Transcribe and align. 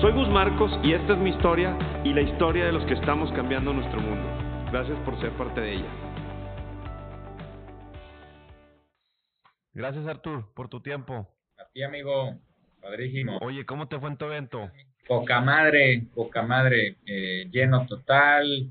Soy 0.00 0.12
Gus 0.12 0.28
Marcos 0.28 0.72
y 0.82 0.92
esta 0.92 1.12
es 1.12 1.18
mi 1.18 1.30
historia 1.30 1.78
y 2.04 2.12
la 2.12 2.20
historia 2.20 2.66
de 2.66 2.72
los 2.72 2.84
que 2.86 2.94
estamos 2.94 3.30
cambiando 3.32 3.72
nuestro 3.72 4.00
mundo. 4.00 4.28
Gracias 4.70 4.98
por 5.04 5.18
ser 5.20 5.30
parte 5.32 5.60
de 5.60 5.74
ella. 5.74 5.88
Gracias 9.72 10.06
Artur 10.06 10.52
por 10.54 10.68
tu 10.68 10.80
tiempo. 10.80 11.28
A 11.58 11.64
ti 11.72 11.82
amigo, 11.82 12.34
padrísimo. 12.82 13.38
Oye, 13.40 13.64
¿cómo 13.64 13.88
te 13.88 13.98
fue 13.98 14.10
en 14.10 14.16
tu 14.16 14.24
evento? 14.26 14.70
Poca 15.06 15.40
madre, 15.40 16.02
poca 16.14 16.42
madre, 16.42 16.96
eh, 17.06 17.48
lleno 17.50 17.86
total, 17.86 18.70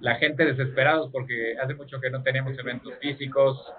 la 0.00 0.16
gente 0.16 0.44
desesperados 0.44 1.10
porque 1.12 1.56
hace 1.62 1.74
mucho 1.74 2.00
que 2.00 2.10
no 2.10 2.22
teníamos 2.22 2.58
eventos 2.58 2.94
físicos. 3.00 3.72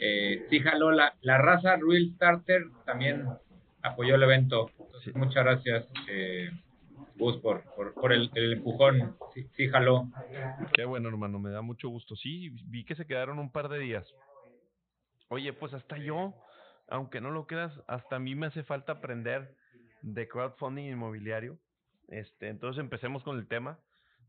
Eh, 0.00 0.44
sí 0.50 0.60
jaló 0.60 0.90
la, 0.90 1.14
la 1.22 1.38
raza 1.38 1.76
Real 1.76 2.10
Starter 2.14 2.62
también 2.84 3.26
apoyó 3.82 4.16
el 4.16 4.22
evento. 4.22 4.70
Muchas 5.14 5.44
gracias, 5.44 5.86
eh, 6.08 6.50
por, 7.18 7.62
por, 7.94 8.12
el, 8.12 8.30
empujón. 8.34 9.16
Sí, 9.34 9.42
sí. 9.56 9.70
Qué 10.74 10.84
bueno, 10.84 11.08
hermano, 11.08 11.38
me 11.38 11.50
da 11.50 11.62
mucho 11.62 11.88
gusto. 11.88 12.16
Sí, 12.16 12.50
vi 12.66 12.84
que 12.84 12.94
se 12.94 13.06
quedaron 13.06 13.38
un 13.38 13.50
par 13.50 13.68
de 13.68 13.78
días. 13.78 14.06
Oye, 15.28 15.52
pues 15.52 15.74
hasta 15.74 15.96
yo, 15.98 16.34
aunque 16.88 17.20
no 17.20 17.30
lo 17.30 17.46
creas, 17.46 17.72
hasta 17.86 18.16
a 18.16 18.18
mí 18.18 18.34
me 18.34 18.46
hace 18.46 18.62
falta 18.62 18.92
aprender 18.92 19.54
de 20.02 20.28
crowdfunding 20.28 20.84
inmobiliario. 20.84 21.58
Este, 22.08 22.48
entonces 22.48 22.80
empecemos 22.80 23.22
con 23.22 23.38
el 23.38 23.48
tema. 23.48 23.78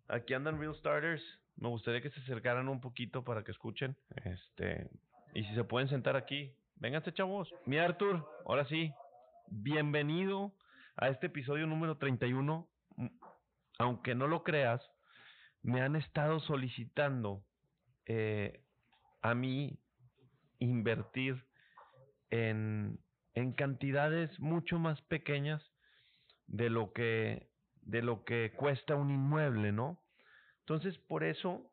Aquí 0.08 0.34
andan 0.34 0.59
Real 0.59 0.75
Starters. 0.75 1.23
Me 1.58 1.69
gustaría 1.69 2.02
que 2.02 2.09
se 2.09 2.19
acercaran 2.22 2.69
un 2.69 2.81
poquito 2.81 3.23
para 3.23 3.44
que 3.44 3.52
escuchen. 3.52 3.95
Este, 4.23 4.89
y 5.34 5.44
si 5.44 5.56
se 5.56 5.64
pueden 5.64 5.89
sentar 5.89 6.16
aquí, 6.16 6.53
vénganse 6.78 7.14
chavos. 7.14 7.53
Mi 7.66 7.78
Arthur, 7.78 8.25
ahora 8.45 8.66
sí, 8.66 8.91
bienvenido 9.50 10.53
a 10.98 11.09
este 11.09 11.28
episodio 11.28 11.67
número 11.67 11.98
31. 11.98 12.67
Aunque 13.80 14.16
no 14.16 14.28
lo 14.28 14.44
creas, 14.44 14.81
me 15.62 15.81
han 15.81 15.95
estado 15.95 16.40
solicitando 16.40 17.44
eh, 18.06 18.64
a 19.22 19.36
mí 19.36 19.80
invertir 20.59 21.45
en, 22.31 23.00
en 23.36 23.53
cantidades 23.53 24.40
mucho 24.40 24.80
más 24.80 25.00
pequeñas 25.03 25.62
de 26.48 26.70
lo 26.70 26.92
que 26.94 27.50
de 27.84 28.02
lo 28.02 28.25
que 28.25 28.52
cuesta 28.58 28.95
un 28.95 29.12
inmueble, 29.12 29.72
¿no? 29.72 30.03
Entonces, 30.59 30.98
por 30.98 31.23
eso 31.23 31.72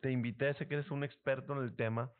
te 0.00 0.10
invité, 0.10 0.52
sé 0.54 0.66
que 0.66 0.74
eres 0.74 0.90
un 0.90 1.04
experto 1.04 1.52
en 1.52 1.62
el 1.62 1.76
tema, 1.76 2.10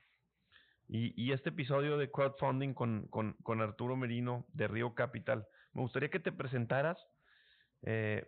y, 0.88 1.12
y 1.20 1.32
este 1.32 1.48
episodio 1.48 1.98
de 1.98 2.08
crowdfunding 2.08 2.72
con, 2.72 3.08
con, 3.08 3.32
con, 3.42 3.60
Arturo 3.60 3.96
Merino 3.96 4.46
de 4.52 4.68
Río 4.68 4.94
Capital, 4.94 5.48
me 5.76 5.82
gustaría 5.82 6.08
que 6.08 6.20
te 6.20 6.32
presentaras, 6.32 6.96
eh, 7.82 8.26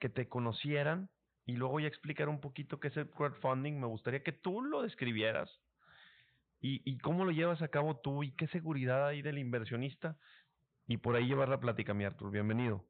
que 0.00 0.08
te 0.08 0.28
conocieran, 0.28 1.08
y 1.46 1.52
luego 1.52 1.78
ya 1.78 1.86
explicar 1.86 2.28
un 2.28 2.40
poquito 2.40 2.80
qué 2.80 2.88
es 2.88 2.96
el 2.96 3.08
crowdfunding. 3.08 3.78
Me 3.78 3.86
gustaría 3.86 4.24
que 4.24 4.32
tú 4.32 4.62
lo 4.62 4.82
describieras 4.82 5.48
y, 6.60 6.82
y 6.84 6.98
cómo 6.98 7.24
lo 7.24 7.30
llevas 7.30 7.62
a 7.62 7.68
cabo 7.68 7.98
tú 7.98 8.24
y 8.24 8.32
qué 8.32 8.48
seguridad 8.48 9.06
hay 9.06 9.22
del 9.22 9.38
inversionista. 9.38 10.18
Y 10.88 10.96
por 10.96 11.14
ahí 11.14 11.26
llevar 11.26 11.48
la 11.48 11.60
plática, 11.60 11.94
mi 11.94 12.04
Arturo. 12.04 12.32
Bienvenido. 12.32 12.84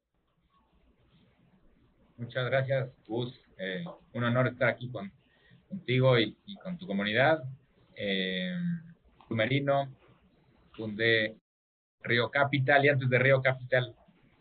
Muchas 2.16 2.46
gracias, 2.46 2.88
Gus. 3.06 3.38
Eh, 3.58 3.84
un 4.14 4.24
honor 4.24 4.48
estar 4.48 4.70
aquí 4.70 4.90
con, 4.90 5.12
contigo 5.68 6.18
y, 6.18 6.34
con 6.64 6.78
tu 6.78 6.86
comunidad. 6.86 7.44
Eh, 7.94 8.56
fundé 10.72 11.36
Río 12.02 12.30
Capital 12.30 12.86
y 12.86 12.88
antes 12.88 13.10
de 13.10 13.18
Río 13.18 13.42
Capital 13.42 13.94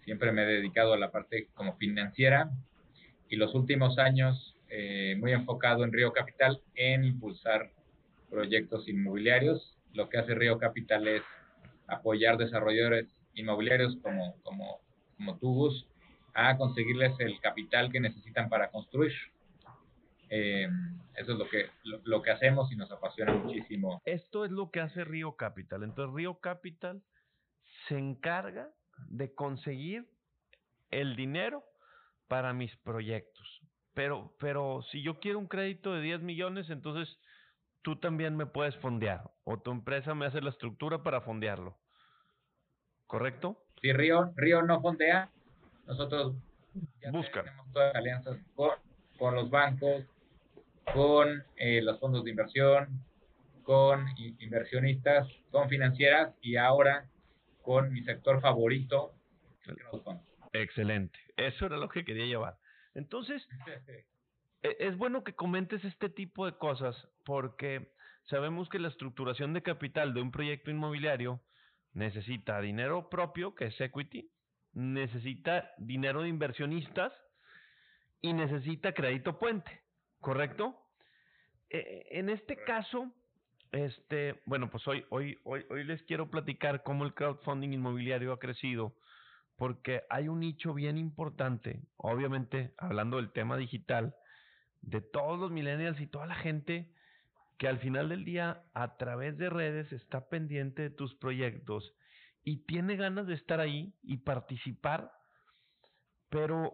siempre 0.08 0.32
me 0.32 0.44
he 0.44 0.46
dedicado 0.46 0.94
a 0.94 0.98
la 0.98 1.12
parte 1.12 1.50
como 1.54 1.76
financiera 1.76 2.50
y 3.28 3.36
los 3.36 3.54
últimos 3.54 4.00
años 4.00 4.56
eh, 4.70 5.18
muy 5.20 5.34
enfocado 5.34 5.84
en 5.84 5.92
Río 5.92 6.14
Capital 6.14 6.62
en 6.76 7.04
impulsar 7.04 7.72
proyectos 8.30 8.88
inmobiliarios. 8.88 9.76
Lo 9.92 10.08
que 10.08 10.18
hace 10.18 10.34
Río 10.34 10.60
Capital 10.60 11.10
es 11.10 11.24
apoyar 11.88 12.38
desarrolladores 12.38 13.06
inmobiliarios 13.34 13.98
como, 14.02 14.38
como, 14.44 14.80
como 15.18 15.38
tú, 15.40 15.54
Gus, 15.54 15.86
a 16.34 16.56
conseguirles 16.56 17.20
el 17.20 17.42
capital 17.42 17.92
que 17.92 18.00
necesitan 18.00 18.48
para 18.48 18.70
construir. 18.70 19.12
Eh, 20.30 20.70
eso 21.16 21.34
es 21.34 21.38
lo 21.38 21.50
que, 21.50 21.66
lo, 21.84 22.22
que 22.22 22.32
hacemos 22.32 22.72
y 22.72 22.78
nos 22.78 22.90
apasiona 22.94 23.34
muchísimo. 23.34 24.02
Esto 24.06 24.46
es 24.46 24.52
lo 24.52 24.72
que 24.72 24.80
hace 24.80 25.04
Río 25.04 25.36
Capital. 25.36 25.84
Entonces 25.84 26.16
Río 26.16 26.40
Capital 26.40 27.04
se 27.90 27.98
encarga 27.98 28.70
de 29.08 29.34
conseguir 29.34 30.10
el 30.90 31.16
dinero 31.16 31.64
para 32.28 32.54
mis 32.54 32.76
proyectos. 32.78 33.62
Pero, 33.94 34.36
pero 34.40 34.84
si 34.92 35.02
yo 35.02 35.20
quiero 35.20 35.40
un 35.40 35.48
crédito 35.48 35.94
de 35.94 36.02
10 36.02 36.22
millones, 36.22 36.70
entonces 36.70 37.18
tú 37.82 38.00
también 38.00 38.36
me 38.36 38.46
puedes 38.46 38.76
fondear 38.78 39.32
o 39.44 39.60
tu 39.60 39.72
empresa 39.72 40.14
me 40.14 40.26
hace 40.26 40.42
la 40.42 40.50
estructura 40.50 41.04
para 41.04 41.22
fondearlo. 41.22 41.78
¿Correcto? 43.08 43.64
Si 43.82 43.94
Río, 43.94 44.34
Río 44.36 44.62
no 44.62 44.82
fondea, 44.82 45.32
nosotros 45.86 46.36
ya 47.02 47.12
tenemos 47.12 47.72
todas 47.74 47.94
las 47.94 47.96
alianzas 47.96 48.38
con, 48.56 49.36
los 49.36 49.50
bancos, 49.50 50.04
con 50.94 51.44
eh, 51.56 51.82
los 51.82 52.00
fondos 52.00 52.24
de 52.24 52.32
inversión, 52.32 53.04
con 53.64 54.06
inversionistas, 54.18 55.28
con 55.52 55.70
financieras 55.70 56.34
y 56.42 56.58
ahora 56.58 57.10
con 57.68 57.92
mi 57.92 58.02
sector 58.04 58.40
favorito, 58.40 59.14
Excelente. 60.54 61.20
Eso 61.36 61.66
era 61.66 61.76
lo 61.76 61.90
que 61.90 62.06
quería 62.06 62.26
llevar. 62.26 62.58
Entonces, 62.96 63.46
e, 64.64 64.78
es 64.80 64.98
bueno 64.98 65.26
que 65.26 65.36
comentes 65.36 65.84
este 65.84 66.08
tipo 66.08 66.46
de 66.46 66.54
cosas 66.54 66.96
porque 67.26 67.92
sabemos 68.30 68.70
que 68.70 68.80
la 68.80 68.88
estructuración 68.88 69.52
de 69.52 69.64
capital 69.64 70.14
de 70.14 70.22
un 70.22 70.32
proyecto 70.32 70.72
inmobiliario 70.72 71.42
necesita 71.92 72.62
dinero 72.62 73.10
propio, 73.10 73.54
que 73.54 73.66
es 73.66 73.82
equity, 73.82 74.32
necesita 74.72 75.70
dinero 75.78 76.22
de 76.22 76.30
inversionistas 76.30 77.12
y 78.22 78.32
necesita 78.32 78.94
crédito 78.94 79.40
puente, 79.40 79.82
¿correcto? 80.22 80.74
Eh, 81.70 82.08
en 82.12 82.30
este 82.30 82.56
caso, 82.64 83.12
este, 83.72 84.42
bueno, 84.46 84.70
pues 84.70 84.88
hoy, 84.88 85.06
hoy, 85.10 85.38
hoy, 85.44 85.66
hoy 85.70 85.84
les 85.84 86.02
quiero 86.04 86.30
platicar 86.30 86.84
cómo 86.84 87.06
el 87.06 87.14
crowdfunding 87.14 87.74
inmobiliario 87.74 88.34
ha 88.34 88.40
crecido, 88.40 88.96
porque 89.58 90.04
hay 90.10 90.28
un 90.28 90.40
nicho 90.40 90.74
bien 90.74 90.98
importante, 90.98 91.82
obviamente, 91.98 92.74
hablando 92.78 93.18
del 93.18 93.32
tema 93.32 93.58
digital, 93.58 94.16
de 94.82 95.02
todos 95.02 95.40
los 95.40 95.52
millennials 95.52 96.00
y 96.00 96.08
toda 96.08 96.28
la 96.28 96.36
gente 96.36 96.94
que 97.58 97.68
al 97.68 97.80
final 97.80 98.10
del 98.10 98.24
día, 98.24 98.64
a 98.74 98.98
través 98.98 99.38
de 99.38 99.50
redes, 99.50 99.92
está 99.92 100.30
pendiente 100.30 100.84
de 100.84 100.90
tus 100.92 101.16
proyectos 101.16 101.94
y 102.44 102.66
tiene 102.66 102.96
ganas 102.96 103.28
de 103.28 103.34
estar 103.34 103.60
ahí 103.60 103.94
y 104.04 104.18
participar, 104.18 105.12
pero 106.30 106.74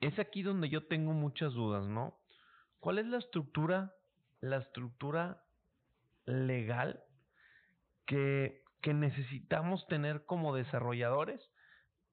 es 0.00 0.18
aquí 0.18 0.42
donde 0.42 0.68
yo 0.68 0.86
tengo 0.86 1.12
muchas 1.12 1.52
dudas, 1.52 1.86
¿no? 1.86 2.18
¿Cuál 2.80 2.98
es 2.98 3.06
la 3.06 3.18
estructura, 3.18 3.94
la 4.40 4.56
estructura 4.56 5.42
legal 6.26 7.02
que, 8.06 8.62
que 8.80 8.94
necesitamos 8.94 9.86
tener 9.88 10.24
como 10.24 10.54
desarrolladores 10.54 11.40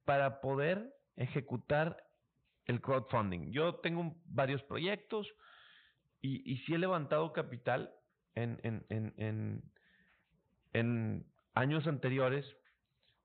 para 0.05 0.41
poder 0.41 0.93
ejecutar 1.15 2.05
el 2.65 2.81
crowdfunding? 2.81 3.51
Yo 3.51 3.75
tengo 3.75 4.15
varios 4.25 4.63
proyectos 4.63 5.27
y, 6.21 6.51
y 6.51 6.57
sí 6.59 6.73
he 6.73 6.77
levantado 6.77 7.33
capital 7.33 7.93
en, 8.35 8.59
en, 8.63 9.13
en, 9.17 9.63
en, 10.73 11.25
años 11.55 11.87
anteriores, 11.87 12.45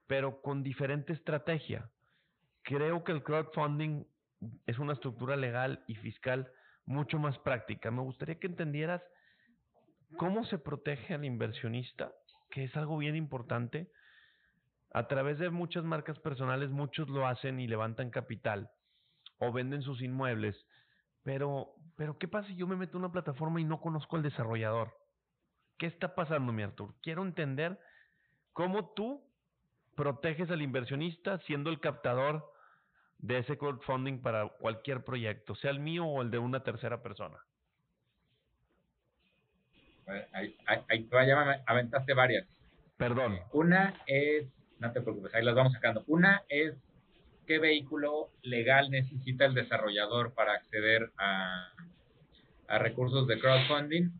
pero 0.07 0.41
con 0.41 0.63
diferente 0.63 1.13
estrategia. 1.13 1.91
Creo 2.63 3.05
que 3.05 3.13
el 3.13 3.23
crowdfunding 3.23 4.05
es 4.67 4.79
una 4.79 4.95
estructura 4.95 5.37
legal 5.37 5.85
y 5.87 5.97
fiscal 5.97 6.51
mucho 6.87 7.19
más 7.19 7.39
práctica. 7.41 7.91
Me 7.91 8.03
gustaría 8.03 8.39
que 8.39 8.47
entendieras 8.47 9.03
cómo 10.17 10.45
se 10.45 10.59
protege 10.59 11.15
al 11.15 11.25
inversionista, 11.25 12.13
que 12.51 12.65
es 12.65 12.77
algo 12.77 12.99
bien 12.99 13.17
importante. 13.17 13.91
A 14.93 15.09
través 15.09 15.39
de 15.39 15.51
muchas 15.51 15.85
marcas 15.85 16.19
personales, 16.19 16.71
muchos 16.71 17.09
lo 17.09 17.27
hacen 17.27 17.61
y 17.61 17.67
levantan 17.67 18.11
capital 18.11 18.71
o 19.39 19.53
venden 19.53 19.83
sus 19.83 20.01
inmuebles, 20.03 20.57
Pero, 21.25 21.75
pero 21.97 22.19
¿qué 22.19 22.27
pasa 22.27 22.49
si 22.49 22.57
yo 22.57 22.67
me 22.67 22.77
meto 22.77 22.97
en 22.97 23.05
una 23.05 23.13
plataforma 23.13 23.61
y 23.61 23.65
no 23.65 23.81
conozco 23.81 24.17
al 24.17 24.23
desarrollador? 24.23 24.93
¿Qué 25.79 25.87
está 25.87 26.15
pasando, 26.15 26.53
mi 26.53 26.63
Artur? 26.63 26.95
Quiero 27.01 27.23
entender 27.23 27.79
cómo 28.53 28.93
tú 28.95 29.25
proteges 29.95 30.51
al 30.51 30.63
inversionista 30.63 31.39
siendo 31.47 31.71
el 31.71 31.81
captador 31.81 32.53
de 33.19 33.39
ese 33.39 33.57
crowdfunding 33.57 34.21
para 34.21 34.49
cualquier 34.49 35.05
proyecto, 35.05 35.55
sea 35.55 35.71
el 35.71 35.81
mío 35.81 36.05
o 36.07 36.23
el 36.23 36.31
de 36.31 36.39
una 36.39 36.65
tercera 36.65 37.03
persona. 37.03 37.39
Ahí, 40.33 40.57
ahí, 40.89 41.09
ya 41.11 41.63
aventaste 41.67 42.15
varias. 42.15 42.47
Perdón. 42.97 43.39
Una 43.53 43.95
es, 44.07 44.47
no 44.79 44.93
te 44.93 45.01
preocupes, 45.01 45.35
ahí 45.35 45.45
las 45.45 45.55
vamos 45.55 45.73
sacando. 45.73 46.05
Una 46.07 46.43
es 46.49 46.75
qué 47.47 47.59
vehículo 47.59 48.31
legal 48.43 48.91
necesita 48.91 49.45
el 49.45 49.55
desarrollador 49.55 50.35
para 50.35 50.55
acceder 50.55 51.11
a, 51.19 51.69
a 52.69 52.79
recursos 52.79 53.27
de 53.27 53.39
crowdfunding. 53.39 54.11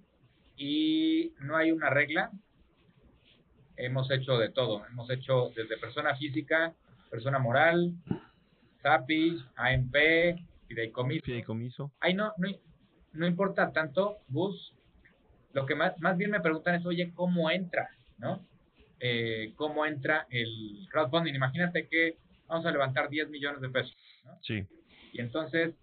Y 0.57 1.33
no 1.41 1.57
hay 1.57 1.73
una 1.73 1.91
regla. 1.91 2.31
Hemos 3.77 4.11
hecho 4.11 4.39
de 4.39 4.51
todo. 4.51 4.85
Hemos 4.87 5.11
hecho 5.11 5.51
desde 5.57 5.79
persona 5.79 6.15
física, 6.17 6.75
persona 7.11 7.39
moral, 7.39 7.93
SAPI, 8.83 9.45
AMP, 9.57 9.95
fideicomiso. 10.69 11.25
Fideicomiso. 11.25 11.93
Ahí 12.01 12.15
no, 12.15 12.33
no, 12.37 12.49
no 13.13 13.27
importa 13.27 13.73
tanto, 13.73 14.19
Bus. 14.29 14.75
Lo 15.53 15.67
que 15.67 15.75
más, 15.75 15.99
más 16.01 16.17
bien 16.17 16.31
me 16.31 16.41
preguntan 16.41 16.75
es, 16.77 16.87
oye, 16.87 17.13
¿cómo 17.15 17.51
entra? 17.51 17.91
¿No? 18.19 18.45
Eh, 19.01 19.53
¿Cómo 19.57 19.85
entra 19.85 20.27
el 20.31 20.87
crowdfunding? 20.91 21.35
Imagínate 21.35 21.89
que 21.89 22.17
vamos 22.47 22.67
a 22.67 22.71
levantar 22.71 23.09
10 23.09 23.29
millones 23.31 23.61
de 23.61 23.69
pesos. 23.69 23.97
¿no? 24.25 24.39
Sí. 24.43 24.65
Y 25.13 25.21
entonces, 25.21 25.75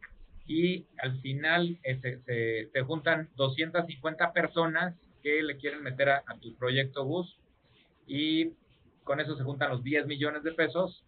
y 0.47 0.85
al 0.97 1.19
final 1.21 1.77
eh, 1.83 1.99
se, 2.01 2.69
se, 2.71 2.81
juntan 2.81 3.29
250 3.35 4.33
personas 4.33 4.95
que 5.21 5.43
le 5.43 5.57
quieren 5.57 5.83
meter 5.83 6.09
a, 6.09 6.23
tu 6.41 6.55
proyecto 6.55 7.05
Bus 7.05 7.37
y 8.07 8.53
con 9.03 9.19
eso 9.19 9.35
se 9.35 9.43
juntan 9.43 9.69
los 9.69 9.83
10 9.83 10.07
millones 10.07 10.43
de 10.43 10.53
pesos. 10.53 11.03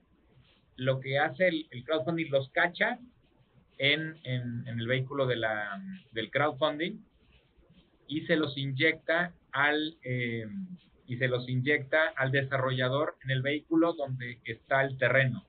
Lo 0.76 1.00
que 1.00 1.18
hace 1.18 1.48
el, 1.48 1.84
crowdfunding 1.86 2.30
los 2.30 2.50
cacha 2.50 3.00
en, 3.78 4.20
en, 4.24 4.68
el 4.68 4.88
vehículo 4.88 5.26
de 5.26 5.38
la, 5.38 5.82
del 6.12 6.30
crowdfunding 6.30 7.00
y 8.12 8.26
se 8.26 8.36
los 8.36 8.58
inyecta 8.58 9.34
al 9.54 9.98
eh, 10.04 10.46
y 11.08 11.16
se 11.16 11.30
los 11.30 11.48
inyecta 11.48 12.10
al 12.18 12.32
desarrollador 12.32 13.16
en 13.24 13.32
el 13.32 13.42
vehículo 13.42 13.94
donde 13.94 14.40
está 14.44 14.82
el 14.82 14.98
terreno. 14.98 15.46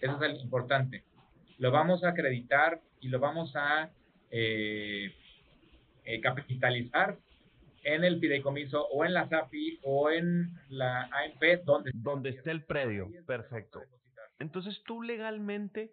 Eso 0.00 0.16
es 0.16 0.30
el 0.30 0.40
importante. 0.40 1.04
Lo 1.58 1.70
vamos 1.70 2.02
a 2.02 2.08
acreditar 2.08 2.80
y 3.00 3.08
lo 3.08 3.20
vamos 3.20 3.52
a 3.56 3.90
eh, 4.30 5.14
eh, 6.04 6.20
capitalizar 6.22 7.18
en 7.84 8.04
el 8.04 8.20
fideicomiso 8.20 8.86
o 8.86 9.04
en 9.04 9.12
la 9.12 9.28
SAPI 9.28 9.80
o 9.82 10.10
en 10.10 10.50
la 10.70 11.02
AMP 11.02 11.64
donde, 11.64 11.90
donde 11.94 12.30
esté 12.30 12.52
el 12.52 12.64
predio. 12.64 13.10
Perfecto. 13.26 13.82
Entonces 14.38 14.82
tú 14.84 15.02
legalmente 15.02 15.92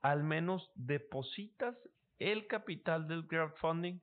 al 0.00 0.24
menos 0.24 0.70
depositas 0.74 1.76
el 2.18 2.46
capital 2.46 3.08
del 3.08 3.26
crowdfunding 3.26 4.00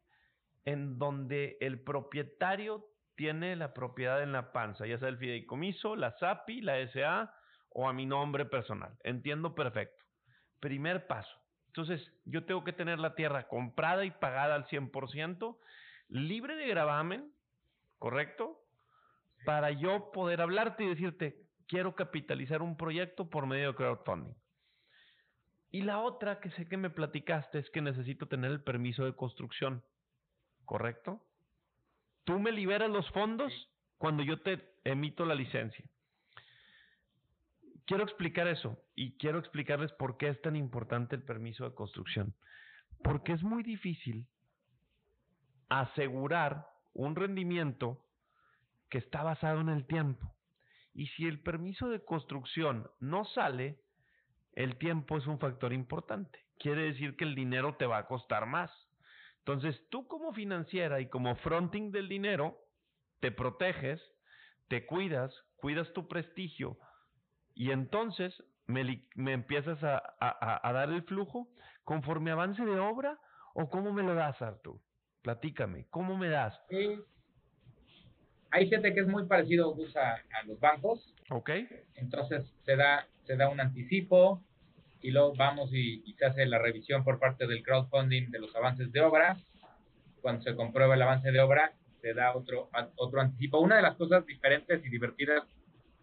en 0.65 0.97
donde 0.97 1.57
el 1.61 1.81
propietario 1.81 2.85
tiene 3.15 3.55
la 3.55 3.73
propiedad 3.73 4.23
en 4.23 4.31
la 4.31 4.51
panza, 4.51 4.85
ya 4.87 4.97
sea 4.97 5.09
el 5.09 5.17
fideicomiso, 5.17 5.95
la 5.95 6.17
SAPI, 6.17 6.61
la 6.61 6.79
SA 6.91 7.33
o 7.69 7.87
a 7.87 7.93
mi 7.93 8.05
nombre 8.05 8.45
personal. 8.45 8.97
Entiendo 9.03 9.55
perfecto. 9.55 10.03
Primer 10.59 11.07
paso. 11.07 11.37
Entonces, 11.67 12.11
yo 12.25 12.45
tengo 12.45 12.63
que 12.63 12.73
tener 12.73 12.99
la 12.99 13.15
tierra 13.15 13.47
comprada 13.47 14.03
y 14.03 14.11
pagada 14.11 14.55
al 14.55 14.65
100%, 14.65 15.57
libre 16.09 16.55
de 16.55 16.67
gravamen, 16.67 17.33
¿correcto? 17.97 18.61
Para 19.45 19.71
yo 19.71 20.11
poder 20.11 20.41
hablarte 20.41 20.83
y 20.83 20.89
decirte, 20.89 21.47
quiero 21.67 21.95
capitalizar 21.95 22.61
un 22.61 22.75
proyecto 22.75 23.29
por 23.29 23.47
medio 23.47 23.69
de 23.69 23.75
crowdfunding. 23.75 24.35
Y 25.71 25.83
la 25.83 25.99
otra 25.99 26.41
que 26.41 26.51
sé 26.51 26.67
que 26.67 26.75
me 26.75 26.89
platicaste 26.89 27.59
es 27.59 27.69
que 27.69 27.81
necesito 27.81 28.27
tener 28.27 28.51
el 28.51 28.61
permiso 28.61 29.05
de 29.05 29.15
construcción, 29.15 29.81
¿correcto? 30.71 31.21
Tú 32.23 32.39
me 32.39 32.51
liberas 32.51 32.89
los 32.89 33.09
fondos 33.11 33.51
cuando 33.97 34.23
yo 34.23 34.41
te 34.41 34.73
emito 34.85 35.25
la 35.25 35.35
licencia 35.35 35.85
quiero 37.91 38.05
explicar 38.05 38.47
eso 38.47 38.77
y 38.95 39.17
quiero 39.17 39.37
explicarles 39.37 39.91
por 39.91 40.15
qué 40.15 40.29
es 40.29 40.41
tan 40.41 40.55
importante 40.55 41.13
el 41.13 41.23
permiso 41.23 41.65
de 41.65 41.75
construcción. 41.75 42.33
Porque 43.03 43.33
es 43.33 43.43
muy 43.43 43.63
difícil 43.63 44.25
asegurar 45.67 46.69
un 46.93 47.17
rendimiento 47.17 48.01
que 48.89 48.99
está 48.99 49.23
basado 49.23 49.59
en 49.59 49.67
el 49.67 49.85
tiempo. 49.87 50.33
Y 50.93 51.07
si 51.07 51.27
el 51.27 51.41
permiso 51.41 51.89
de 51.89 52.03
construcción 52.05 52.89
no 53.01 53.25
sale, 53.25 53.77
el 54.53 54.77
tiempo 54.77 55.17
es 55.17 55.27
un 55.27 55.37
factor 55.37 55.73
importante. 55.73 56.39
Quiere 56.59 56.83
decir 56.83 57.17
que 57.17 57.25
el 57.25 57.35
dinero 57.35 57.75
te 57.75 57.85
va 57.85 57.97
a 57.97 58.07
costar 58.07 58.45
más. 58.45 58.71
Entonces, 59.45 59.81
tú 59.89 60.07
como 60.07 60.33
financiera 60.33 61.01
y 61.01 61.09
como 61.09 61.35
fronting 61.37 61.91
del 61.91 62.07
dinero, 62.07 62.57
te 63.19 63.31
proteges, 63.31 64.01
te 64.67 64.85
cuidas, 64.85 65.33
cuidas 65.55 65.91
tu 65.93 66.07
prestigio, 66.07 66.77
y 67.53 67.71
entonces 67.71 68.33
me, 68.67 69.07
me 69.15 69.33
empiezas 69.33 69.83
a, 69.83 70.01
a, 70.19 70.73
dar 70.73 70.89
el 70.89 71.03
flujo 71.03 71.49
conforme 71.83 72.31
avance 72.31 72.63
de 72.63 72.79
obra 72.79 73.19
o 73.53 73.69
cómo 73.69 73.91
me 73.91 74.03
lo 74.03 74.15
das, 74.15 74.41
Artur? 74.41 74.79
Platícame, 75.21 75.87
¿cómo 75.89 76.17
me 76.17 76.29
das? 76.29 76.57
hay 78.51 78.67
gente 78.67 78.93
que 78.93 78.99
es 78.99 79.07
muy 79.07 79.25
parecido 79.25 79.75
a, 79.95 80.13
a, 80.13 80.43
los 80.45 80.59
bancos. 80.59 81.13
Ok. 81.29 81.51
Entonces 81.95 82.53
se 82.65 82.75
da, 82.75 83.07
se 83.23 83.37
da 83.37 83.49
un 83.49 83.59
anticipo 83.59 84.43
y 85.01 85.11
luego 85.11 85.33
vamos 85.35 85.73
y, 85.73 86.03
y, 86.05 86.13
se 86.13 86.25
hace 86.25 86.45
la 86.45 86.59
revisión 86.59 87.03
por 87.03 87.19
parte 87.19 87.47
del 87.47 87.63
crowdfunding 87.63 88.29
de 88.29 88.39
los 88.39 88.55
avances 88.55 88.91
de 88.91 89.01
obra. 89.01 89.37
Cuando 90.21 90.43
se 90.43 90.55
comprueba 90.55 90.93
el 90.93 91.01
avance 91.01 91.31
de 91.31 91.39
obra, 91.39 91.73
se 92.01 92.13
da 92.13 92.35
otro, 92.35 92.69
otro 92.95 93.21
anticipo. 93.21 93.59
Una 93.59 93.77
de 93.77 93.81
las 93.81 93.95
cosas 93.95 94.25
diferentes 94.25 94.83
y 94.85 94.89
divertidas 94.89 95.43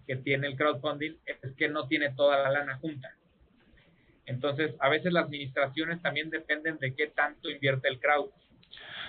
que 0.07 0.17
tiene 0.17 0.49
el 0.49 0.57
crowdfunding 0.57 1.17
es 1.27 1.53
que 1.57 1.69
no 1.69 1.87
tiene 1.87 2.11
toda 2.11 2.43
la 2.43 2.51
lana 2.51 2.79
junta. 2.79 3.15
Entonces, 4.27 4.75
a 4.81 4.89
veces 4.89 5.13
las 5.13 5.25
administraciones 5.25 6.03
también 6.03 6.31
dependen 6.31 6.79
de 6.79 6.95
qué 6.95 7.07
tanto 7.09 7.51
invierte 7.51 7.89
el 7.89 8.01
crowd. 8.01 8.31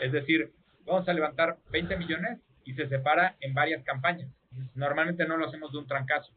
Es 0.01 0.12
decir, 0.12 0.52
vamos 0.85 1.07
a 1.09 1.14
levantar 1.14 1.57
20 1.71 1.97
millones 1.97 2.40
y 2.64 2.73
se 2.73 2.87
separa 2.87 3.35
en 3.42 3.54
varias 3.54 3.83
campañas. 3.83 4.30
Normalmente 4.75 5.25
no 5.25 5.37
lo 5.37 5.47
hacemos 5.47 5.71
de 5.71 5.80
un 5.80 5.87
trancazo. 5.87 6.31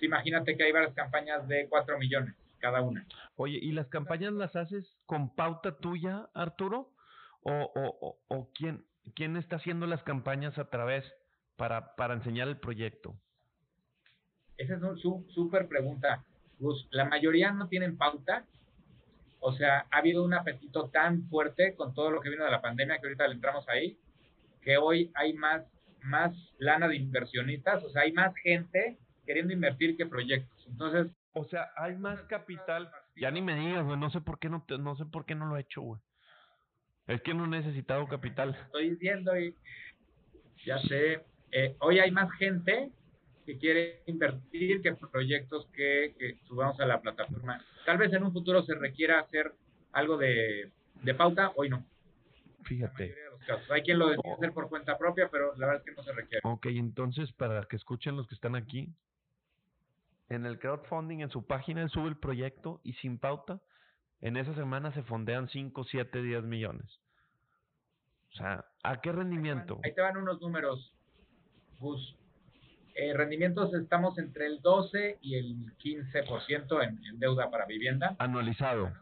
imagínate 0.00 0.56
que 0.56 0.64
hay 0.64 0.72
varias 0.72 0.94
campañas 0.94 1.46
de 1.46 1.66
4 1.68 1.98
millones 1.98 2.34
cada 2.60 2.82
una. 2.82 3.06
Oye, 3.36 3.58
¿y 3.60 3.72
las 3.72 3.88
campañas 3.88 4.32
las 4.32 4.54
haces 4.54 4.96
con 5.06 5.34
pauta 5.34 5.78
tuya, 5.78 6.28
Arturo? 6.34 6.92
¿O, 7.42 7.52
o, 7.52 8.18
o, 8.28 8.50
quién, 8.52 8.84
quién 9.14 9.36
está 9.36 9.56
haciendo 9.56 9.86
las 9.86 10.02
campañas 10.02 10.58
a 10.58 10.68
través 10.68 11.04
para, 11.56 11.96
para 11.96 12.14
enseñar 12.14 12.48
el 12.48 12.58
proyecto? 12.58 13.16
Esa 14.56 14.74
es 14.74 14.82
una 14.82 14.96
súper 14.96 15.68
pregunta. 15.68 16.22
La 16.90 17.06
mayoría 17.06 17.50
no 17.52 17.68
tienen 17.68 17.96
pauta. 17.96 18.44
O 19.40 19.52
sea, 19.54 19.86
ha 19.90 19.98
habido 19.98 20.22
un 20.22 20.34
apetito 20.34 20.90
tan 20.90 21.26
fuerte 21.28 21.74
con 21.74 21.94
todo 21.94 22.10
lo 22.10 22.20
que 22.20 22.28
vino 22.28 22.44
de 22.44 22.50
la 22.50 22.60
pandemia 22.60 22.98
que 22.98 23.06
ahorita 23.06 23.26
le 23.26 23.34
entramos 23.34 23.66
ahí, 23.70 23.98
que 24.60 24.76
hoy 24.76 25.10
hay 25.14 25.32
más, 25.32 25.62
más 26.02 26.34
lana 26.58 26.88
de 26.88 26.96
inversionistas, 26.96 27.82
o 27.82 27.88
sea, 27.88 28.02
hay 28.02 28.12
más 28.12 28.34
gente 28.36 28.98
queriendo 29.24 29.54
invertir 29.54 29.96
que 29.96 30.04
proyectos. 30.04 30.66
Entonces, 30.66 31.10
o 31.32 31.44
sea, 31.44 31.70
hay 31.76 31.96
más 31.96 32.20
capital. 32.22 32.90
Ya 33.16 33.30
ni 33.30 33.42
me 33.42 33.54
digas, 33.54 33.84
güey, 33.84 33.98
no 33.98 34.10
sé 34.10 34.20
por 34.20 34.38
qué 34.38 34.48
no 34.48 34.64
no 34.78 34.96
sé 34.96 35.04
por 35.06 35.24
qué 35.24 35.34
no 35.34 35.46
lo 35.46 35.56
he 35.56 35.60
hecho, 35.60 35.80
güey. 35.82 36.00
Es 37.06 37.22
que 37.22 37.34
no 37.34 37.44
he 37.44 37.48
necesitado 37.48 38.06
capital. 38.06 38.56
Estoy 38.66 38.90
diciendo 38.90 39.38
y 39.38 39.54
ya 40.64 40.78
sé, 40.78 41.24
eh, 41.52 41.76
hoy 41.80 41.98
hay 41.98 42.10
más 42.10 42.30
gente 42.32 42.90
que 43.46 43.58
quiere 43.58 44.02
invertir 44.06 44.82
que 44.82 44.94
proyectos 44.94 45.66
que, 45.72 46.38
subamos 46.46 46.78
a 46.80 46.86
la 46.86 47.00
plataforma. 47.00 47.64
Tal 47.86 47.98
vez 47.98 48.12
en 48.12 48.22
un 48.22 48.32
futuro 48.32 48.62
se 48.62 48.74
requiera 48.74 49.20
hacer 49.20 49.52
algo 49.92 50.16
de, 50.18 50.70
pauta, 51.16 51.52
hoy 51.56 51.68
no. 51.68 51.84
Fíjate. 52.64 53.14
Hay 53.70 53.82
quien 53.82 53.98
lo 53.98 54.08
decide 54.08 54.32
hacer 54.32 54.52
por 54.52 54.68
cuenta 54.68 54.96
propia, 54.96 55.28
pero 55.28 55.56
la 55.56 55.66
verdad 55.66 55.82
es 55.84 55.90
que 55.90 55.96
no 55.96 56.04
se 56.04 56.12
requiere. 56.12 56.40
Ok, 56.44 56.66
entonces 56.66 57.32
para 57.32 57.64
que 57.64 57.76
escuchen 57.76 58.16
los 58.16 58.28
que 58.28 58.34
están 58.34 58.54
aquí, 58.54 58.88
en 60.30 60.46
el 60.46 60.58
crowdfunding, 60.58 61.18
en 61.18 61.30
su 61.30 61.46
página, 61.46 61.82
él 61.82 61.90
sube 61.90 62.08
el 62.08 62.16
proyecto 62.16 62.80
y 62.82 62.94
sin 62.94 63.18
pauta, 63.18 63.60
en 64.20 64.36
esa 64.36 64.54
semana 64.54 64.92
se 64.92 65.02
fondean 65.02 65.48
5, 65.48 65.84
7, 65.84 66.22
10 66.22 66.44
millones. 66.44 67.00
O 68.30 68.36
sea, 68.36 68.64
¿a 68.84 69.00
qué 69.00 69.12
rendimiento? 69.12 69.80
Ahí 69.84 69.92
te 69.92 70.00
van, 70.00 70.16
unos 70.16 70.40
números, 70.40 70.94
Gus 71.78 72.16
eh, 72.94 73.14
rendimientos 73.14 73.72
estamos 73.74 74.18
entre 74.18 74.46
el 74.46 74.60
12 74.60 75.18
y 75.20 75.36
el 75.36 75.76
15% 75.78 76.82
en, 76.82 77.04
en 77.04 77.18
deuda 77.18 77.50
para 77.50 77.66
vivienda. 77.66 78.16
Anualizado. 78.18 78.92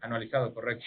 Anualizado, 0.00 0.52
correcto. 0.54 0.84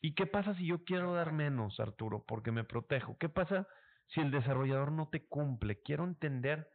¿Y 0.00 0.14
qué 0.14 0.26
pasa 0.26 0.54
si 0.54 0.66
yo 0.66 0.84
quiero 0.84 1.14
dar 1.14 1.32
menos, 1.32 1.80
Arturo, 1.80 2.24
porque 2.26 2.52
me 2.52 2.64
protejo? 2.64 3.16
¿Qué 3.18 3.28
pasa 3.28 3.68
si 4.08 4.20
el 4.20 4.30
desarrollador 4.30 4.92
no 4.92 5.08
te 5.08 5.26
cumple? 5.26 5.80
Quiero 5.82 6.04
entender. 6.04 6.68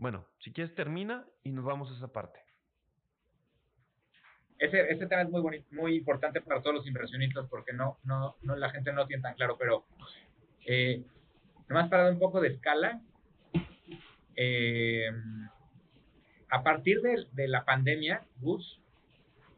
Bueno, 0.00 0.24
si 0.38 0.50
quieres 0.50 0.74
termina 0.74 1.26
y 1.44 1.52
nos 1.52 1.62
vamos 1.62 1.90
a 1.90 1.94
esa 1.94 2.10
parte. 2.10 2.40
Ese, 4.58 4.90
ese 4.90 5.06
tema 5.06 5.20
es 5.22 5.28
muy 5.28 5.64
muy 5.72 5.94
importante 5.94 6.40
para 6.40 6.62
todos 6.62 6.76
los 6.76 6.86
inversionistas 6.86 7.46
porque 7.50 7.74
no, 7.74 7.98
no, 8.04 8.36
no 8.40 8.56
la 8.56 8.70
gente 8.70 8.92
no 8.92 9.02
lo 9.02 9.06
tiene 9.06 9.22
tan 9.22 9.34
claro, 9.34 9.58
pero 9.58 9.84
eh, 10.64 11.04
nomás 11.68 11.90
para 11.90 12.04
dar 12.04 12.12
un 12.14 12.18
poco 12.18 12.40
de 12.40 12.48
escala, 12.48 13.02
eh, 14.36 15.10
a 16.48 16.62
partir 16.62 17.02
de, 17.02 17.26
de, 17.32 17.48
la 17.48 17.66
pandemia, 17.66 18.24
Gus, 18.40 18.80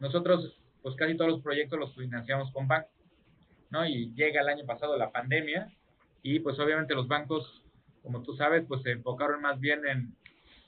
nosotros 0.01 0.61
pues 0.83 0.97
casi 0.97 1.17
todos 1.17 1.31
los 1.31 1.43
proyectos 1.43 1.79
los 1.79 1.95
financiamos 1.95 2.51
con 2.51 2.67
bancos, 2.67 2.91
¿no? 3.71 3.87
Y 3.87 4.13
llega 4.15 4.41
el 4.41 4.49
año 4.49 4.67
pasado 4.67 4.97
la 4.97 5.13
pandemia 5.13 5.73
y 6.21 6.41
pues 6.41 6.59
obviamente 6.59 6.97
los 6.97 7.07
bancos, 7.07 7.63
como 8.03 8.25
tú 8.25 8.35
sabes, 8.35 8.65
pues 8.67 8.83
se 8.83 8.91
enfocaron 8.91 9.41
más 9.41 9.61
bien 9.61 9.87
en, 9.87 10.17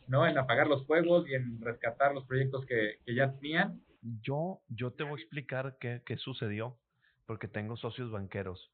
¿no? 0.07 0.27
En 0.27 0.39
apagar 0.39 0.67
los 0.67 0.87
fuegos 0.87 1.29
y 1.29 1.35
en 1.35 1.61
rescatar 1.61 2.15
los 2.15 2.25
proyectos 2.25 2.65
que, 2.67 2.99
que 3.05 3.15
ya 3.15 3.33
tenían. 3.33 3.81
Yo, 4.23 4.61
yo 4.69 4.93
te 4.93 5.03
voy 5.03 5.13
a 5.13 5.23
explicar 5.23 5.77
qué, 5.81 6.03
qué 6.05 6.17
sucedió, 6.17 6.79
porque 7.27 7.49
tengo 7.49 7.77
socios 7.77 8.11
banqueros. 8.11 8.71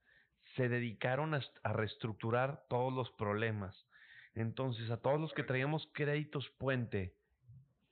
Se 0.57 0.69
dedicaron 0.69 1.35
a, 1.35 1.41
reestructurar 1.73 2.65
todos 2.69 2.93
los 2.93 3.11
problemas. 3.13 3.87
Entonces, 4.35 4.91
a 4.91 4.97
todos 4.97 5.21
los 5.21 5.33
que 5.33 5.45
traíamos 5.45 5.89
créditos 5.93 6.49
puente 6.59 7.15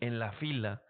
en 0.01 0.19
la 0.19 0.33
fila, 0.33 0.83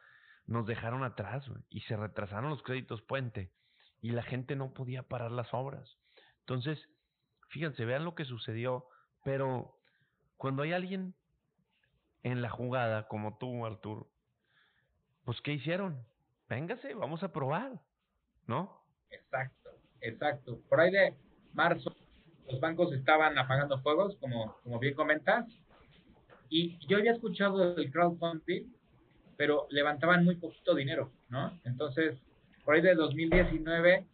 nos 0.46 0.66
dejaron 0.66 1.04
atrás 1.04 1.44
y 1.68 1.80
se 1.82 1.96
retrasaron 1.96 2.50
los 2.50 2.62
créditos 2.62 3.02
puente 3.02 3.52
y 4.00 4.10
la 4.10 4.22
gente 4.22 4.56
no 4.56 4.72
podía 4.72 5.02
parar 5.02 5.30
las 5.30 5.52
obras. 5.52 5.98
Entonces, 6.40 6.78
fíjense, 7.50 7.84
vean 7.84 8.04
lo 8.04 8.14
que 8.14 8.24
sucedió, 8.24 8.86
pero 9.24 9.76
cuando 10.36 10.62
hay 10.62 10.72
alguien 10.72 11.14
en 12.22 12.42
la 12.42 12.50
jugada 12.50 13.08
como 13.08 13.38
tú, 13.38 13.64
Arturo, 13.64 14.08
pues 15.24 15.40
¿qué 15.40 15.52
hicieron? 15.52 16.04
Véngase, 16.48 16.94
vamos 16.94 17.22
a 17.22 17.32
probar, 17.32 17.80
¿no? 18.46 18.82
Exacto, 19.10 19.70
exacto. 20.00 20.60
Por 20.68 20.80
ahí 20.80 20.90
de 20.90 21.14
marzo 21.52 21.94
los 22.50 22.60
bancos 22.60 22.92
estaban 22.94 23.36
apagando 23.38 23.78
fuegos, 23.80 24.16
como, 24.16 24.56
como 24.62 24.78
bien 24.78 24.94
comentas, 24.94 25.46
y 26.48 26.78
yo 26.86 26.96
había 26.96 27.12
escuchado 27.12 27.76
el 27.76 27.92
crowdfunding 27.92 28.72
pero 29.38 29.68
levantaban 29.70 30.24
muy 30.24 30.34
poquito 30.34 30.74
dinero, 30.74 31.12
¿no? 31.28 31.58
Entonces, 31.64 32.18
por 32.64 32.74
ahí 32.74 32.82
de 32.82 32.96
2019, 32.96 34.04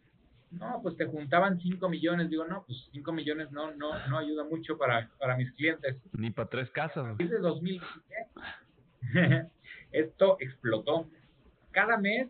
no, 0.59 0.79
pues 0.81 0.95
te 0.97 1.05
juntaban 1.05 1.59
5 1.59 1.89
millones, 1.89 2.29
digo, 2.29 2.45
no, 2.45 2.63
pues 2.65 2.89
5 2.91 3.11
millones 3.11 3.51
no, 3.51 3.73
no, 3.75 4.07
no 4.07 4.17
ayuda 4.17 4.43
mucho 4.45 4.77
para, 4.77 5.09
para 5.19 5.35
mis 5.35 5.51
clientes. 5.53 5.97
Ni 6.13 6.31
para 6.31 6.49
tres 6.49 6.69
casas. 6.71 7.17
Desde 7.17 7.39
2020, 7.39 7.85
esto 9.91 10.37
explotó. 10.39 11.09
Cada 11.71 11.97
mes 11.97 12.27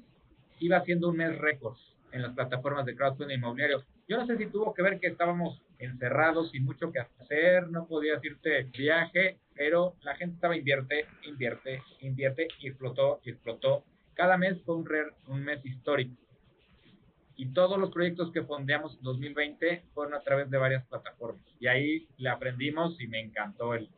iba 0.59 0.81
siendo 0.81 1.09
un 1.09 1.17
mes 1.17 1.37
récord 1.37 1.77
en 2.11 2.21
las 2.21 2.33
plataformas 2.33 2.85
de 2.85 2.95
crowdfunding 2.95 3.35
inmobiliario. 3.35 3.83
Yo 4.07 4.17
no 4.17 4.25
sé 4.25 4.37
si 4.37 4.47
tuvo 4.47 4.73
que 4.73 4.81
ver 4.81 4.99
que 4.99 5.07
estábamos 5.07 5.61
encerrados 5.79 6.51
sin 6.51 6.63
mucho 6.63 6.91
que 6.91 6.99
hacer, 6.99 7.69
no 7.69 7.87
podías 7.87 8.23
irte 8.23 8.63
viaje, 8.77 9.39
pero 9.53 9.95
la 10.01 10.15
gente 10.15 10.35
estaba 10.35 10.55
invierte, 10.55 11.05
invierte, 11.23 11.81
invierte 12.01 12.47
y 12.59 12.67
explotó 12.67 13.19
y 13.23 13.31
explotó. 13.31 13.83
Cada 14.13 14.37
mes 14.37 14.61
fue 14.63 14.75
un, 14.75 14.87
un 15.27 15.43
mes 15.43 15.65
histórico. 15.65 16.15
Y 17.37 17.47
todos 17.53 17.77
los 17.77 17.91
proyectos 17.91 18.31
que 18.31 18.43
fondeamos 18.43 18.95
en 18.95 19.03
2020 19.03 19.85
fueron 19.93 20.13
a 20.13 20.21
través 20.21 20.49
de 20.49 20.57
varias 20.57 20.85
plataformas. 20.87 21.43
Y 21.59 21.67
ahí 21.67 22.07
le 22.17 22.29
aprendimos 22.29 22.99
y 23.01 23.07
me 23.07 23.19
encantó 23.19 23.73
el, 23.73 23.89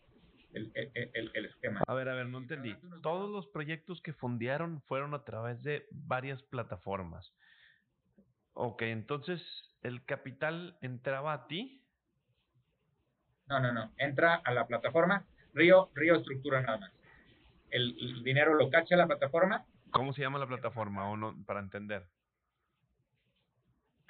el, 0.54 0.72
el, 0.74 1.32
el, 1.34 1.46
esquema. 1.46 1.84
A 1.88 1.94
ver, 1.94 2.10
a 2.10 2.16
ver, 2.16 2.28
no 2.28 2.40
entendí. 2.40 2.76
Todos 3.04 3.30
los 3.30 3.48
proyectos 3.48 4.02
que 4.02 4.14
fondearon 4.14 4.82
fueron 4.88 5.14
a 5.14 5.24
través 5.24 5.62
de 5.62 5.88
varias 5.92 6.42
plataformas. 6.44 7.32
Ok, 8.54 8.82
entonces 8.84 9.42
el 9.84 10.04
capital 10.06 10.78
entraba 10.82 11.34
a 11.34 11.48
ti. 11.48 11.84
No, 13.48 13.60
no, 13.60 13.72
no. 13.72 13.92
Entra 13.98 14.36
a 14.36 14.52
la 14.52 14.66
plataforma. 14.66 15.26
Río, 15.54 15.92
Río 15.94 16.16
estructura 16.16 16.62
nada 16.62 16.80
más. 16.80 16.92
El, 17.70 18.24
dinero 18.24 18.56
lo 18.56 18.70
cacha 18.70 18.96
la 18.96 19.08
plataforma. 19.08 19.66
¿Cómo 19.92 20.14
se 20.14 20.22
llama 20.22 20.40
la 20.40 20.48
plataforma 20.48 21.10
o 21.10 21.16
no, 21.16 21.36
para 21.46 21.60
entender? 21.60 22.08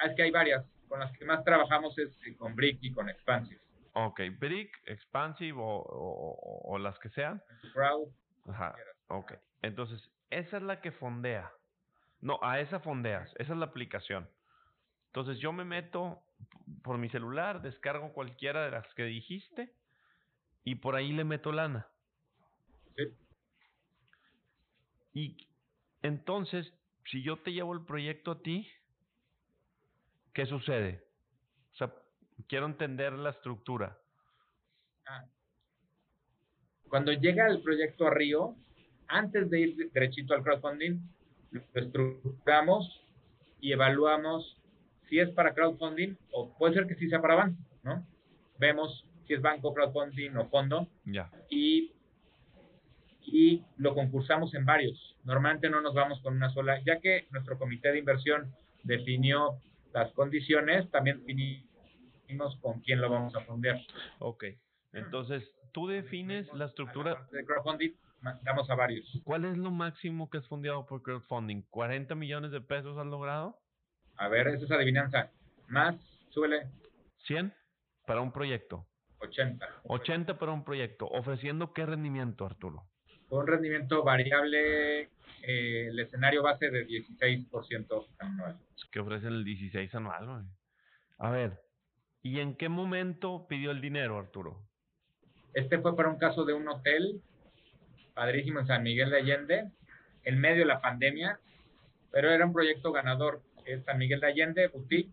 Es 0.04 0.16
que 0.16 0.24
hay 0.24 0.32
varias. 0.32 0.66
Con 0.88 1.00
las 1.00 1.12
que 1.18 1.26
más 1.26 1.44
trabajamos 1.44 1.98
es 1.98 2.18
con 2.38 2.56
Brick 2.56 2.80
y 2.82 2.94
con 2.94 3.10
Expansive. 3.10 3.60
Ok, 3.94 4.22
Brick, 4.40 4.72
Expansive 4.86 5.58
o, 5.60 6.64
o, 6.64 6.78
las 6.78 6.98
que 7.00 7.10
sean. 7.10 7.42
Crowd. 7.74 8.10
Ajá, 8.48 8.76
ok. 9.08 9.34
Entonces, 9.62 10.10
esa 10.30 10.58
es 10.58 10.64
la 10.64 10.82
que 10.82 10.92
fondea. 10.92 11.52
No, 12.22 12.40
a 12.42 12.60
esa 12.60 12.80
fondeas. 12.80 13.30
Esa 13.38 13.54
es 13.54 13.60
la 13.60 13.66
aplicación. 13.66 14.30
Entonces 15.08 15.40
yo 15.40 15.52
me 15.52 15.66
meto 15.66 16.22
por 16.84 16.98
mi 16.98 17.10
celular, 17.10 17.62
descargo 17.62 18.14
cualquiera 18.14 18.66
de 18.66 18.72
las 18.72 18.94
que 18.94 19.04
dijiste 19.04 19.74
y 20.64 20.76
por 20.76 20.96
ahí 20.96 21.12
le 21.12 21.24
meto 21.24 21.52
lana. 21.52 21.88
Sí. 22.96 23.04
Y 25.14 25.48
entonces, 26.04 26.72
si 27.06 27.24
yo 27.24 27.38
te 27.38 27.52
llevo 27.52 27.74
el 27.74 27.86
proyecto 27.86 28.32
a 28.32 28.42
ti, 28.42 28.70
¿qué 30.38 30.46
sucede? 30.46 31.02
O 31.74 31.78
sea, 31.78 31.92
quiero 32.48 32.68
entender 32.68 33.12
la 33.14 33.32
estructura. 33.32 33.98
Ah. 35.08 35.26
Cuando 36.90 37.12
llega 37.12 37.48
el 37.48 37.64
proyecto 37.64 38.06
a 38.06 38.12
Río, 38.12 38.56
antes 39.08 39.50
de 39.50 39.60
ir 39.62 39.92
derechito 39.92 40.36
al 40.36 40.44
crowdfunding, 40.44 41.00
lo 41.50 41.62
estructuramos 41.74 43.02
y 43.62 43.72
evaluamos 43.72 44.62
si 45.10 45.18
es 45.18 45.32
para 45.32 45.56
crowdfunding 45.56 46.16
o 46.32 46.56
puede 46.56 46.76
ser 46.76 46.86
que 46.86 46.94
sí 46.94 47.10
sea 47.10 47.20
para 47.20 47.34
banco, 47.34 47.58
¿no? 47.82 48.06
Vemos 48.60 49.10
si 49.26 49.34
es 49.34 49.42
banco, 49.42 49.74
crowdfunding 49.74 50.38
o 50.38 50.46
fondo. 50.50 50.88
Ya. 51.06 51.32
Y, 51.50 51.94
y 53.24 53.64
lo 53.78 53.96
concursamos 53.96 54.54
en 54.54 54.66
varios. 54.66 55.18
Normalmente 55.24 55.68
no 55.68 55.82
nos 55.82 55.96
vamos 55.96 56.22
con 56.22 56.36
una 56.36 56.52
sola, 56.52 56.80
ya 56.86 57.00
que 57.00 57.26
nuestro 57.32 57.58
comité 57.58 57.92
de 57.92 57.98
inversión 57.98 58.54
definió 58.84 59.60
las 59.94 60.12
condiciones, 60.14 60.90
también 60.92 61.20
definimos 61.26 62.56
con 62.62 62.82
quién 62.82 63.02
lo 63.02 63.10
vamos 63.10 63.36
a 63.36 63.42
fondear. 63.42 63.80
Ok. 64.20 64.46
Entonces, 64.94 65.44
tú 65.72 65.88
defines 65.88 66.52
la 66.54 66.66
estructura. 66.66 67.28
De 67.32 67.46
crowdfunding, 67.46 67.94
damos 68.44 68.70
a 68.70 68.76
varios. 68.76 69.06
¿Cuál 69.24 69.46
es 69.46 69.58
lo 69.58 69.72
máximo 69.72 70.30
que 70.30 70.40
has 70.40 70.48
fondeado 70.48 70.86
por 70.86 71.02
crowdfunding? 71.02 71.64
¿40 71.72 72.16
millones 72.16 72.52
de 72.52 72.62
pesos 72.62 72.98
has 72.98 73.06
logrado? 73.06 73.60
A 74.18 74.28
ver, 74.28 74.48
esa 74.48 74.66
es 74.66 74.72
adivinanza. 74.72 75.32
Más, 75.68 75.96
súbele. 76.30 76.68
100 77.26 77.54
para 78.06 78.22
un 78.22 78.32
proyecto. 78.32 78.88
80. 79.20 79.68
80 79.84 80.38
para 80.38 80.52
un 80.52 80.64
proyecto. 80.64 81.08
¿Ofreciendo 81.08 81.74
qué 81.74 81.86
rendimiento, 81.86 82.46
Arturo? 82.46 82.88
Un 83.30 83.48
rendimiento 83.48 84.04
variable, 84.04 85.02
eh, 85.44 85.88
el 85.88 86.00
escenario 86.00 86.44
base 86.44 86.70
de 86.70 86.88
16% 86.88 88.08
anual. 88.20 88.58
que 88.92 89.00
ofrecen 89.00 89.34
el 89.34 89.44
16 89.44 89.94
anual, 89.96 90.46
A 91.18 91.32
ver, 91.32 91.60
¿y 92.22 92.40
en 92.40 92.56
qué 92.56 92.70
momento 92.70 93.48
pidió 93.48 93.72
el 93.72 93.82
dinero, 93.82 94.18
Arturo? 94.18 94.62
Este 95.54 95.80
fue 95.80 95.96
para 95.96 96.10
un 96.10 96.18
caso 96.18 96.46
de 96.46 96.54
un 96.54 96.68
hotel 96.68 97.22
padrísimo 98.14 98.60
en 98.60 98.68
San 98.68 98.84
Miguel 98.84 99.10
de 99.10 99.18
Allende, 99.18 99.72
en 100.24 100.40
medio 100.40 100.60
de 100.60 100.66
la 100.66 100.82
pandemia, 100.82 101.40
pero 102.12 102.30
era 102.30 102.46
un 102.46 102.54
proyecto 102.54 102.92
ganador 102.92 103.42
es 103.68 103.84
San 103.84 103.98
Miguel 103.98 104.22
de 104.22 104.28
Allende, 104.28 104.68
boutique, 104.68 105.12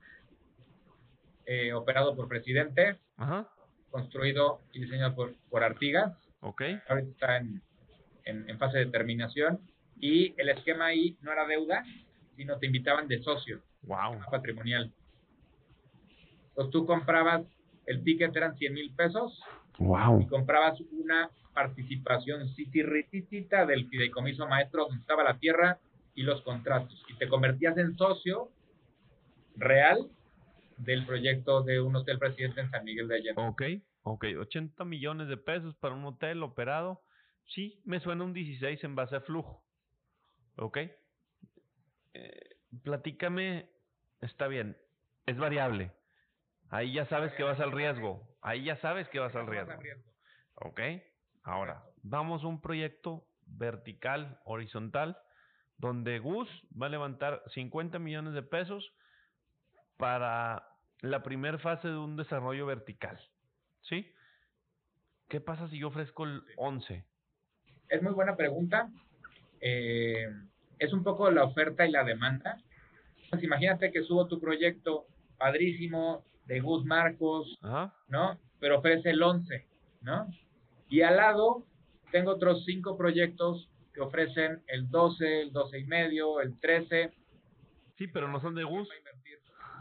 eh, 1.47 1.73
operado 1.73 2.15
por 2.15 2.29
Presidente, 2.29 2.99
construido 3.91 4.61
y 4.73 4.81
diseñado 4.81 5.15
por, 5.15 5.35
por 5.51 5.63
Artigas. 5.63 6.17
Okay. 6.41 6.81
Ahorita 6.89 7.11
está 7.11 7.37
en, 7.39 7.63
en, 8.25 8.59
fase 8.59 8.79
de 8.79 8.87
terminación. 8.87 9.61
Y 10.01 10.35
el 10.39 10.49
esquema 10.49 10.87
ahí 10.87 11.17
no 11.21 11.33
era 11.33 11.47
deuda, 11.47 11.85
sino 12.37 12.59
te 12.59 12.67
invitaban 12.67 13.09
de 13.09 13.23
socio. 13.23 13.63
Wow. 13.83 14.21
Patrimonial. 14.31 14.93
Entonces 16.49 16.73
tú 16.73 16.87
comprabas, 16.87 17.43
el 17.87 18.03
ticket 18.03 18.35
eran 18.37 18.57
100 18.57 18.75
mil 18.75 18.95
pesos. 18.95 19.41
Wow. 19.79 20.21
Y 20.21 20.27
comprabas 20.27 20.81
una 20.93 21.31
participación 21.53 22.49
rititita 22.57 23.65
del 23.65 23.89
fideicomiso 23.89 24.47
maestro 24.47 24.87
donde 24.87 25.01
estaba 25.01 25.23
la 25.23 25.39
tierra 25.39 25.79
y 26.15 26.23
los 26.23 26.43
contratos 26.43 27.05
y 27.09 27.15
te 27.15 27.29
convertías 27.29 27.77
en 27.79 27.97
socio 27.97 28.51
real 29.57 30.11
del 30.79 31.07
proyecto 31.07 31.63
de 31.63 31.81
un 31.81 31.95
hotel 31.97 32.19
presidente 32.19 32.61
en 32.61 32.71
San 32.71 32.85
Miguel 32.85 33.09
de 33.09 33.17
Allende. 33.17 33.43
Ok, 33.43 33.63
ok, 34.03 34.25
80 34.41 34.85
millones 34.85 35.29
de 35.29 35.37
pesos 35.37 35.75
para 35.77 35.95
un 35.95 36.05
hotel 36.05 36.43
operado. 36.43 37.01
Sí, 37.49 37.81
me 37.85 38.01
suena 38.01 38.25
un 38.25 38.33
16 38.33 38.83
en 38.85 38.95
base 38.95 39.17
a 39.17 39.21
flujo. 39.21 39.65
Ok. 40.57 40.79
Eh, 42.15 42.57
platícame 42.83 43.69
está 44.21 44.47
bien, 44.49 44.77
es 45.27 45.37
variable. 45.37 45.93
Ahí 46.71 46.93
ya 46.93 47.07
sabes 47.07 47.33
que 47.35 47.43
vas 47.43 47.61
al 47.61 47.73
riesgo. 47.73 48.27
Ahí 48.41 48.65
ya 48.65 48.77
sabes 48.77 49.09
que 49.09 49.19
vas 49.19 49.35
al 49.37 49.47
riesgo. 49.47 49.75
¿Ok? 50.57 50.81
Ahora, 51.43 51.85
vamos 52.03 52.43
a 52.43 52.47
un 52.47 52.61
proyecto 52.61 53.27
vertical, 53.47 54.41
horizontal, 54.45 55.19
donde 55.77 56.19
Gus 56.19 56.49
va 56.81 56.87
a 56.87 56.91
levantar 56.91 57.43
50 57.53 57.99
millones 57.99 58.35
de 58.35 58.43
pesos 58.43 58.93
para 59.97 60.69
la 61.01 61.23
primera 61.23 61.59
fase 61.59 61.89
de 61.89 61.97
un 61.97 62.17
desarrollo 62.17 62.67
vertical. 62.67 63.21
¿Sí? 63.83 64.13
¿Qué 65.29 65.41
pasa 65.41 65.69
si 65.69 65.79
yo 65.79 65.89
ofrezco 65.89 66.25
el 66.25 66.43
11? 66.57 67.05
Es 67.89 68.03
muy 68.03 68.13
buena 68.13 68.37
pregunta. 68.37 68.91
Eh, 69.61 70.27
es 70.79 70.93
un 70.93 71.03
poco 71.03 71.31
la 71.31 71.45
oferta 71.45 71.87
y 71.87 71.91
la 71.91 72.05
demanda. 72.05 72.59
Pues 73.31 73.43
imagínate 73.43 73.91
que 73.91 74.03
subo 74.03 74.27
tu 74.27 74.41
proyecto 74.41 75.07
padrísimo 75.39 76.25
de 76.47 76.61
Gus 76.61 76.85
Marcos, 76.85 77.59
¿no? 78.09 78.39
Pero 78.61 78.79
ofrece 78.79 79.11
el 79.11 79.23
11, 79.23 79.67
¿no? 80.03 80.29
Y 80.89 81.03
al 81.03 81.17
lado 81.17 81.65
tengo 82.13 82.33
otros 82.33 82.65
cinco 82.65 82.97
proyectos 82.97 83.69
que 83.93 84.01
ofrecen 84.01 84.63
el 84.67 84.91
12, 84.91 85.43
el 85.43 85.53
12 85.53 85.79
y 85.79 85.85
medio, 85.85 86.41
el 86.41 86.59
13. 86.61 87.13
Sí, 87.97 88.09
pero 88.09 88.29
no 88.29 88.41
son 88.41 88.55
de 88.55 88.65
Gus. 88.65 88.89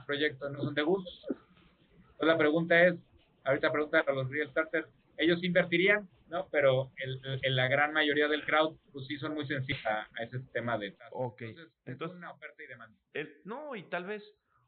Proyectos 0.06 0.52
no 0.52 0.62
son 0.62 0.74
de 0.74 0.84
Gus. 0.84 1.26
Entonces 1.30 2.28
la 2.28 2.38
pregunta 2.38 2.88
es, 2.88 2.96
ahorita 3.44 3.72
pregunta 3.72 4.04
a 4.08 4.14
los 4.14 4.30
real 4.30 4.50
starters, 4.50 4.88
ellos 5.18 5.44
invertirían, 5.44 6.08
¿no? 6.34 6.50
Pero 6.50 6.92
en 6.98 7.56
la 7.56 7.68
gran 7.68 7.94
mayoría 7.94 8.28
del 8.28 8.44
crowd, 8.44 8.76
pues 8.92 9.06
sí 9.06 9.18
son 9.18 9.36
muy 9.36 9.46
sensibles 9.46 9.86
a, 9.86 10.08
ese 10.24 10.40
tema 10.52 10.80
de 10.80 10.98
Ok. 11.12 11.44
Entonces, 11.44 11.72
es 11.86 12.18
una 12.18 12.32
oferta 12.32 12.64
y 12.64 12.68
demanda. 12.68 12.98
no, 13.46 13.76
y 13.76 13.84
tal 13.84 14.06
vez 14.06 14.24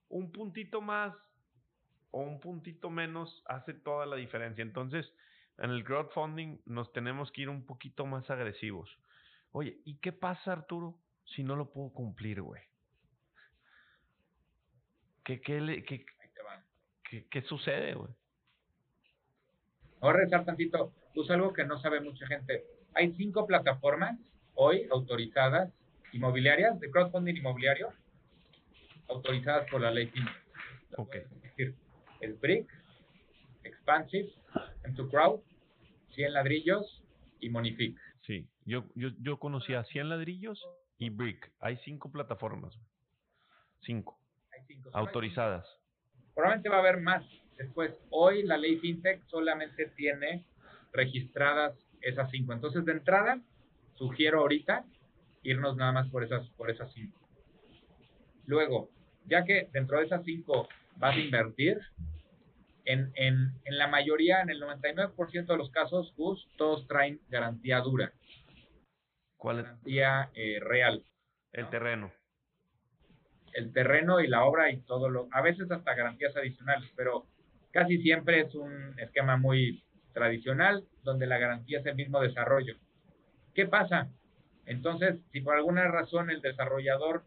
un 0.07 0.31
puntito 0.31 0.79
más 0.79 1.13
o 2.12 2.22
un 2.22 2.39
puntito 2.39 2.91
menos 2.91 3.43
hace 3.48 3.74
toda 3.74 4.05
la 4.05 4.15
diferencia. 4.15 4.62
Entonces, 4.62 5.12
en 5.57 5.72
el 5.72 5.84
crowdfunding 5.84 6.60
nos 6.65 6.93
tenemos 6.93 7.31
que 7.31 7.41
ir 7.41 7.50
un 7.50 7.65
poquito 7.65 8.05
más 8.05 8.29
agresivos. 8.29 8.89
Oye, 9.51 9.79
¿y 9.86 9.98
qué 9.98 10.12
pasa, 10.12 10.51
Arturo, 10.51 11.00
si 11.24 11.43
no 11.43 11.55
lo 11.55 11.74
puedo 11.74 11.91
cumplir, 11.91 12.43
güey? 12.43 12.62
¿Qué, 15.24 15.41
qué, 15.41 15.60
le, 15.60 15.84
qué, 15.84 16.05
qué, 17.10 17.25
qué 17.27 17.41
sucede, 17.41 17.95
güey? 17.95 18.13
Ahora 20.01 20.19
rezar 20.19 20.45
tantito, 20.45 20.93
pues 21.15 21.29
algo 21.31 21.53
que 21.53 21.63
no 21.63 21.79
sabe 21.79 22.01
mucha 22.01 22.27
gente. 22.27 22.65
Hay 22.93 23.13
cinco 23.13 23.48
plataformas 23.48 24.19
hoy 24.53 24.88
autorizadas 24.91 25.74
inmobiliarias 26.13 26.79
de 26.79 26.91
crowdfunding 26.91 27.38
inmobiliario 27.38 27.89
autorizadas 29.07 29.69
por 29.69 29.81
la 29.81 29.91
ley 29.91 30.12
Ok. 30.98 31.15
Es 31.15 31.41
decir, 31.41 31.75
el 32.22 32.34
BRIC, 32.34 32.69
Expansive, 33.63 34.29
M2 34.84 35.10
Crowd, 35.10 35.41
100 36.13 36.34
ladrillos 36.34 37.03
y 37.39 37.50
Monific. 37.50 37.98
Sí, 38.22 38.48
yo, 38.65 38.86
yo, 38.95 39.10
yo 39.19 39.38
conocía 39.38 39.84
100 39.84 40.10
ladrillos 40.10 40.63
y 40.98 41.10
Brick. 41.10 41.51
Hay 41.60 41.77
cinco 41.84 42.12
plataformas. 42.12 42.74
Cinco. 43.81 44.17
Hay 44.53 44.62
cinco. 44.67 44.89
Autorizadas. 44.93 45.65
Probablemente 46.34 46.69
va 46.69 46.77
a 46.77 46.79
haber 46.79 47.01
más. 47.01 47.24
Después, 47.57 47.91
hoy 48.10 48.43
la 48.43 48.57
ley 48.57 48.77
FinTech 48.77 49.25
solamente 49.27 49.88
tiene 49.95 50.45
registradas 50.95 51.77
esas 52.01 52.29
cinco. 52.31 52.53
Entonces, 52.53 52.85
de 52.85 52.93
entrada, 52.93 53.41
sugiero 53.95 54.39
ahorita 54.39 54.85
irnos 55.43 55.75
nada 55.75 55.91
más 55.91 56.09
por 56.09 56.23
esas, 56.23 56.49
por 56.51 56.71
esas 56.71 56.91
cinco. 56.93 57.19
Luego, 58.45 58.89
ya 59.25 59.43
que 59.43 59.69
dentro 59.71 59.99
de 59.99 60.05
esas 60.05 60.23
cinco 60.23 60.67
vas 60.97 61.15
a 61.15 61.19
invertir, 61.19 61.79
en, 62.85 63.11
en, 63.15 63.51
en 63.65 63.77
la 63.77 63.87
mayoría, 63.87 64.41
en 64.41 64.50
el 64.50 64.61
99% 64.61 65.46
de 65.46 65.57
los 65.57 65.72
casos, 65.72 66.13
Gus, 66.15 66.48
todos 66.55 66.87
traen 66.87 67.20
garantía 67.29 67.79
dura. 67.79 68.13
¿Cuál 69.37 69.59
es? 69.59 69.63
Garantía 69.63 70.29
eh, 70.35 70.59
real. 70.61 71.03
El 71.51 71.70
terreno. 71.70 72.11
El 73.53 73.74
terreno 73.74 74.20
y 74.20 74.27
la 74.27 74.43
obra 74.43 74.70
y 74.70 74.81
todo 74.81 75.09
lo, 75.09 75.27
a 75.31 75.41
veces 75.41 75.72
hasta 75.72 75.96
garantías 75.96 76.35
adicionales, 76.35 76.91
pero 76.96 77.25
casi 77.72 77.98
siempre 78.01 78.41
es 78.41 78.53
un 78.53 79.00
esquema 79.00 79.37
muy 79.37 79.84
tradicional 80.15 80.85
donde 81.03 81.27
la 81.27 81.37
garantía 81.37 81.79
es 81.79 81.85
el 81.85 81.95
mismo 81.95 82.21
desarrollo. 82.21 82.75
¿Qué 83.53 83.67
pasa? 83.67 84.09
Entonces, 84.65 85.17
si 85.31 85.41
por 85.41 85.55
alguna 85.55 85.87
razón 85.89 86.31
el 86.31 86.41
desarrollador 86.41 87.23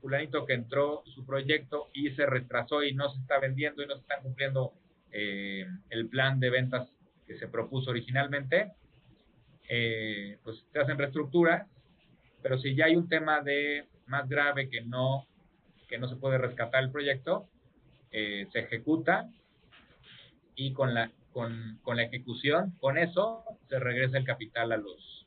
fulanito 0.00 0.44
que 0.44 0.54
entró 0.54 1.02
su 1.06 1.24
proyecto 1.24 1.88
y 1.94 2.10
se 2.10 2.26
retrasó 2.26 2.82
y 2.82 2.94
no 2.94 3.08
se 3.08 3.20
está 3.20 3.38
vendiendo 3.38 3.82
y 3.82 3.86
no 3.86 3.94
se 3.94 4.00
está 4.00 4.18
cumpliendo 4.18 4.72
eh, 5.12 5.66
el 5.88 6.08
plan 6.08 6.40
de 6.40 6.50
ventas 6.50 6.88
que 7.26 7.38
se 7.38 7.48
propuso 7.48 7.90
originalmente, 7.90 8.72
eh, 9.68 10.38
pues 10.42 10.64
se 10.72 10.80
hacen 10.80 10.98
reestructuras, 10.98 11.68
pero 12.42 12.58
si 12.58 12.74
ya 12.74 12.86
hay 12.86 12.96
un 12.96 13.08
tema 13.08 13.40
de 13.40 13.86
más 14.06 14.28
grave 14.28 14.68
que 14.68 14.80
no, 14.80 15.26
que 15.88 15.98
no 15.98 16.08
se 16.08 16.16
puede 16.16 16.38
rescatar 16.38 16.82
el 16.82 16.90
proyecto, 16.90 17.48
eh, 18.10 18.48
se 18.52 18.60
ejecuta 18.60 19.28
y 20.56 20.72
con 20.72 20.92
la, 20.94 21.12
con, 21.32 21.78
con 21.82 21.96
la 21.96 22.04
ejecución, 22.04 22.76
con 22.80 22.98
eso 22.98 23.44
se 23.68 23.78
regresa 23.78 24.18
el 24.18 24.24
capital 24.24 24.72
a 24.72 24.76
los, 24.76 25.26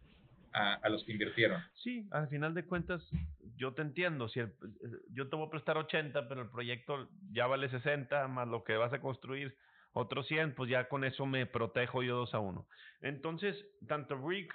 a, 0.53 0.89
los 0.89 1.03
que 1.03 1.13
invirtieron. 1.13 1.61
Sí, 1.75 2.07
al 2.11 2.27
final 2.27 2.53
de 2.53 2.65
cuentas, 2.65 3.01
yo 3.55 3.73
te 3.73 3.81
entiendo, 3.81 4.27
si 4.29 4.39
el, 4.39 4.53
yo 5.11 5.29
te 5.29 5.35
voy 5.35 5.47
a 5.47 5.51
prestar 5.51 5.77
80, 5.77 6.27
pero 6.27 6.41
el 6.41 6.49
proyecto 6.49 7.09
ya 7.31 7.47
vale 7.47 7.69
60, 7.69 8.27
más 8.27 8.47
lo 8.47 8.63
que 8.63 8.75
vas 8.75 8.93
a 8.93 9.01
construir, 9.01 9.57
otros 9.93 10.27
100, 10.27 10.55
pues 10.55 10.69
ya 10.69 10.87
con 10.89 11.03
eso 11.03 11.25
me 11.25 11.45
protejo 11.45 12.03
yo 12.03 12.17
2 12.17 12.33
a 12.33 12.39
1. 12.39 12.67
Entonces, 13.01 13.55
tanto 13.87 14.15
Rick 14.27 14.53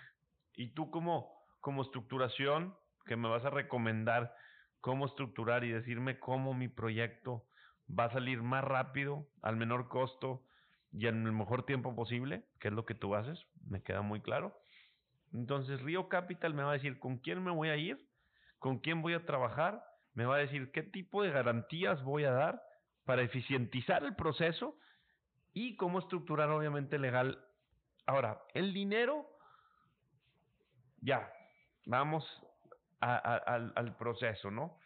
y 0.54 0.70
tú 0.74 0.90
como, 0.90 1.32
como 1.60 1.82
estructuración, 1.82 2.74
que 3.06 3.16
me 3.16 3.28
vas 3.28 3.44
a 3.44 3.50
recomendar 3.50 4.34
cómo 4.80 5.06
estructurar 5.06 5.64
y 5.64 5.70
decirme 5.70 6.18
cómo 6.18 6.54
mi 6.54 6.68
proyecto 6.68 7.44
va 7.88 8.04
a 8.04 8.12
salir 8.12 8.42
más 8.42 8.64
rápido, 8.64 9.26
al 9.42 9.56
menor 9.56 9.88
costo 9.88 10.44
y 10.92 11.06
en 11.06 11.26
el 11.26 11.32
mejor 11.32 11.64
tiempo 11.64 11.94
posible, 11.94 12.44
que 12.60 12.68
es 12.68 12.74
lo 12.74 12.84
que 12.84 12.94
tú 12.94 13.14
haces, 13.14 13.38
me 13.68 13.82
queda 13.82 14.02
muy 14.02 14.20
claro. 14.20 14.58
Entonces, 15.32 15.80
Río 15.82 16.08
Capital 16.08 16.54
me 16.54 16.62
va 16.62 16.70
a 16.70 16.74
decir 16.74 16.98
con 16.98 17.18
quién 17.18 17.42
me 17.42 17.50
voy 17.50 17.68
a 17.68 17.76
ir, 17.76 18.08
con 18.58 18.78
quién 18.78 19.02
voy 19.02 19.14
a 19.14 19.26
trabajar, 19.26 19.84
me 20.14 20.24
va 20.24 20.36
a 20.36 20.40
decir 20.40 20.70
qué 20.72 20.82
tipo 20.82 21.22
de 21.22 21.30
garantías 21.30 22.02
voy 22.02 22.24
a 22.24 22.32
dar 22.32 22.62
para 23.04 23.22
eficientizar 23.22 24.02
el 24.04 24.14
proceso 24.16 24.76
y 25.52 25.76
cómo 25.76 25.98
estructurar 25.98 26.50
obviamente 26.50 26.98
legal. 26.98 27.44
Ahora, 28.06 28.42
el 28.54 28.72
dinero, 28.72 29.26
ya, 31.00 31.30
vamos 31.86 32.24
al, 33.00 33.96
proceso, 33.98 34.50
¿no? 34.50 34.78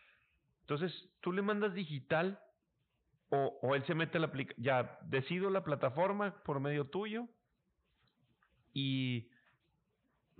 Entonces, 0.62 0.93
tú 1.21 1.33
le 1.33 1.43
mandas 1.43 1.75
digital 1.75 2.41
o, 3.35 3.75
él 3.75 3.83
se 3.87 3.95
mete 3.95 4.18
a 4.18 4.21
la 4.21 4.27
aplicación, 4.27 4.62
ya, 4.62 4.99
decido 5.05 5.49
la 5.49 5.64
plataforma 5.64 6.42
por 6.45 6.61
medio 6.61 6.88
tuyo 6.88 7.29
y 8.75 9.31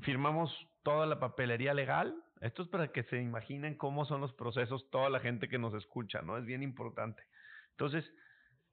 firmamos 0.01 0.55
toda 0.83 1.07
la 1.07 1.19
papelería 1.19 1.73
legal. 1.73 2.15
Esto 2.43 2.63
es 2.63 2.69
para 2.69 2.93
que 2.93 3.05
se 3.05 3.23
imaginen 3.23 3.77
cómo 3.77 4.05
son 4.05 4.21
los 4.21 4.35
procesos 4.35 4.91
toda 4.91 5.09
la 5.09 5.21
gente 5.21 5.49
que 5.49 5.59
nos 5.59 5.73
escucha, 5.73 6.21
¿no? 6.21 6.37
Es 6.37 6.45
bien 6.45 6.63
importante. 6.63 7.23
Entonces, 7.71 8.05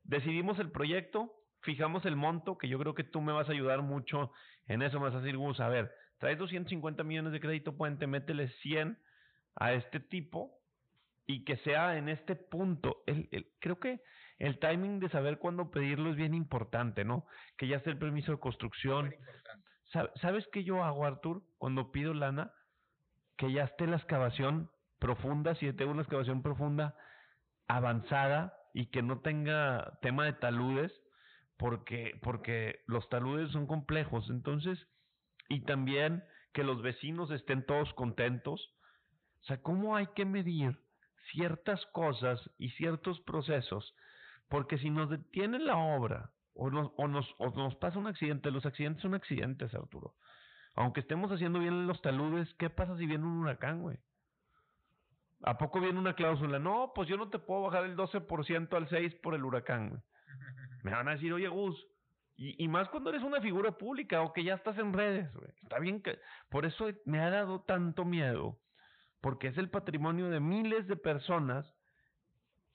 decidimos 0.03 0.59
el 0.59 0.69
proyecto, 0.69 1.33
fijamos 1.61 2.05
el 2.05 2.17
monto, 2.17 2.57
que 2.57 2.67
yo 2.67 2.77
creo 2.77 2.95
que 2.95 3.05
tú 3.05 3.21
me 3.21 3.31
vas 3.31 3.47
a 3.47 3.53
ayudar 3.53 3.83
mucho 3.83 4.33
en 4.67 4.81
eso, 4.81 4.99
me 4.99 5.05
vas 5.05 5.15
a 5.15 5.21
decir, 5.21 5.37
Gus, 5.37 5.61
a 5.61 5.69
ver, 5.69 5.93
traes 6.17 6.37
250 6.37 7.03
millones 7.05 7.31
de 7.31 7.39
crédito 7.39 7.77
puente, 7.77 8.05
métele 8.05 8.49
100 8.49 8.99
a 9.55 9.71
este 9.73 10.01
tipo 10.01 10.58
y 11.29 11.43
que 11.43 11.57
sea 11.57 11.95
en 11.95 12.09
este 12.09 12.35
punto. 12.35 13.03
El, 13.05 13.29
el, 13.31 13.51
creo 13.59 13.79
que 13.79 14.01
el 14.39 14.57
timing 14.57 14.99
de 14.99 15.09
saber 15.09 15.37
cuándo 15.37 15.69
pedirlo 15.69 16.09
es 16.09 16.15
bien 16.15 16.33
importante, 16.33 17.05
¿no? 17.05 17.27
Que 17.55 17.67
ya 17.67 17.77
esté 17.77 17.91
el 17.91 17.99
permiso 17.99 18.31
de 18.31 18.39
construcción. 18.39 19.13
¿Sabes 20.15 20.47
qué 20.51 20.63
yo 20.63 20.83
hago, 20.83 21.05
Artur, 21.05 21.43
cuando 21.59 21.91
pido 21.91 22.15
lana? 22.15 22.51
Que 23.37 23.51
ya 23.51 23.65
esté 23.65 23.85
la 23.85 23.97
excavación 23.97 24.71
profunda, 24.97 25.53
si 25.53 25.71
tengo 25.73 25.91
una 25.91 26.01
excavación 26.01 26.41
profunda 26.41 26.95
avanzada 27.67 28.57
y 28.73 28.87
que 28.87 29.03
no 29.03 29.19
tenga 29.19 29.99
tema 30.01 30.25
de 30.25 30.33
taludes, 30.33 30.91
porque, 31.57 32.19
porque 32.23 32.81
los 32.87 33.07
taludes 33.09 33.51
son 33.51 33.67
complejos. 33.67 34.27
Entonces, 34.31 34.79
y 35.47 35.61
también 35.61 36.23
que 36.53 36.63
los 36.63 36.81
vecinos 36.81 37.29
estén 37.29 37.67
todos 37.67 37.93
contentos. 37.93 38.73
O 39.41 39.43
sea, 39.43 39.61
¿cómo 39.61 39.95
hay 39.95 40.07
que 40.15 40.25
medir 40.25 40.88
ciertas 41.31 41.85
cosas 41.87 42.39
y 42.57 42.69
ciertos 42.71 43.19
procesos? 43.21 43.95
Porque 44.49 44.77
si 44.77 44.89
nos 44.89 45.09
detiene 45.09 45.59
la 45.59 45.77
obra 45.77 46.31
o 46.53 46.69
nos, 46.69 46.91
o 46.97 47.07
nos, 47.07 47.35
o 47.37 47.49
nos 47.51 47.75
pasa 47.75 47.99
un 47.99 48.07
accidente, 48.07 48.51
los 48.51 48.65
accidentes 48.65 49.01
son 49.01 49.13
accidentes, 49.13 49.73
Arturo. 49.73 50.15
Aunque 50.75 51.01
estemos 51.01 51.31
haciendo 51.31 51.59
bien 51.59 51.87
los 51.87 52.01
taludes, 52.01 52.53
¿qué 52.55 52.69
pasa 52.69 52.97
si 52.97 53.05
viene 53.05 53.25
un 53.25 53.39
huracán, 53.39 53.81
güey? 53.81 53.97
¿A 55.43 55.57
poco 55.57 55.79
viene 55.79 55.99
una 55.99 56.15
cláusula? 56.15 56.59
No, 56.59 56.91
pues 56.93 57.07
yo 57.07 57.17
no 57.17 57.29
te 57.29 57.39
puedo 57.39 57.63
bajar 57.63 57.85
el 57.85 57.95
12% 57.95 58.73
al 58.73 58.89
6% 58.89 59.21
por 59.21 59.35
el 59.35 59.43
huracán, 59.43 59.89
güey. 59.89 60.01
Me 60.83 60.91
van 60.91 61.07
a 61.07 61.11
decir, 61.11 61.31
oye, 61.33 61.47
Gus, 61.47 61.87
y, 62.35 62.63
y, 62.63 62.67
más 62.69 62.87
cuando 62.87 63.09
eres 63.09 63.23
una 63.23 63.41
figura 63.41 63.73
pública 63.73 64.21
o 64.21 64.31
que 64.31 64.45
ya 64.45 64.53
estás 64.53 64.77
en 64.77 64.93
redes, 64.93 65.33
güey. 65.33 65.51
Está 65.61 65.77
bien 65.79 66.01
que... 66.01 66.19
Por 66.49 66.65
eso 66.65 66.87
me 67.03 67.19
ha 67.19 67.29
dado 67.29 67.61
tanto 67.61 68.05
miedo, 68.05 68.57
porque 69.21 69.47
es 69.47 69.57
el 69.57 69.69
patrimonio 69.69 70.29
de 70.29 70.39
miles 70.39 70.87
de 70.87 70.95
personas 70.95 71.73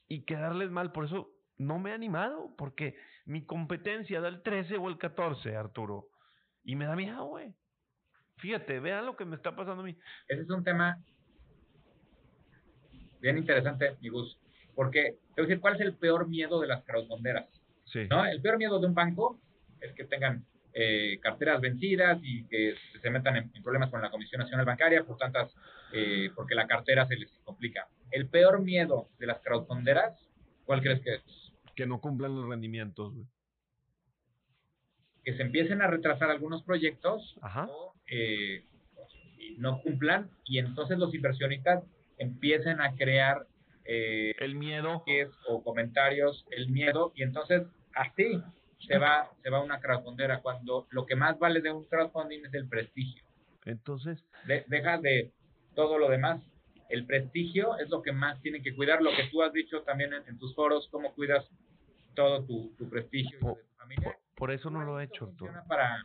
y 0.08 0.22
quedarles 0.22 0.70
mal. 0.70 0.92
Por 0.92 1.06
eso 1.06 1.30
no 1.56 1.78
me 1.78 1.90
he 1.90 1.94
animado, 1.94 2.54
porque 2.56 2.96
mi 3.24 3.44
competencia 3.44 4.20
da 4.20 4.28
el 4.28 4.42
13 4.42 4.76
o 4.76 4.88
el 4.88 4.98
14, 4.98 5.56
Arturo. 5.56 6.08
Y 6.64 6.76
me 6.76 6.86
da 6.86 6.96
miedo, 6.96 7.24
güey. 7.26 7.54
Fíjate, 8.36 8.80
vean 8.80 9.06
lo 9.06 9.16
que 9.16 9.24
me 9.24 9.36
está 9.36 9.54
pasando 9.54 9.82
a 9.82 9.86
mí. 9.86 9.96
Ese 10.28 10.42
es 10.42 10.50
un 10.50 10.64
tema 10.64 10.98
bien 13.20 13.38
interesante, 13.38 13.96
mi 14.00 14.08
Gus, 14.08 14.38
porque 14.74 15.16
te 15.34 15.42
voy 15.42 15.44
a 15.44 15.48
decir, 15.48 15.60
¿cuál 15.60 15.74
es 15.76 15.80
el 15.80 15.94
peor 15.94 16.28
miedo 16.28 16.60
de 16.60 16.66
las 16.66 16.84
crowdfunderas? 16.84 17.48
Sí. 17.84 18.06
¿No? 18.10 18.24
El 18.24 18.42
peor 18.42 18.58
miedo 18.58 18.78
de 18.80 18.86
un 18.86 18.94
banco 18.94 19.40
es 19.80 19.92
que 19.92 20.04
tengan 20.04 20.44
eh, 20.74 21.18
carteras 21.22 21.60
vencidas 21.60 22.18
y 22.22 22.44
que 22.46 22.74
se 23.00 23.10
metan 23.10 23.36
en, 23.36 23.62
problemas 23.62 23.90
con 23.90 24.02
la 24.02 24.10
Comisión 24.10 24.40
Nacional 24.40 24.66
Bancaria 24.66 25.04
por 25.04 25.16
tantas, 25.16 25.54
eh, 25.92 26.30
porque 26.34 26.56
la 26.56 26.66
cartera 26.66 27.06
se 27.06 27.16
les 27.16 27.30
complica. 27.44 27.86
El 28.10 28.26
peor 28.28 28.60
miedo 28.60 29.08
de 29.18 29.26
las 29.26 29.40
crowdfunderas, 29.40 30.18
¿cuál 30.64 30.82
crees 30.82 31.00
que 31.00 31.14
es? 31.14 31.52
Que 31.76 31.86
no 31.86 32.00
cumplan 32.00 32.34
los 32.34 32.48
rendimientos, 32.48 33.14
güey. 33.14 33.26
Que 35.24 35.36
se 35.36 35.42
empiecen 35.42 35.80
a 35.80 35.86
retrasar 35.86 36.30
algunos 36.30 36.64
proyectos 36.64 37.36
Ajá. 37.40 37.68
o 37.70 37.94
eh, 38.10 38.64
no 39.56 39.80
cumplan 39.80 40.28
y 40.44 40.58
entonces 40.58 40.98
los 40.98 41.14
inversionistas 41.14 41.84
empiecen 42.18 42.80
a 42.80 42.94
crear 42.94 43.46
eh, 43.84 44.34
el 44.38 44.54
miedo 44.54 45.04
o 45.48 45.62
comentarios, 45.62 46.46
el 46.50 46.68
miedo 46.68 47.12
y 47.14 47.22
entonces 47.22 47.62
así 47.94 48.42
se 48.86 48.98
va 48.98 49.30
se 49.42 49.50
va 49.50 49.62
una 49.62 49.80
crowdfundera 49.80 50.40
cuando 50.40 50.86
lo 50.90 51.06
que 51.06 51.16
más 51.16 51.38
vale 51.38 51.60
de 51.60 51.72
un 51.72 51.84
crowdfunding 51.84 52.46
es 52.46 52.54
el 52.54 52.68
prestigio. 52.68 53.22
Entonces, 53.64 54.22
de, 54.46 54.64
deja 54.68 54.98
de 54.98 55.32
todo 55.74 55.98
lo 55.98 56.08
demás. 56.08 56.42
El 56.90 57.06
prestigio 57.06 57.78
es 57.78 57.88
lo 57.88 58.02
que 58.02 58.12
más 58.12 58.40
tienen 58.42 58.62
que 58.62 58.74
cuidar, 58.74 59.02
lo 59.02 59.10
que 59.10 59.24
tú 59.30 59.42
has 59.42 59.52
dicho 59.52 59.82
también 59.82 60.12
en, 60.12 60.22
en 60.28 60.38
tus 60.38 60.54
foros, 60.54 60.86
cómo 60.90 61.14
cuidas 61.14 61.48
todo 62.14 62.44
tu, 62.44 62.74
tu 62.76 62.88
prestigio 62.88 63.38
por, 63.40 63.56
de 63.56 63.62
tu 63.62 63.74
familia. 63.76 64.04
Por, 64.04 64.16
por 64.36 64.50
eso 64.52 64.70
no 64.70 64.84
lo 64.84 65.00
he 65.00 65.04
hecho. 65.04 65.26
Funciona 65.26 65.64
para, 65.64 66.04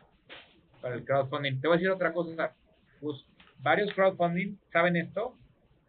para 0.80 0.94
el 0.94 1.04
crowdfunding. 1.04 1.60
Te 1.60 1.68
voy 1.68 1.76
a 1.76 1.78
decir 1.78 1.90
otra 1.90 2.12
cosa. 2.12 2.54
Pues, 3.00 3.24
varios 3.58 3.92
crowdfunding 3.94 4.58
saben 4.72 4.96
esto, 4.96 5.36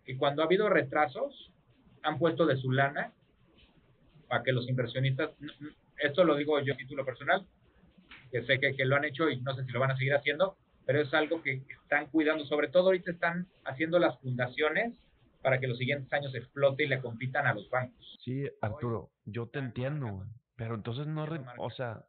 que 0.06 0.18
cuando 0.18 0.42
ha 0.42 0.46
habido 0.46 0.70
retrasos, 0.70 1.52
han 2.04 2.20
puesto 2.20 2.46
de 2.46 2.58
su 2.58 2.72
lana 2.72 3.14
para 4.28 4.44
que 4.44 4.52
los 4.52 4.68
inversionistas, 4.70 5.32
esto 6.02 6.24
lo 6.24 6.36
digo 6.36 6.60
yo 6.62 6.74
a 6.74 6.78
título 6.78 7.06
personal, 7.06 7.46
que 8.32 8.44
sé 8.44 8.60
que, 8.60 8.86
lo 8.86 8.96
han 8.96 9.06
hecho 9.06 9.30
y 9.30 9.42
no 9.42 9.56
sé 9.56 9.66
si 9.66 9.72
lo 9.72 9.80
van 9.80 9.92
a 9.92 9.98
seguir 9.98 10.14
haciendo, 10.14 10.58
pero 10.86 11.02
es 11.02 11.14
algo 11.14 11.42
que 11.42 11.64
están 11.84 12.08
cuidando, 12.08 12.46
sobre 12.46 12.70
todo 12.70 12.86
ahorita 12.86 13.12
están 13.12 13.48
haciendo 13.66 14.00
las 14.00 14.20
fundaciones 14.20 14.94
para 15.42 15.60
que 15.60 15.68
los 15.68 15.78
siguientes 15.78 16.12
años 16.14 16.34
explote 16.36 16.84
y 16.84 16.88
le 16.88 17.02
compitan 17.02 17.48
a 17.48 17.54
los 17.54 17.70
bancos. 17.70 18.20
Sí, 18.24 18.48
Arturo, 18.62 19.12
yo 19.26 19.48
te 19.48 19.60
entiendo, 19.60 20.26
pero 20.56 20.76
entonces 20.76 21.08
no, 21.08 21.28
o 21.58 21.70
sea, 21.72 22.06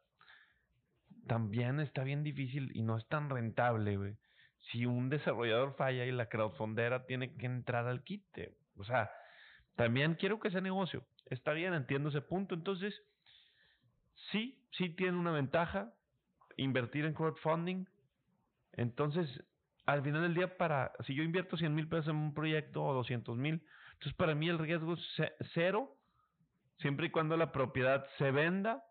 también 1.27 1.81
está 1.81 2.05
bien 2.05 2.23
difícil 2.23 2.71
y 2.75 2.83
no 2.83 2.99
es 2.99 3.07
tan 3.09 3.31
rentable, 3.31 3.97
güey. 3.97 4.17
Si 4.71 4.87
un 4.87 5.09
desarrollador 5.09 5.75
falla 5.77 6.05
y 6.05 6.13
la 6.13 6.29
crowdfundera 6.29 7.05
tiene 7.07 7.35
que 7.37 7.47
entrar 7.47 7.87
al 7.87 8.05
quite, 8.05 8.55
o 8.77 8.85
sea, 8.85 9.11
también 9.77 10.15
quiero 10.15 10.39
que 10.39 10.51
sea 10.51 10.61
negocio. 10.61 11.05
Está 11.27 11.53
bien, 11.53 11.75
entiendo 11.75 12.11
ese 12.11 12.21
punto. 12.21 12.55
Entonces, 12.55 13.03
sí, 14.33 14.59
sí 14.73 14.89
tiene 14.91 15.17
una 15.17 15.31
ventaja 15.31 15.93
invertir 16.57 17.05
en 17.05 17.15
crowdfunding. 17.15 17.87
Entonces, 18.73 19.29
al 19.87 20.03
final 20.03 20.23
del 20.23 20.35
día, 20.35 20.57
para 20.57 20.93
si 21.07 21.15
yo 21.15 21.23
invierto 21.23 21.57
100 21.57 21.75
mil 21.75 21.89
pesos 21.89 22.09
en 22.09 22.17
un 22.17 22.35
proyecto 22.35 22.83
o 22.83 22.95
200 22.95 23.37
mil, 23.37 23.63
entonces 23.93 24.15
para 24.15 24.35
mí 24.35 24.49
el 24.49 24.59
riesgo 24.59 24.95
es 24.95 25.33
cero, 25.55 25.97
siempre 26.79 27.07
y 27.07 27.11
cuando 27.11 27.37
la 27.37 27.53
propiedad 27.53 28.07
se 28.19 28.31
venda 28.31 28.85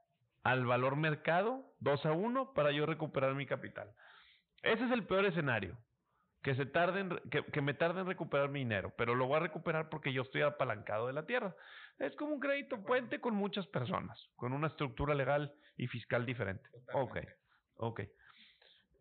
al 0.43 0.65
valor 0.65 0.95
mercado, 0.95 1.73
2 1.79 2.05
a 2.05 2.11
1, 2.13 2.53
para 2.53 2.71
yo 2.71 2.85
recuperar 2.85 3.35
mi 3.35 3.45
capital. 3.45 3.91
Ese 4.63 4.85
es 4.85 4.91
el 4.91 5.05
peor 5.05 5.25
escenario. 5.25 5.77
Que, 6.43 6.55
se 6.55 6.65
tarden, 6.65 7.19
que, 7.29 7.45
que, 7.45 7.61
me 7.61 7.75
tarde 7.75 8.01
en 8.01 8.07
recuperar 8.07 8.49
mi 8.49 8.59
dinero, 8.59 8.93
pero 8.97 9.13
lo 9.13 9.27
voy 9.27 9.37
a 9.37 9.41
recuperar 9.41 9.89
porque 9.89 10.11
yo 10.11 10.23
estoy 10.23 10.41
apalancado 10.41 11.07
de 11.07 11.13
la 11.13 11.25
tierra. 11.25 11.55
Es 11.99 12.15
como 12.15 12.33
un 12.33 12.39
crédito 12.39 12.83
puente 12.83 13.21
con 13.21 13.35
muchas 13.35 13.67
personas, 13.67 14.19
con 14.35 14.53
una 14.53 14.67
estructura 14.67 15.13
legal 15.13 15.53
y 15.77 15.87
fiscal 15.87 16.25
diferente. 16.25 16.67
Ok, 16.93 17.17
ok. 17.75 17.99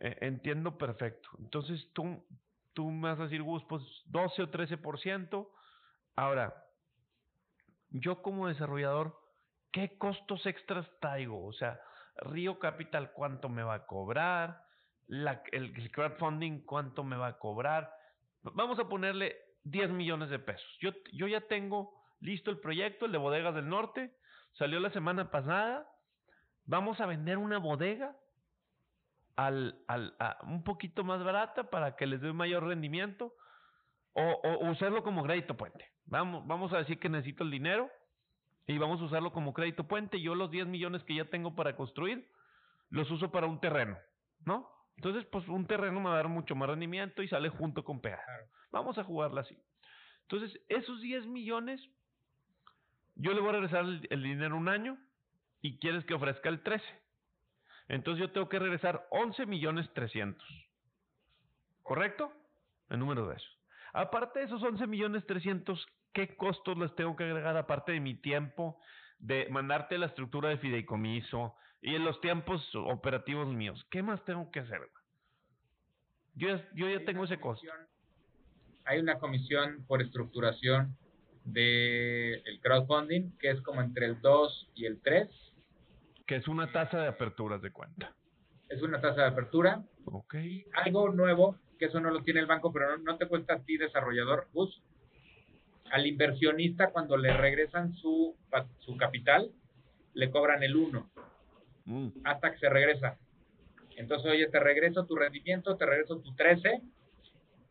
Eh, 0.00 0.18
entiendo 0.20 0.76
perfecto. 0.76 1.30
Entonces 1.38 1.90
tú, 1.92 2.26
tú 2.74 2.90
me 2.90 3.08
vas 3.08 3.20
a 3.20 3.24
decir, 3.24 3.42
Gus, 3.42 3.64
pues 3.68 3.82
12 4.06 4.42
o 4.42 4.50
13%. 4.50 5.48
Ahora, 6.16 6.64
yo 7.90 8.22
como 8.22 8.48
desarrollador, 8.48 9.18
¿qué 9.72 9.96
costos 9.98 10.44
extras 10.46 10.86
traigo? 11.00 11.46
O 11.46 11.52
sea, 11.52 11.80
Río 12.16 12.58
Capital, 12.58 13.12
¿cuánto 13.12 13.48
me 13.48 13.62
va 13.62 13.74
a 13.74 13.86
cobrar? 13.86 14.62
La, 15.10 15.42
el, 15.50 15.74
el, 15.76 15.90
crowdfunding, 15.90 16.60
¿cuánto 16.60 17.02
me 17.02 17.16
va 17.16 17.26
a 17.26 17.38
cobrar? 17.38 17.92
Vamos 18.42 18.78
a 18.78 18.88
ponerle 18.88 19.36
10 19.64 19.90
millones 19.90 20.30
de 20.30 20.38
pesos. 20.38 20.68
Yo, 20.80 20.92
yo 21.12 21.26
ya 21.26 21.40
tengo 21.40 22.00
listo 22.20 22.52
el 22.52 22.60
proyecto, 22.60 23.06
el 23.06 23.12
de 23.12 23.18
Bodegas 23.18 23.56
del 23.56 23.68
Norte. 23.68 24.14
Salió 24.52 24.78
la 24.78 24.90
semana 24.90 25.32
pasada. 25.32 25.84
Vamos 26.64 27.00
a 27.00 27.06
vender 27.06 27.38
una 27.38 27.58
bodega 27.58 28.16
al, 29.34 29.82
al, 29.88 30.14
a 30.20 30.38
un 30.44 30.62
poquito 30.62 31.02
más 31.02 31.24
barata 31.24 31.70
para 31.70 31.96
que 31.96 32.06
les 32.06 32.20
dé 32.20 32.32
mayor 32.32 32.64
rendimiento. 32.64 33.34
O, 34.12 34.22
o, 34.22 34.70
usarlo 34.70 35.02
como 35.02 35.24
crédito 35.24 35.56
puente. 35.56 35.90
Vamos, 36.04 36.46
vamos 36.46 36.72
a 36.72 36.78
decir 36.78 37.00
que 37.00 37.08
necesito 37.08 37.42
el 37.42 37.50
dinero 37.50 37.90
y 38.68 38.78
vamos 38.78 39.00
a 39.00 39.06
usarlo 39.06 39.32
como 39.32 39.54
crédito 39.54 39.88
puente. 39.88 40.20
Yo 40.20 40.36
los 40.36 40.52
10 40.52 40.68
millones 40.68 41.02
que 41.02 41.16
ya 41.16 41.24
tengo 41.24 41.56
para 41.56 41.74
construir, 41.74 42.30
los 42.90 43.10
uso 43.10 43.32
para 43.32 43.48
un 43.48 43.58
terreno, 43.58 43.98
¿no? 44.44 44.79
Entonces, 45.00 45.24
pues 45.32 45.48
un 45.48 45.66
terreno 45.66 45.98
me 45.98 46.10
va 46.10 46.12
a 46.12 46.16
dar 46.16 46.28
mucho 46.28 46.54
más 46.54 46.68
rendimiento 46.68 47.22
y 47.22 47.28
sale 47.28 47.48
junto 47.48 47.82
con. 47.82 48.00
Claro. 48.00 48.20
Vamos 48.70 48.98
a 48.98 49.04
jugarla 49.04 49.40
así. 49.40 49.56
Entonces, 50.28 50.60
esos 50.68 51.00
10 51.00 51.26
millones, 51.26 51.80
yo 53.14 53.32
le 53.32 53.40
voy 53.40 53.48
a 53.48 53.52
regresar 53.52 53.86
el, 53.86 54.06
el, 54.10 54.22
dinero 54.22 54.58
un 54.58 54.68
año 54.68 54.98
y 55.62 55.78
quieres 55.78 56.04
que 56.04 56.12
ofrezca 56.12 56.50
el 56.50 56.62
13. 56.62 56.84
Entonces 57.88 58.20
yo 58.20 58.30
tengo 58.30 58.50
que 58.50 58.58
regresar 58.58 59.06
11 59.10 59.46
millones 59.46 59.90
300. 59.94 60.46
¿Correcto? 61.82 62.30
El 62.90 62.98
número 62.98 63.26
de 63.26 63.36
esos. 63.36 63.58
Aparte 63.94 64.40
de 64.40 64.44
esos 64.44 64.62
11 64.62 64.86
millones 64.86 65.24
300, 65.24 65.88
¿qué 66.12 66.36
costos 66.36 66.76
les 66.76 66.94
tengo 66.94 67.16
que 67.16 67.24
agregar 67.24 67.56
aparte 67.56 67.92
de 67.92 68.00
mi 68.00 68.16
tiempo 68.16 68.78
de 69.18 69.48
mandarte 69.48 69.96
la 69.96 70.06
estructura 70.06 70.50
de 70.50 70.58
fideicomiso 70.58 71.56
y 71.82 71.94
en 71.94 72.04
los 72.04 72.20
tiempos 72.20 72.62
operativos 72.74 73.48
míos? 73.48 73.84
¿Qué 73.90 74.02
más 74.02 74.24
tengo 74.24 74.50
que 74.50 74.60
hacer? 74.60 74.80
Yo, 76.34 76.48
yo 76.74 76.88
ya 76.88 77.04
tengo 77.04 77.24
ese 77.24 77.40
costo. 77.40 77.66
Hay 78.84 79.00
una 79.00 79.18
comisión 79.18 79.84
por 79.86 80.02
estructuración 80.02 80.96
del 81.44 82.42
de 82.42 82.60
crowdfunding 82.62 83.36
que 83.38 83.50
es 83.50 83.60
como 83.62 83.80
entre 83.80 84.06
el 84.06 84.20
2 84.20 84.70
y 84.74 84.86
el 84.86 85.00
3. 85.00 85.28
Que 86.26 86.36
es 86.36 86.48
una 86.48 86.70
tasa 86.70 87.00
de 87.00 87.08
aperturas 87.08 87.60
de 87.62 87.72
cuenta. 87.72 88.14
Es 88.68 88.82
una 88.82 89.00
tasa 89.00 89.22
de 89.22 89.28
apertura. 89.28 89.82
Ok. 90.04 90.36
Algo 90.74 91.10
nuevo, 91.10 91.56
que 91.78 91.86
eso 91.86 91.98
no 92.00 92.10
lo 92.10 92.22
tiene 92.22 92.40
el 92.40 92.46
banco, 92.46 92.72
pero 92.72 92.96
no, 92.96 93.02
no 93.02 93.18
te 93.18 93.26
cuesta 93.26 93.54
a 93.54 93.60
ti, 93.60 93.76
desarrollador, 93.76 94.48
Gus. 94.52 94.82
Al 95.90 96.06
inversionista, 96.06 96.90
cuando 96.90 97.16
le 97.16 97.36
regresan 97.36 97.94
su, 97.94 98.36
su 98.78 98.96
capital, 98.96 99.50
le 100.14 100.30
cobran 100.30 100.62
el 100.62 100.76
1 100.76 101.10
mm. 101.84 102.08
hasta 102.24 102.52
que 102.52 102.58
se 102.58 102.68
regresa. 102.68 103.18
Entonces, 103.96 104.30
oye, 104.30 104.46
te 104.48 104.60
regreso 104.60 105.06
tu 105.06 105.16
rendimiento, 105.16 105.76
te 105.76 105.86
regreso 105.86 106.20
tu 106.20 106.34
13 106.34 106.80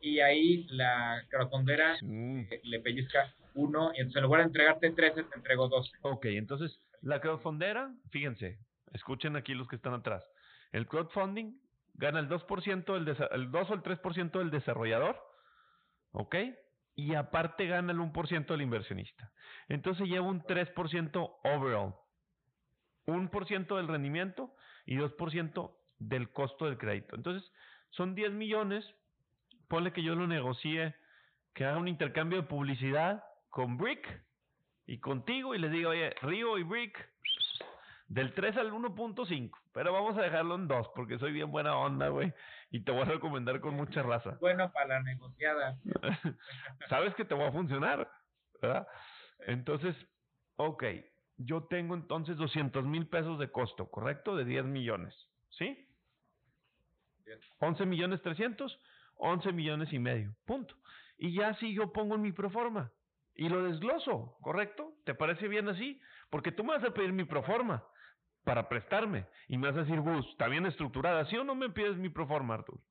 y 0.01 0.19
ahí 0.19 0.65
la 0.69 1.23
crowdfundera 1.29 1.97
mm. 2.01 2.43
le 2.63 2.79
pellizca 2.79 3.33
1 3.55 3.91
y 3.95 3.99
entonces 3.99 4.17
en 4.17 4.23
lugar 4.23 4.41
de 4.41 4.47
entregarte 4.47 4.91
13 4.91 5.23
te 5.23 5.35
entrego 5.35 5.67
12. 5.67 5.91
Ok, 6.01 6.25
entonces 6.25 6.79
la 7.01 7.21
crowdfundera, 7.21 7.93
fíjense, 8.11 8.59
escuchen 8.93 9.35
aquí 9.35 9.53
los 9.53 9.67
que 9.67 9.77
están 9.77 9.93
atrás. 9.93 10.23
El 10.71 10.87
crowdfunding 10.87 11.59
gana 11.93 12.19
el 12.19 12.29
2%, 12.29 12.95
el, 12.95 13.41
el 13.41 13.51
2 13.51 13.69
o 13.69 13.73
el 13.73 13.81
3% 13.81 14.31
del 14.37 14.51
desarrollador, 14.51 15.17
¿ok? 16.11 16.35
Y 16.95 17.15
aparte 17.15 17.67
gana 17.67 17.91
el 17.91 17.99
1% 17.99 18.47
del 18.47 18.61
inversionista. 18.61 19.31
Entonces 19.67 20.07
lleva 20.07 20.27
un 20.27 20.41
3% 20.41 21.37
overall. 21.43 21.95
1% 23.09 23.75
del 23.75 23.87
rendimiento 23.87 24.53
y 24.85 24.97
2% 24.97 25.71
del 25.99 26.29
costo 26.29 26.65
del 26.65 26.77
crédito. 26.77 27.15
Entonces, 27.15 27.51
son 27.89 28.15
10 28.15 28.31
millones. 28.31 28.85
Ponle 29.67 29.93
que 29.93 30.03
yo 30.03 30.15
lo 30.15 30.27
negocie 30.27 30.95
que 31.53 31.65
haga 31.65 31.77
un 31.77 31.87
intercambio 31.87 32.41
de 32.41 32.47
publicidad 32.47 33.23
con 33.49 33.77
Brick 33.77 34.23
y 34.85 34.99
contigo 34.99 35.53
y 35.53 35.59
les 35.59 35.71
diga, 35.71 35.89
oye, 35.89 36.15
Río 36.21 36.57
y 36.57 36.63
Brick, 36.63 37.09
del 38.07 38.33
3 38.33 38.57
al 38.57 38.71
1.5, 38.71 39.51
pero 39.71 39.93
vamos 39.93 40.17
a 40.17 40.21
dejarlo 40.21 40.55
en 40.55 40.67
2 40.67 40.89
porque 40.95 41.19
soy 41.19 41.31
bien 41.31 41.51
buena 41.51 41.77
onda, 41.77 42.09
güey, 42.09 42.33
y 42.71 42.79
te 42.81 42.91
voy 42.91 43.01
a 43.01 43.05
recomendar 43.05 43.59
con 43.59 43.75
mucha 43.75 44.01
raza. 44.01 44.37
Bueno 44.39 44.71
para 44.71 44.87
la 44.87 45.03
negociada. 45.03 45.77
Sabes 46.89 47.13
que 47.15 47.25
te 47.25 47.35
va 47.35 47.49
a 47.49 47.51
funcionar, 47.51 48.09
¿verdad? 48.61 48.87
Entonces, 49.39 49.95
ok, 50.55 50.83
yo 51.39 51.63
tengo 51.63 51.95
entonces 51.95 52.37
200 52.37 52.85
mil 52.85 53.07
pesos 53.07 53.39
de 53.39 53.49
costo, 53.49 53.89
¿correcto? 53.89 54.35
De 54.35 54.43
10 54.43 54.65
millones, 54.65 55.15
¿sí? 55.49 55.87
11 57.59 57.85
millones 57.85 58.21
300, 58.21 58.79
11 59.15 59.53
millones 59.53 59.93
y 59.93 59.99
medio, 59.99 60.35
punto. 60.45 60.75
Y 61.17 61.33
ya 61.33 61.53
si 61.55 61.73
yo 61.73 61.91
pongo 61.93 62.15
en 62.15 62.21
mi 62.21 62.31
proforma 62.31 62.91
y 63.35 63.47
lo 63.47 63.63
desgloso, 63.63 64.37
¿correcto? 64.41 64.93
¿Te 65.05 65.15
parece 65.15 65.47
bien 65.47 65.69
así? 65.69 66.01
Porque 66.29 66.51
tú 66.51 66.63
me 66.63 66.73
vas 66.73 66.83
a 66.83 66.93
pedir 66.93 67.13
mi 67.13 67.23
proforma 67.23 67.85
para 68.43 68.67
prestarme 68.67 69.25
y 69.47 69.57
me 69.57 69.67
vas 69.67 69.77
a 69.77 69.81
decir, 69.81 70.01
Gus, 70.01 70.27
¿está 70.31 70.47
bien 70.47 70.65
estructurada? 70.65 71.25
¿Sí 71.25 71.37
o 71.37 71.43
no 71.43 71.55
me 71.55 71.69
pides 71.69 71.97
mi 71.97 72.09
proforma, 72.09 72.55
Artur? 72.55 72.81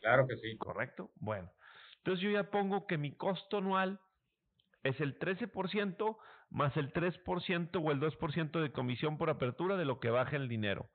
Claro 0.00 0.26
que 0.26 0.36
sí. 0.36 0.56
¿Correcto? 0.58 1.10
Bueno, 1.16 1.50
entonces 1.98 2.22
yo 2.22 2.30
ya 2.30 2.50
pongo 2.50 2.86
que 2.86 2.98
mi 2.98 3.14
costo 3.14 3.58
anual 3.58 4.00
es 4.82 5.00
el 5.00 5.18
13% 5.18 6.16
más 6.50 6.76
el 6.76 6.92
3% 6.92 7.80
o 7.82 7.90
el 7.92 8.00
2% 8.00 8.60
de 8.60 8.72
comisión 8.72 9.18
por 9.18 9.30
apertura 9.30 9.76
de 9.76 9.84
lo 9.84 10.00
que 10.00 10.10
baje 10.10 10.36
el 10.36 10.48
dinero. 10.48 10.90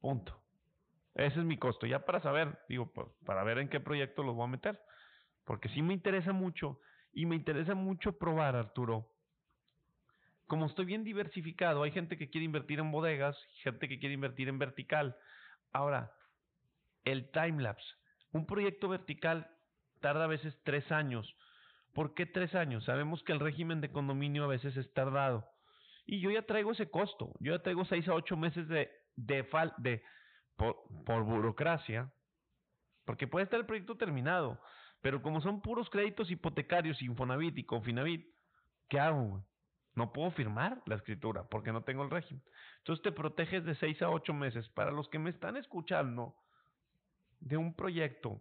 Punto. 0.00 0.40
Ese 1.14 1.40
es 1.40 1.44
mi 1.44 1.58
costo. 1.58 1.86
Ya 1.86 2.04
para 2.06 2.20
saber, 2.20 2.58
digo, 2.68 2.90
para 3.24 3.44
ver 3.44 3.58
en 3.58 3.68
qué 3.68 3.80
proyecto 3.80 4.22
los 4.22 4.34
voy 4.34 4.44
a 4.44 4.50
meter. 4.50 4.80
Porque 5.44 5.68
sí 5.70 5.82
me 5.82 5.94
interesa 5.94 6.32
mucho 6.32 6.80
y 7.12 7.26
me 7.26 7.36
interesa 7.36 7.74
mucho 7.74 8.16
probar, 8.18 8.56
Arturo. 8.56 9.08
Como 10.46 10.66
estoy 10.66 10.86
bien 10.86 11.04
diversificado, 11.04 11.82
hay 11.82 11.92
gente 11.92 12.16
que 12.16 12.30
quiere 12.30 12.44
invertir 12.44 12.78
en 12.78 12.90
bodegas, 12.90 13.36
gente 13.62 13.88
que 13.88 13.98
quiere 13.98 14.14
invertir 14.14 14.48
en 14.48 14.58
vertical. 14.58 15.16
Ahora, 15.72 16.12
el 17.04 17.30
timelapse. 17.30 17.86
Un 18.32 18.46
proyecto 18.46 18.88
vertical 18.88 19.50
tarda 20.00 20.24
a 20.24 20.28
veces 20.28 20.58
tres 20.64 20.90
años. 20.90 21.34
¿Por 21.94 22.14
qué 22.14 22.26
tres 22.26 22.54
años? 22.54 22.84
Sabemos 22.84 23.22
que 23.22 23.32
el 23.32 23.40
régimen 23.40 23.80
de 23.80 23.90
condominio 23.90 24.44
a 24.44 24.48
veces 24.48 24.76
es 24.76 24.92
tardado. 24.92 25.46
Y 26.06 26.20
yo 26.20 26.30
ya 26.30 26.42
traigo 26.42 26.72
ese 26.72 26.90
costo. 26.90 27.32
Yo 27.40 27.54
ya 27.54 27.62
traigo 27.62 27.84
seis 27.84 28.08
a 28.08 28.14
ocho 28.14 28.36
meses 28.36 28.66
de, 28.68 28.90
de, 29.16 29.46
de 29.78 30.02
por, 30.56 30.76
por 31.04 31.24
burocracia, 31.24 32.12
porque 33.04 33.26
puede 33.26 33.44
estar 33.44 33.60
el 33.60 33.66
proyecto 33.66 33.96
terminado, 33.96 34.60
pero 35.00 35.22
como 35.22 35.40
son 35.40 35.60
puros 35.60 35.90
créditos 35.90 36.30
hipotecarios, 36.30 37.02
Infonavit 37.02 37.58
y 37.58 37.64
Confinavit, 37.64 38.26
¿qué 38.88 39.00
hago? 39.00 39.44
No 39.94 40.12
puedo 40.12 40.30
firmar 40.30 40.82
la 40.86 40.94
escritura 40.94 41.44
porque 41.50 41.72
no 41.72 41.82
tengo 41.82 42.02
el 42.02 42.10
régimen. 42.10 42.42
Entonces 42.78 43.02
te 43.02 43.12
proteges 43.12 43.64
de 43.64 43.74
seis 43.74 44.00
a 44.00 44.08
ocho 44.08 44.32
meses. 44.32 44.68
Para 44.70 44.90
los 44.90 45.08
que 45.08 45.18
me 45.18 45.30
están 45.30 45.56
escuchando 45.56 46.34
de 47.40 47.56
un 47.58 47.74
proyecto 47.74 48.40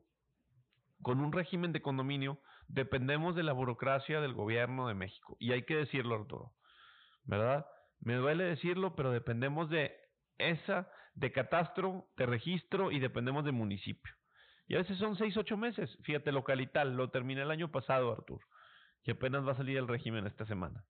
con 1.01 1.19
un 1.19 1.31
régimen 1.31 1.73
de 1.73 1.81
condominio, 1.81 2.39
dependemos 2.73 3.35
de 3.35 3.43
la 3.43 3.53
burocracia 3.53 4.21
del 4.21 4.33
gobierno 4.33 4.87
de 4.87 4.93
México. 4.93 5.35
Y 5.39 5.51
hay 5.51 5.63
que 5.63 5.75
decirlo, 5.75 6.15
Arturo. 6.15 6.53
¿Verdad? 7.23 7.65
Me 7.99 8.15
duele 8.15 8.45
decirlo, 8.45 8.95
pero 8.95 9.11
dependemos 9.11 9.69
de 9.69 9.93
esa, 10.37 10.89
de 11.13 11.31
catastro, 11.31 12.07
de 12.17 12.25
registro 12.25 12.91
y 12.91 12.99
dependemos 12.99 13.45
de 13.45 13.51
municipio. 13.51 14.13
Y 14.67 14.75
a 14.75 14.79
veces 14.79 14.97
son 14.97 15.17
seis, 15.17 15.35
ocho 15.37 15.57
meses. 15.57 15.97
Fíjate, 16.03 16.31
localital, 16.31 16.95
lo 16.95 17.09
terminé 17.09 17.41
el 17.41 17.51
año 17.51 17.69
pasado, 17.71 18.11
Arturo. 18.11 18.45
Y 19.03 19.11
apenas 19.11 19.45
va 19.45 19.51
a 19.51 19.57
salir 19.57 19.77
el 19.77 19.87
régimen 19.87 20.25
esta 20.25 20.45
semana. 20.45 20.85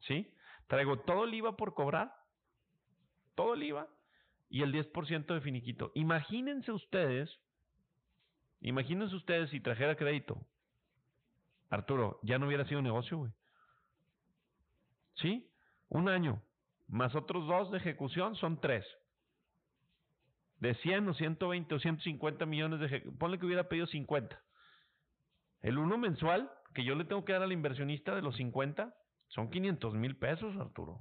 ¿Sí? 0.00 0.32
Traigo 0.66 1.00
todo 1.00 1.24
el 1.24 1.34
IVA 1.34 1.56
por 1.56 1.74
cobrar, 1.74 2.12
todo 3.34 3.54
el 3.54 3.62
IVA 3.62 3.88
y 4.48 4.62
el 4.62 4.72
10% 4.72 5.26
de 5.26 5.40
finiquito. 5.40 5.92
Imagínense 5.94 6.72
ustedes, 6.72 7.30
imagínense 8.60 9.14
ustedes 9.14 9.50
si 9.50 9.60
trajera 9.60 9.96
crédito. 9.96 10.46
Arturo, 11.70 12.20
ya 12.22 12.38
no 12.38 12.46
hubiera 12.46 12.66
sido 12.66 12.82
negocio, 12.82 13.18
güey. 13.18 13.32
¿Sí? 15.14 15.50
Un 15.88 16.08
año, 16.08 16.42
más 16.88 17.14
otros 17.14 17.46
dos 17.46 17.70
de 17.70 17.78
ejecución 17.78 18.36
son 18.36 18.60
tres. 18.60 18.84
De 20.58 20.74
100 20.74 21.08
o 21.08 21.14
120 21.14 21.74
o 21.74 21.78
150 21.78 22.46
millones 22.46 22.80
de 22.80 22.86
ejecución, 22.86 23.18
ponle 23.18 23.38
que 23.38 23.46
hubiera 23.46 23.68
pedido 23.68 23.86
50. 23.86 24.40
El 25.62 25.78
uno 25.78 25.98
mensual 25.98 26.50
que 26.74 26.84
yo 26.84 26.94
le 26.94 27.04
tengo 27.04 27.24
que 27.24 27.32
dar 27.32 27.42
al 27.42 27.52
inversionista 27.52 28.14
de 28.14 28.22
los 28.22 28.36
50 28.36 28.94
son 29.28 29.50
500 29.50 29.94
mil 29.94 30.16
pesos, 30.16 30.56
Arturo. 30.56 31.00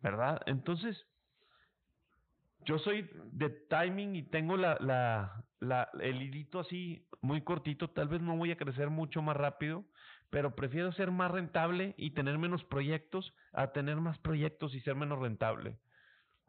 ¿Verdad? 0.00 0.42
Entonces, 0.46 1.06
yo 2.64 2.78
soy 2.78 3.08
de 3.32 3.50
timing 3.50 4.16
y 4.16 4.22
tengo 4.22 4.56
la, 4.56 4.76
la, 4.80 5.44
la, 5.60 5.88
el 6.00 6.22
hilito 6.22 6.60
así 6.60 7.06
muy 7.20 7.42
cortito. 7.42 7.88
Tal 7.88 8.08
vez 8.08 8.20
no 8.20 8.36
voy 8.36 8.50
a 8.50 8.56
crecer 8.56 8.90
mucho 8.90 9.22
más 9.22 9.36
rápido, 9.36 9.84
pero 10.30 10.54
prefiero 10.54 10.92
ser 10.92 11.10
más 11.10 11.30
rentable 11.30 11.94
y 11.96 12.10
tener 12.10 12.38
menos 12.38 12.64
proyectos 12.64 13.34
a 13.52 13.68
tener 13.68 13.96
más 13.96 14.18
proyectos 14.18 14.74
y 14.74 14.80
ser 14.80 14.94
menos 14.94 15.18
rentable. 15.18 15.78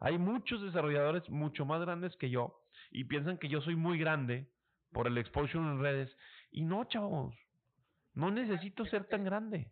Hay 0.00 0.18
muchos 0.18 0.62
desarrolladores 0.62 1.28
mucho 1.30 1.64
más 1.64 1.80
grandes 1.80 2.14
que 2.16 2.30
yo 2.30 2.60
y 2.90 3.04
piensan 3.04 3.38
que 3.38 3.48
yo 3.48 3.60
soy 3.60 3.76
muy 3.76 3.98
grande 3.98 4.48
por 4.92 5.06
el 5.06 5.18
exposure 5.18 5.64
en 5.64 5.80
redes. 5.80 6.14
Y 6.50 6.62
no, 6.64 6.84
chavos, 6.84 7.34
no 8.14 8.30
necesito 8.30 8.84
ser 8.86 9.04
tan 9.04 9.24
grande. 9.24 9.70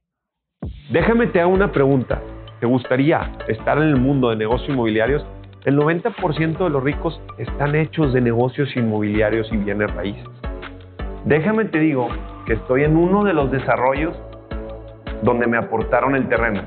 Déjame 0.91 1.27
te 1.29 1.41
hago 1.41 1.53
una 1.53 1.73
pregunta. 1.73 2.23
¿Te 2.61 2.67
gustaría 2.67 3.37
estar 3.49 3.79
en 3.79 3.89
el 3.89 3.97
mundo 3.97 4.31
de 4.31 4.37
negocios 4.37 4.71
inmobiliarios? 4.71 5.25
El 5.65 5.79
90% 5.79 6.59
de 6.59 6.69
los 6.69 6.85
ricos 6.85 7.19
están 7.39 7.75
hechos 7.75 8.13
de 8.13 8.21
negocios 8.21 8.77
inmobiliarios 8.77 9.51
y 9.51 9.57
bienes 9.57 9.91
raíces. 9.95 10.29
Déjame 11.25 11.65
te 11.65 11.79
digo 11.79 12.09
que 12.45 12.53
estoy 12.53 12.85
en 12.85 12.95
uno 12.99 13.25
de 13.25 13.33
los 13.33 13.51
desarrollos 13.51 14.15
donde 15.23 15.47
me 15.47 15.57
aportaron 15.57 16.17
el 16.17 16.29
terreno. 16.29 16.65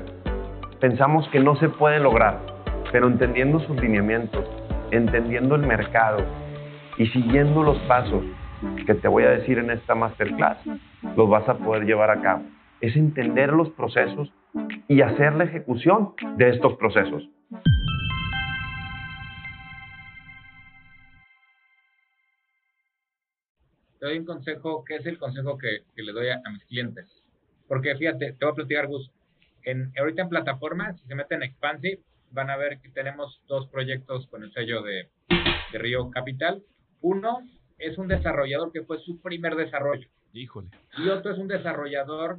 Pensamos 0.80 1.28
que 1.28 1.38
no 1.38 1.54
se 1.56 1.68
puede 1.68 2.00
lograr, 2.00 2.40
pero 2.90 3.06
entendiendo 3.06 3.60
sus 3.60 3.80
lineamientos, 3.80 4.44
entendiendo 4.90 5.54
el 5.54 5.64
mercado 5.64 6.24
y 6.96 7.06
siguiendo 7.06 7.62
los 7.62 7.78
pasos 7.82 8.24
que 8.84 8.94
te 8.94 9.06
voy 9.06 9.22
a 9.22 9.30
decir 9.30 9.58
en 9.58 9.70
esta 9.70 9.94
masterclass, 9.94 10.58
los 11.16 11.30
vas 11.30 11.48
a 11.48 11.54
poder 11.54 11.84
llevar 11.84 12.10
a 12.10 12.20
cabo. 12.20 12.42
Es 12.80 12.96
entender 12.96 13.52
los 13.52 13.70
procesos 13.70 14.32
y 14.88 15.02
hacer 15.02 15.34
la 15.34 15.44
ejecución 15.44 16.14
de 16.36 16.48
estos 16.48 16.74
procesos. 16.74 17.28
Te 23.98 24.06
doy 24.06 24.18
un 24.18 24.24
consejo, 24.24 24.84
que 24.84 24.96
es 24.96 25.06
el 25.06 25.18
consejo 25.18 25.58
que, 25.58 25.82
le 25.96 26.12
doy 26.12 26.28
a, 26.28 26.40
mis 26.50 26.64
clientes. 26.64 27.06
Porque 27.66 27.96
fíjate, 27.96 28.32
te 28.32 28.44
voy 28.44 28.52
a 28.52 28.54
platicar, 28.54 28.86
Gus. 28.86 29.10
En, 29.64 29.92
ahorita 29.98 30.22
en 30.22 30.28
plataformas, 30.28 30.98
si 31.00 31.06
se 31.06 31.14
meten 31.14 31.42
en 31.42 31.50
Expansive, 31.50 32.00
van 32.30 32.50
a 32.50 32.56
ver 32.56 32.80
que 32.80 32.88
tenemos 32.90 33.42
dos 33.46 33.68
proyectos 33.68 34.26
con 34.28 34.42
el 34.42 34.52
sello 34.52 34.82
de, 34.82 35.08
de 35.72 35.78
Río 35.78 36.10
Capital. 36.10 36.62
Uno 37.00 37.40
es 37.78 37.98
un 37.98 38.08
desarrollador 38.08 38.72
que 38.72 38.82
fue 38.82 38.98
su 39.00 39.20
primer 39.20 39.56
desarrollo. 39.56 40.08
Híjole. 40.32 40.68
Y 40.96 41.08
otro 41.08 41.32
es 41.32 41.38
un 41.38 41.48
desarrollador 41.48 42.38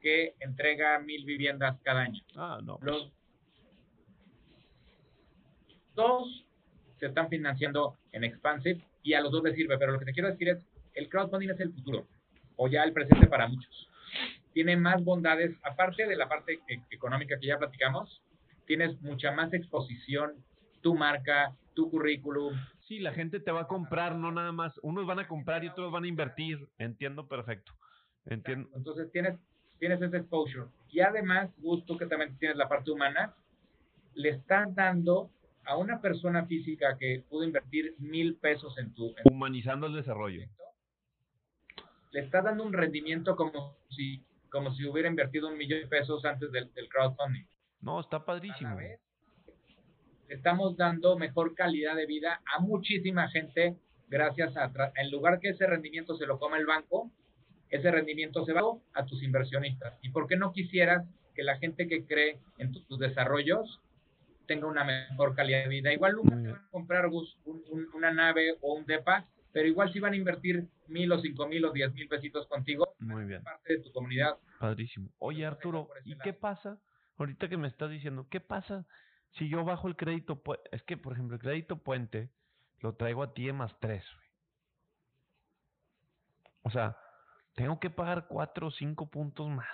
que 0.00 0.34
entrega 0.40 0.98
mil 0.98 1.24
viviendas 1.24 1.78
cada 1.82 2.02
año. 2.02 2.22
Ah, 2.36 2.60
no. 2.62 2.78
Pues. 2.78 2.92
Los 2.92 3.12
dos 5.94 6.46
se 6.98 7.06
están 7.06 7.28
financiando 7.28 7.96
en 8.12 8.24
Expansive 8.24 8.80
y 9.02 9.14
a 9.14 9.20
los 9.20 9.32
dos 9.32 9.42
les 9.42 9.54
sirve, 9.54 9.78
pero 9.78 9.92
lo 9.92 9.98
que 9.98 10.04
te 10.04 10.12
quiero 10.12 10.30
decir 10.30 10.48
es, 10.48 10.66
el 10.94 11.08
crowdfunding 11.08 11.50
es 11.50 11.60
el 11.60 11.72
futuro 11.72 12.06
o 12.56 12.68
ya 12.68 12.84
el 12.84 12.92
presente 12.92 13.26
para 13.26 13.48
muchos. 13.48 13.88
Tiene 14.52 14.76
más 14.76 15.02
bondades, 15.02 15.56
aparte 15.62 16.06
de 16.06 16.16
la 16.16 16.28
parte 16.28 16.60
e-, 16.68 16.82
económica 16.90 17.38
que 17.40 17.46
ya 17.46 17.58
platicamos, 17.58 18.22
tienes 18.66 19.00
mucha 19.00 19.32
más 19.32 19.52
exposición, 19.54 20.34
tu 20.82 20.94
marca, 20.94 21.56
tu 21.74 21.90
currículum. 21.90 22.54
Sí, 22.86 22.98
la 22.98 23.12
gente 23.12 23.40
te 23.40 23.50
va 23.50 23.62
a 23.62 23.66
comprar, 23.66 24.16
no 24.16 24.30
nada 24.32 24.52
más. 24.52 24.78
Unos 24.82 25.06
van 25.06 25.20
a 25.20 25.28
comprar 25.28 25.64
y 25.64 25.68
otros 25.68 25.90
van 25.90 26.04
a 26.04 26.08
invertir. 26.08 26.68
Entiendo 26.78 27.26
perfecto. 27.28 27.72
Entiendo. 28.26 28.68
Entonces 28.74 29.10
tienes, 29.12 29.38
tienes 29.78 30.02
ese 30.02 30.18
exposure. 30.18 30.66
Y 30.90 31.00
además, 31.00 31.50
gusto 31.58 31.96
que 31.96 32.06
también 32.06 32.36
tienes 32.38 32.56
la 32.56 32.68
parte 32.68 32.90
humana, 32.90 33.34
le 34.14 34.30
estás 34.30 34.74
dando 34.74 35.30
a 35.64 35.76
una 35.76 36.00
persona 36.00 36.44
física 36.46 36.96
que 36.98 37.24
pudo 37.28 37.44
invertir 37.44 37.94
mil 37.98 38.34
pesos 38.36 38.76
en 38.76 38.92
tu... 38.92 39.14
Humanizando 39.24 39.86
el 39.86 39.94
desarrollo 39.94 40.42
le 42.10 42.20
está 42.20 42.42
dando 42.42 42.64
un 42.64 42.72
rendimiento 42.72 43.36
como 43.36 43.76
si, 43.90 44.24
como 44.50 44.72
si 44.72 44.86
hubiera 44.86 45.08
invertido 45.08 45.48
un 45.48 45.56
millón 45.56 45.80
de 45.80 45.86
pesos 45.86 46.24
antes 46.24 46.50
del, 46.52 46.70
crowdfunding. 46.88 47.44
No, 47.80 48.00
está 48.00 48.24
padrísimo. 48.24 48.76
estamos 50.28 50.76
dando 50.76 51.18
mejor 51.18 51.54
calidad 51.54 51.96
de 51.96 52.06
vida 52.06 52.42
a 52.54 52.60
muchísima 52.60 53.28
gente 53.30 53.76
gracias 54.08 54.56
a, 54.56 54.70
en 54.96 55.10
lugar 55.10 55.38
que 55.38 55.50
ese 55.50 55.66
rendimiento 55.66 56.16
se 56.16 56.26
lo 56.26 56.38
coma 56.38 56.58
el 56.58 56.66
banco, 56.66 57.10
ese 57.70 57.90
rendimiento 57.90 58.44
se 58.44 58.52
va 58.52 58.62
a 58.94 59.06
tus 59.06 59.22
inversionistas. 59.22 59.96
¿Y 60.02 60.10
por 60.10 60.26
qué 60.26 60.36
no 60.36 60.52
quisieras 60.52 61.06
que 61.34 61.44
la 61.44 61.56
gente 61.58 61.86
que 61.86 62.04
cree 62.04 62.38
en 62.58 62.72
tus 62.72 62.98
desarrollos 62.98 63.80
tenga 64.46 64.66
una 64.66 64.84
mejor 64.84 65.36
calidad 65.36 65.62
de 65.62 65.68
vida? 65.68 65.92
Igual 65.92 66.16
nunca 66.16 66.34
van 66.34 66.48
a 66.48 66.68
comprar 66.70 67.08
una 67.94 68.10
nave 68.10 68.56
o 68.60 68.74
un 68.74 68.84
DEPA, 68.84 69.26
pero 69.52 69.66
igual 69.66 69.92
si 69.92 70.00
van 70.00 70.12
a 70.12 70.16
invertir 70.16 70.68
mil 70.88 71.10
o 71.12 71.20
cinco 71.20 71.46
mil 71.48 71.64
o 71.64 71.72
diez 71.72 71.92
mil 71.92 72.08
pesitos 72.08 72.46
contigo, 72.46 72.94
Muy 72.98 73.24
bien. 73.24 73.42
parte 73.42 73.76
de 73.76 73.82
tu 73.82 73.92
comunidad. 73.92 74.38
Padrísimo. 74.58 75.10
Oye, 75.18 75.46
Arturo, 75.46 75.88
¿y 76.04 76.16
qué 76.18 76.32
pasa? 76.32 76.80
Ahorita 77.18 77.48
que 77.48 77.56
me 77.56 77.68
estás 77.68 77.90
diciendo, 77.90 78.26
¿qué 78.30 78.40
pasa 78.40 78.86
si 79.32 79.48
yo 79.48 79.64
bajo 79.64 79.88
el 79.88 79.96
crédito? 79.96 80.42
Es 80.72 80.82
que, 80.82 80.96
por 80.96 81.12
ejemplo, 81.12 81.36
el 81.36 81.42
crédito 81.42 81.76
puente 81.78 82.30
lo 82.80 82.94
traigo 82.94 83.22
a 83.22 83.34
ti 83.34 83.50
más 83.52 83.78
tres. 83.80 84.04
O 86.62 86.70
sea, 86.70 86.96
tengo 87.54 87.80
que 87.80 87.90
pagar 87.90 88.26
cuatro 88.28 88.68
o 88.68 88.70
cinco 88.70 89.10
puntos 89.10 89.48
más. 89.48 89.68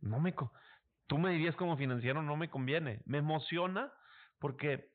No 0.00 0.20
me, 0.20 0.34
tú 1.06 1.18
me 1.18 1.30
dirías 1.30 1.56
como 1.56 1.76
financiero, 1.76 2.22
no 2.22 2.36
me 2.36 2.50
conviene. 2.50 3.00
Me 3.06 3.18
emociona 3.18 3.92
porque 4.38 4.93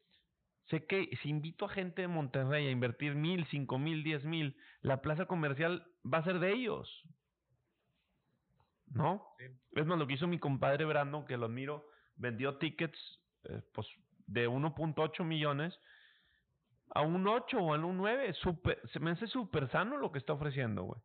sé 0.69 0.85
que 0.85 1.09
si 1.21 1.29
invito 1.29 1.65
a 1.65 1.69
gente 1.69 2.01
de 2.01 2.07
Monterrey 2.07 2.67
a 2.67 2.71
invertir 2.71 3.15
mil, 3.15 3.45
cinco 3.47 3.77
mil, 3.77 4.03
diez 4.03 4.23
mil, 4.23 4.55
la 4.81 5.01
plaza 5.01 5.25
comercial 5.25 5.85
va 6.11 6.19
a 6.19 6.23
ser 6.23 6.39
de 6.39 6.53
ellos. 6.53 7.03
¿No? 8.87 9.23
Es 9.73 9.85
más, 9.85 9.99
lo 9.99 10.07
que 10.07 10.13
hizo 10.13 10.27
mi 10.27 10.39
compadre 10.39 10.85
Brandon, 10.85 11.25
que 11.25 11.37
lo 11.37 11.45
admiro, 11.45 11.87
vendió 12.15 12.57
tickets 12.57 12.99
eh, 13.43 13.61
pues, 13.73 13.87
de 14.25 14.49
1.8 14.49 15.23
millones 15.23 15.77
a 16.89 17.01
un 17.01 17.27
8 17.27 17.57
o 17.57 17.73
a 17.73 17.77
un 17.77 17.97
9. 17.97 18.33
Super, 18.33 18.81
se 18.91 18.99
me 18.99 19.11
hace 19.11 19.27
súper 19.27 19.69
sano 19.69 19.97
lo 19.97 20.11
que 20.11 20.17
está 20.17 20.33
ofreciendo, 20.33 20.83
güey 20.83 21.01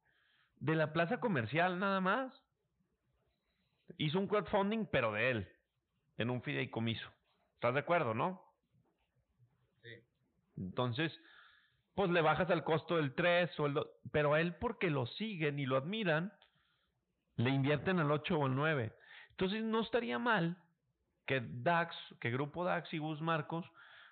de 0.64 0.74
la 0.74 0.92
plaza 0.92 1.20
comercial 1.20 1.78
nada 1.78 2.00
más. 2.00 2.32
Hizo 3.98 4.18
un 4.18 4.26
crowdfunding, 4.26 4.86
pero 4.86 5.12
de 5.12 5.30
él, 5.30 5.48
en 6.16 6.30
un 6.30 6.42
fideicomiso. 6.42 7.06
¿Estás 7.54 7.74
de 7.74 7.80
acuerdo, 7.80 8.14
no? 8.14 8.42
Entonces, 10.56 11.12
pues 11.94 12.10
le 12.10 12.22
bajas 12.22 12.50
al 12.50 12.64
costo 12.64 12.96
del 12.96 13.14
3 13.14 13.58
o 13.60 13.66
el 13.66 13.74
2, 13.74 13.86
pero 14.12 14.34
a 14.34 14.40
él 14.40 14.54
porque 14.56 14.90
lo 14.90 15.06
siguen 15.06 15.58
y 15.58 15.66
lo 15.66 15.76
admiran, 15.76 16.32
le 17.36 17.50
invierten 17.50 17.98
al 17.98 18.10
8 18.10 18.38
o 18.38 18.46
al 18.46 18.54
9. 18.54 18.92
Entonces, 19.30 19.62
no 19.62 19.80
estaría 19.80 20.18
mal 20.18 20.56
que 21.26 21.40
DAX, 21.42 21.96
que 22.20 22.30
Grupo 22.30 22.64
DAX 22.64 22.92
y 22.92 22.98
Gus 22.98 23.20
Marcos 23.20 23.66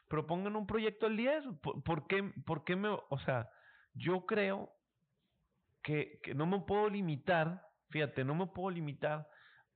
propongan 0.08 0.56
un 0.56 0.66
proyecto 0.66 1.06
al 1.06 1.16
10. 1.16 1.44
¿Por, 1.84 2.06
qué, 2.06 2.32
¿Por 2.44 2.64
qué 2.64 2.76
me, 2.76 2.88
o 2.88 3.18
sea, 3.24 3.50
yo 3.94 4.26
creo 4.26 4.72
que, 5.82 6.20
no 6.34 6.46
me 6.46 6.60
puedo 6.60 6.88
limitar, 6.88 7.66
fíjate, 7.90 8.24
no 8.24 8.34
me 8.34 8.46
puedo 8.46 8.70
limitar 8.70 9.28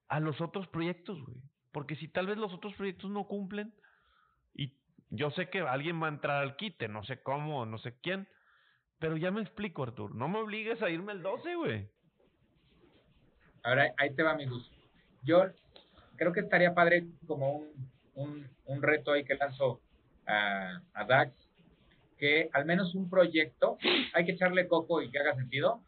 a 0.08 0.20
los 0.20 0.40
otros 0.40 0.66
proyectos, 0.68 1.20
güey. 1.22 1.36
Porque 1.72 1.96
si 1.96 2.08
tal 2.08 2.26
vez 2.26 2.38
los 2.38 2.52
otros 2.52 2.74
proyectos 2.74 3.10
no 3.10 3.24
cumplen, 3.24 3.74
yo 5.10 5.30
sé 5.30 5.48
que 5.48 5.60
alguien 5.60 6.02
va 6.02 6.06
a 6.06 6.10
entrar 6.10 6.42
al 6.42 6.56
quite, 6.56 6.88
no 6.88 7.04
sé 7.04 7.20
cómo, 7.22 7.66
no 7.66 7.78
sé 7.78 7.96
quién, 8.02 8.28
pero 8.98 9.16
ya 9.16 9.30
me 9.30 9.42
explico, 9.42 9.82
Artur, 9.82 10.14
no 10.14 10.28
me 10.28 10.38
obligues 10.38 10.82
a 10.82 10.90
irme 10.90 11.12
el 11.12 11.22
12, 11.22 11.54
güey. 11.54 11.88
Ahora, 13.62 13.92
ahí 13.98 14.14
te 14.14 14.22
va 14.22 14.34
mi 14.34 14.46
gusto. 14.46 14.74
Yo 15.22 15.44
creo 16.16 16.32
que 16.32 16.40
estaría 16.40 16.74
padre 16.74 17.06
como 17.26 17.56
un, 17.56 17.90
un, 18.14 18.48
un 18.64 18.82
reto 18.82 19.12
ahí 19.12 19.24
que 19.24 19.34
lanzo 19.34 19.80
a, 20.26 20.80
a 20.94 21.04
DAX, 21.04 21.32
que 22.18 22.48
al 22.52 22.64
menos 22.64 22.94
un 22.94 23.10
proyecto, 23.10 23.76
hay 24.14 24.24
que 24.24 24.32
echarle 24.32 24.68
coco 24.68 25.02
y 25.02 25.10
que 25.10 25.18
haga 25.18 25.34
sentido, 25.34 25.82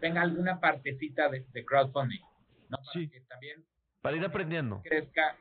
tenga 0.00 0.22
alguna 0.22 0.60
partecita 0.60 1.28
de, 1.28 1.44
crowdfunding, 1.64 2.20
¿no? 2.68 2.78
Para 2.78 2.92
sí. 2.92 3.08
que 3.08 3.20
también 3.22 3.64
para 4.00 4.16
ir 4.16 4.24
aprendiendo. 4.24 4.80
Crezca 4.84 5.36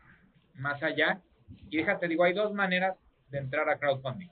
más 0.56 0.82
allá. 0.82 1.22
Y 1.70 1.78
déjate, 1.78 2.08
digo, 2.08 2.24
hay 2.24 2.34
dos 2.34 2.54
maneras 2.54 2.98
de 3.30 3.40
entrar 3.40 3.70
a 3.70 3.78
crowdfunding. 3.78 4.30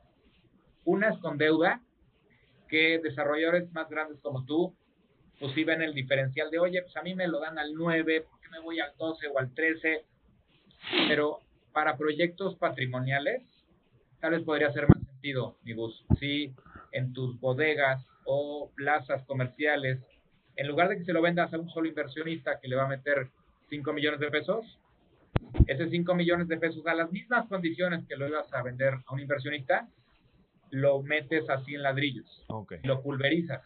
Una 0.85 1.09
es 1.09 1.17
con 1.19 1.37
deuda, 1.37 1.81
que 2.67 2.99
desarrolladores 2.99 3.71
más 3.71 3.89
grandes 3.89 4.19
como 4.21 4.45
tú, 4.45 4.75
pues 5.39 5.53
sí 5.53 5.63
ven 5.63 5.81
el 5.81 5.93
diferencial 5.93 6.49
de, 6.49 6.59
oye, 6.59 6.81
pues 6.81 6.95
a 6.97 7.01
mí 7.01 7.15
me 7.15 7.27
lo 7.27 7.39
dan 7.39 7.59
al 7.59 7.73
9, 7.73 8.21
¿por 8.29 8.39
qué 8.39 8.49
me 8.49 8.59
voy 8.59 8.79
al 8.79 8.95
12 8.97 9.27
o 9.27 9.39
al 9.39 9.53
13? 9.53 10.05
Pero 11.07 11.39
para 11.73 11.97
proyectos 11.97 12.55
patrimoniales, 12.55 13.43
tal 14.19 14.31
vez 14.31 14.43
podría 14.43 14.71
ser 14.71 14.87
más 14.87 15.03
sentido, 15.05 15.57
mi 15.63 15.73
bus. 15.73 16.05
Si 16.19 16.53
en 16.91 17.13
tus 17.13 17.39
bodegas 17.39 18.05
o 18.25 18.71
plazas 18.75 19.23
comerciales 19.25 19.99
en 20.55 20.67
lugar 20.67 20.89
de 20.89 20.97
que 20.97 21.05
se 21.05 21.13
lo 21.13 21.21
vendas 21.21 21.53
a 21.53 21.57
un 21.57 21.69
solo 21.69 21.87
inversionista 21.87 22.59
que 22.59 22.67
le 22.67 22.75
va 22.75 22.85
a 22.85 22.87
meter 22.87 23.29
5 23.69 23.93
millones 23.93 24.19
de 24.19 24.31
pesos, 24.31 24.79
ese 25.67 25.89
5 25.89 26.15
millones 26.15 26.47
de 26.47 26.57
pesos 26.57 26.85
a 26.87 26.93
las 26.93 27.11
mismas 27.11 27.47
condiciones 27.47 28.05
que 28.07 28.15
lo 28.15 28.27
ibas 28.27 28.51
a 28.53 28.61
vender 28.61 28.93
a 29.05 29.13
un 29.13 29.19
inversionista, 29.19 29.87
lo 30.71 31.01
metes 31.01 31.49
así 31.49 31.75
en 31.75 31.83
ladrillos, 31.83 32.45
lo 32.83 33.01
pulverizas. 33.01 33.61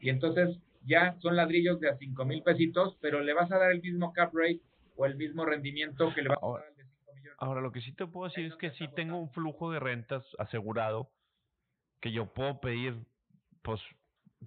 Y 0.00 0.10
entonces 0.10 0.58
ya 0.84 1.16
son 1.20 1.36
ladrillos 1.36 1.80
de 1.80 1.88
a 1.88 1.96
5 1.96 2.24
mil 2.24 2.42
pesitos, 2.42 2.96
pero 3.00 3.20
le 3.20 3.32
vas 3.32 3.50
a 3.50 3.58
dar 3.58 3.72
el 3.72 3.80
mismo 3.80 4.12
cap 4.12 4.32
rate 4.34 4.60
o 4.96 5.06
el 5.06 5.16
mismo 5.16 5.44
rendimiento 5.44 6.12
que 6.14 6.22
le 6.22 6.28
vas 6.28 6.38
a 6.42 6.46
dar 6.46 6.66
al 6.66 6.76
de 6.76 6.84
5 6.84 7.14
millones. 7.14 7.38
Ahora, 7.38 7.60
lo 7.60 7.72
que 7.72 7.80
sí 7.80 7.92
te 7.94 8.06
puedo 8.06 8.28
decir 8.28 8.46
es 8.46 8.56
que 8.56 8.70
sí 8.72 8.88
tengo 8.94 9.18
un 9.18 9.30
flujo 9.30 9.70
de 9.70 9.80
rentas 9.80 10.24
asegurado 10.38 11.10
que 12.00 12.12
yo 12.12 12.34
puedo 12.34 12.60
pedir, 12.60 13.06
pues 13.62 13.80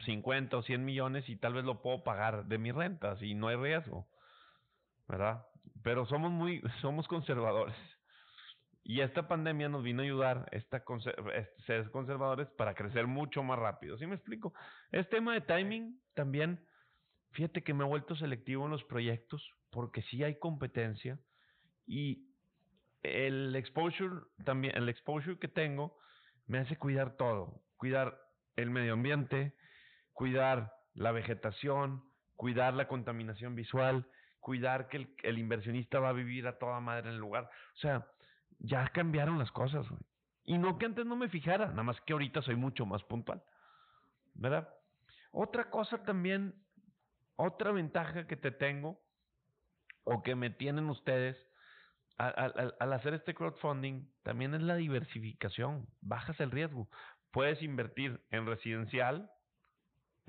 50 0.05 0.57
o 0.57 0.61
100 0.61 0.85
millones 0.85 1.27
y 1.27 1.37
tal 1.37 1.53
vez 1.53 1.65
lo 1.65 1.81
puedo 1.81 2.03
pagar 2.03 2.45
de 2.45 2.59
mis 2.59 2.75
rentas 2.75 3.19
y 3.23 3.33
no 3.33 3.47
hay 3.47 3.55
riesgo, 3.55 4.07
¿verdad? 5.07 5.46
Pero 5.87 6.05
somos 6.05 6.33
muy, 6.33 6.61
somos 6.81 7.07
conservadores. 7.07 7.73
Y 8.83 8.99
esta 8.99 9.25
pandemia 9.29 9.69
nos 9.69 9.83
vino 9.83 10.01
a 10.01 10.03
ayudar 10.05 10.49
esta 10.51 10.83
ser 11.65 11.89
conservadores 11.91 12.49
para 12.57 12.73
crecer 12.73 13.07
mucho 13.07 13.41
más 13.41 13.57
rápido. 13.57 13.97
¿Sí 13.97 14.05
me 14.05 14.15
explico? 14.15 14.53
Es 14.91 15.07
tema 15.07 15.33
de 15.33 15.39
timing 15.39 15.97
también. 16.13 16.59
Fíjate 17.31 17.63
que 17.63 17.73
me 17.73 17.85
he 17.85 17.87
vuelto 17.87 18.17
selectivo 18.17 18.65
en 18.65 18.71
los 18.71 18.83
proyectos 18.83 19.49
porque 19.69 20.01
sí 20.01 20.25
hay 20.25 20.37
competencia 20.39 21.19
y 21.85 22.27
el 23.01 23.55
exposure 23.55 24.25
también, 24.43 24.75
el 24.75 24.89
exposure 24.89 25.39
que 25.39 25.47
tengo 25.47 25.97
me 26.47 26.59
hace 26.59 26.75
cuidar 26.75 27.15
todo, 27.15 27.61
cuidar 27.77 28.19
el 28.57 28.71
medio 28.71 28.91
ambiente, 28.91 29.55
cuidar 30.11 30.73
la 30.95 31.13
vegetación, 31.13 32.03
cuidar 32.35 32.73
la 32.73 32.89
contaminación 32.89 33.55
visual, 33.55 34.05
cuidar 34.39 34.87
que 34.87 35.07
el, 35.23 35.37
inversionista 35.37 35.99
va 35.99 36.09
a 36.09 36.13
vivir 36.13 36.47
a 36.47 36.57
toda 36.57 36.79
madre 36.79 37.09
en 37.09 37.15
el 37.15 37.19
lugar. 37.19 37.49
O 37.75 37.77
sea, 37.77 38.07
ya 38.59 38.87
cambiaron 38.89 39.37
las 39.37 39.51
cosas. 39.51 39.85
Y 40.45 40.57
no 40.57 40.77
que 40.77 40.85
antes 40.85 41.05
no 41.05 41.15
me 41.15 41.29
fijara, 41.29 41.67
nada 41.67 41.83
más 41.83 41.99
que 42.01 42.13
ahorita 42.13 42.41
soy 42.41 42.55
mucho 42.55 42.85
más 42.85 43.03
puntual. 43.03 43.43
¿Verdad? 44.33 44.69
Otra 45.31 45.69
cosa 45.69 46.03
también, 46.03 46.55
otra 47.35 47.71
ventaja 47.71 48.27
que 48.27 48.37
te 48.37 48.51
tengo, 48.51 48.99
o 50.03 50.23
que 50.23 50.35
me 50.35 50.49
tienen 50.49 50.89
ustedes, 50.89 51.37
al, 52.17 52.93
hacer 52.93 53.13
este 53.13 53.35
crowdfunding, 53.35 54.07
también 54.23 54.53
es 54.55 54.61
la 54.61 54.75
diversificación. 54.75 55.87
Bajas 56.01 56.39
el 56.39 56.51
riesgo. 56.51 56.87
Puedes 57.31 57.61
invertir 57.61 58.21
en 58.31 58.45
residencial, 58.47 59.29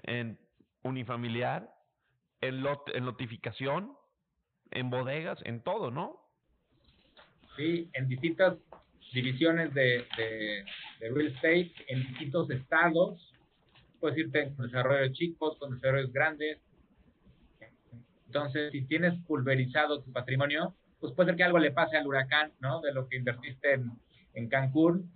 en 0.03 0.39
unifamiliar, 0.83 1.73
en, 2.41 2.63
lot, 2.63 2.89
en 2.95 3.05
notificación, 3.05 3.93
en 4.71 4.91
bodegas, 4.91 5.39
en 5.45 5.61
todo, 5.63 5.91
¿no? 5.91 6.21
Sí, 7.57 7.91
en 7.95 8.09
distintas 8.09 8.57
divisiones 9.13 9.73
de, 9.75 10.05
real 11.01 11.27
estate, 11.27 11.73
en 11.89 12.07
distintos 12.09 12.51
estados. 12.51 13.33
Puedes 14.01 14.19
irte 14.19 14.53
con 14.55 14.67
desarrollos 14.67 15.13
chicos, 15.13 15.59
con 15.59 15.75
desarrollos 15.75 16.13
grandes. 16.13 16.59
Entonces, 18.27 18.71
si 18.73 18.83
tienes 18.83 19.15
pulverizado 19.27 20.03
tu 20.03 20.13
patrimonio, 20.13 20.75
pues 21.01 21.13
puede 21.15 21.31
ser 21.31 21.37
que 21.37 21.45
algo 21.45 21.59
le 21.59 21.73
pase 21.73 21.97
al 21.97 22.07
huracán, 22.07 22.53
¿no? 22.61 22.81
De 22.81 22.93
lo 22.93 23.09
que 23.09 23.17
invertiste 23.17 23.75
en, 24.35 24.49
Cancún, 24.49 25.11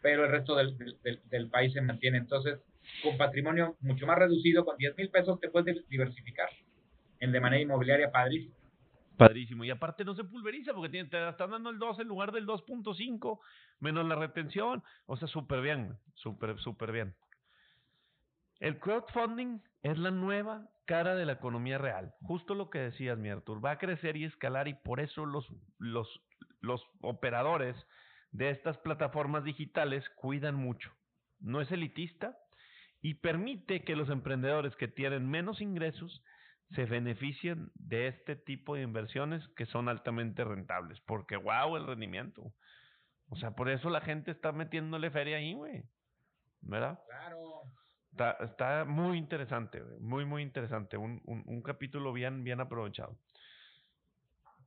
pero 0.00 0.24
el 0.24 0.30
resto 0.30 0.54
del, 0.54 0.78
del, 0.78 1.20
del, 1.28 1.50
país 1.50 1.72
se 1.72 1.80
mantiene. 1.80 2.18
Entonces, 2.18 2.60
con 3.02 3.16
patrimonio 3.16 3.76
mucho 3.80 4.06
más 4.06 4.16
reducido, 4.16 4.64
con 4.64 4.76
10 4.76 4.96
mil 4.96 5.08
pesos, 5.08 5.40
te 5.40 5.48
puedes 5.48 5.88
diversificar 5.88 6.48
en 7.20 7.32
de 7.32 7.40
manera 7.40 7.62
inmobiliaria 7.62 8.10
padrísimo. 8.10 8.54
Padrísimo. 9.16 9.64
Y 9.64 9.70
aparte 9.70 10.04
no 10.04 10.14
se 10.14 10.24
pulveriza 10.24 10.72
porque 10.72 11.04
te 11.04 11.28
están 11.28 11.50
dando 11.50 11.68
el 11.68 11.78
2 11.78 12.00
en 12.00 12.08
lugar 12.08 12.32
del 12.32 12.46
2.5 12.46 13.38
menos 13.80 14.06
la 14.06 14.16
retención. 14.16 14.82
O 15.06 15.16
sea, 15.16 15.28
súper 15.28 15.60
bien, 15.60 15.98
súper, 16.14 16.58
súper 16.58 16.90
bien. 16.90 17.14
El 18.60 18.78
crowdfunding 18.78 19.60
es 19.82 19.98
la 19.98 20.10
nueva 20.10 20.68
cara 20.86 21.14
de 21.14 21.26
la 21.26 21.32
economía 21.32 21.76
real. 21.76 22.14
Justo 22.22 22.54
lo 22.54 22.70
que 22.70 22.78
decías, 22.78 23.18
mi 23.18 23.28
Artur. 23.28 23.62
Va 23.64 23.72
a 23.72 23.78
crecer 23.78 24.16
y 24.16 24.24
escalar 24.24 24.68
y 24.68 24.74
por 24.74 25.00
eso 25.00 25.26
los, 25.26 25.46
los, 25.78 26.08
los 26.60 26.82
operadores 27.02 27.76
de 28.32 28.50
estas 28.50 28.78
plataformas 28.78 29.44
digitales 29.44 30.08
cuidan 30.16 30.54
mucho. 30.54 30.90
No 31.40 31.60
es 31.60 31.70
elitista, 31.70 32.38
y 33.02 33.14
permite 33.14 33.82
que 33.82 33.96
los 33.96 34.10
emprendedores 34.10 34.76
que 34.76 34.88
tienen 34.88 35.28
menos 35.28 35.60
ingresos 35.60 36.22
se 36.74 36.84
beneficien 36.84 37.70
de 37.74 38.08
este 38.08 38.36
tipo 38.36 38.74
de 38.76 38.82
inversiones 38.82 39.46
que 39.56 39.66
son 39.66 39.88
altamente 39.88 40.44
rentables, 40.44 41.00
porque 41.00 41.36
wow 41.36 41.76
el 41.76 41.86
rendimiento. 41.86 42.52
O 43.28 43.36
sea, 43.36 43.52
por 43.52 43.68
eso 43.68 43.90
la 43.90 44.00
gente 44.00 44.30
está 44.30 44.52
metiéndole 44.52 45.10
feria 45.10 45.38
ahí, 45.38 45.54
güey. 45.54 45.82
¿Verdad? 46.62 47.00
Claro. 47.08 47.62
Está, 48.10 48.32
está 48.44 48.84
muy 48.84 49.18
interesante, 49.18 49.82
muy, 50.00 50.24
muy 50.24 50.42
interesante. 50.42 50.96
Un, 50.96 51.22
un, 51.24 51.42
un, 51.46 51.62
capítulo 51.62 52.12
bien, 52.12 52.42
bien 52.44 52.60
aprovechado. 52.60 53.16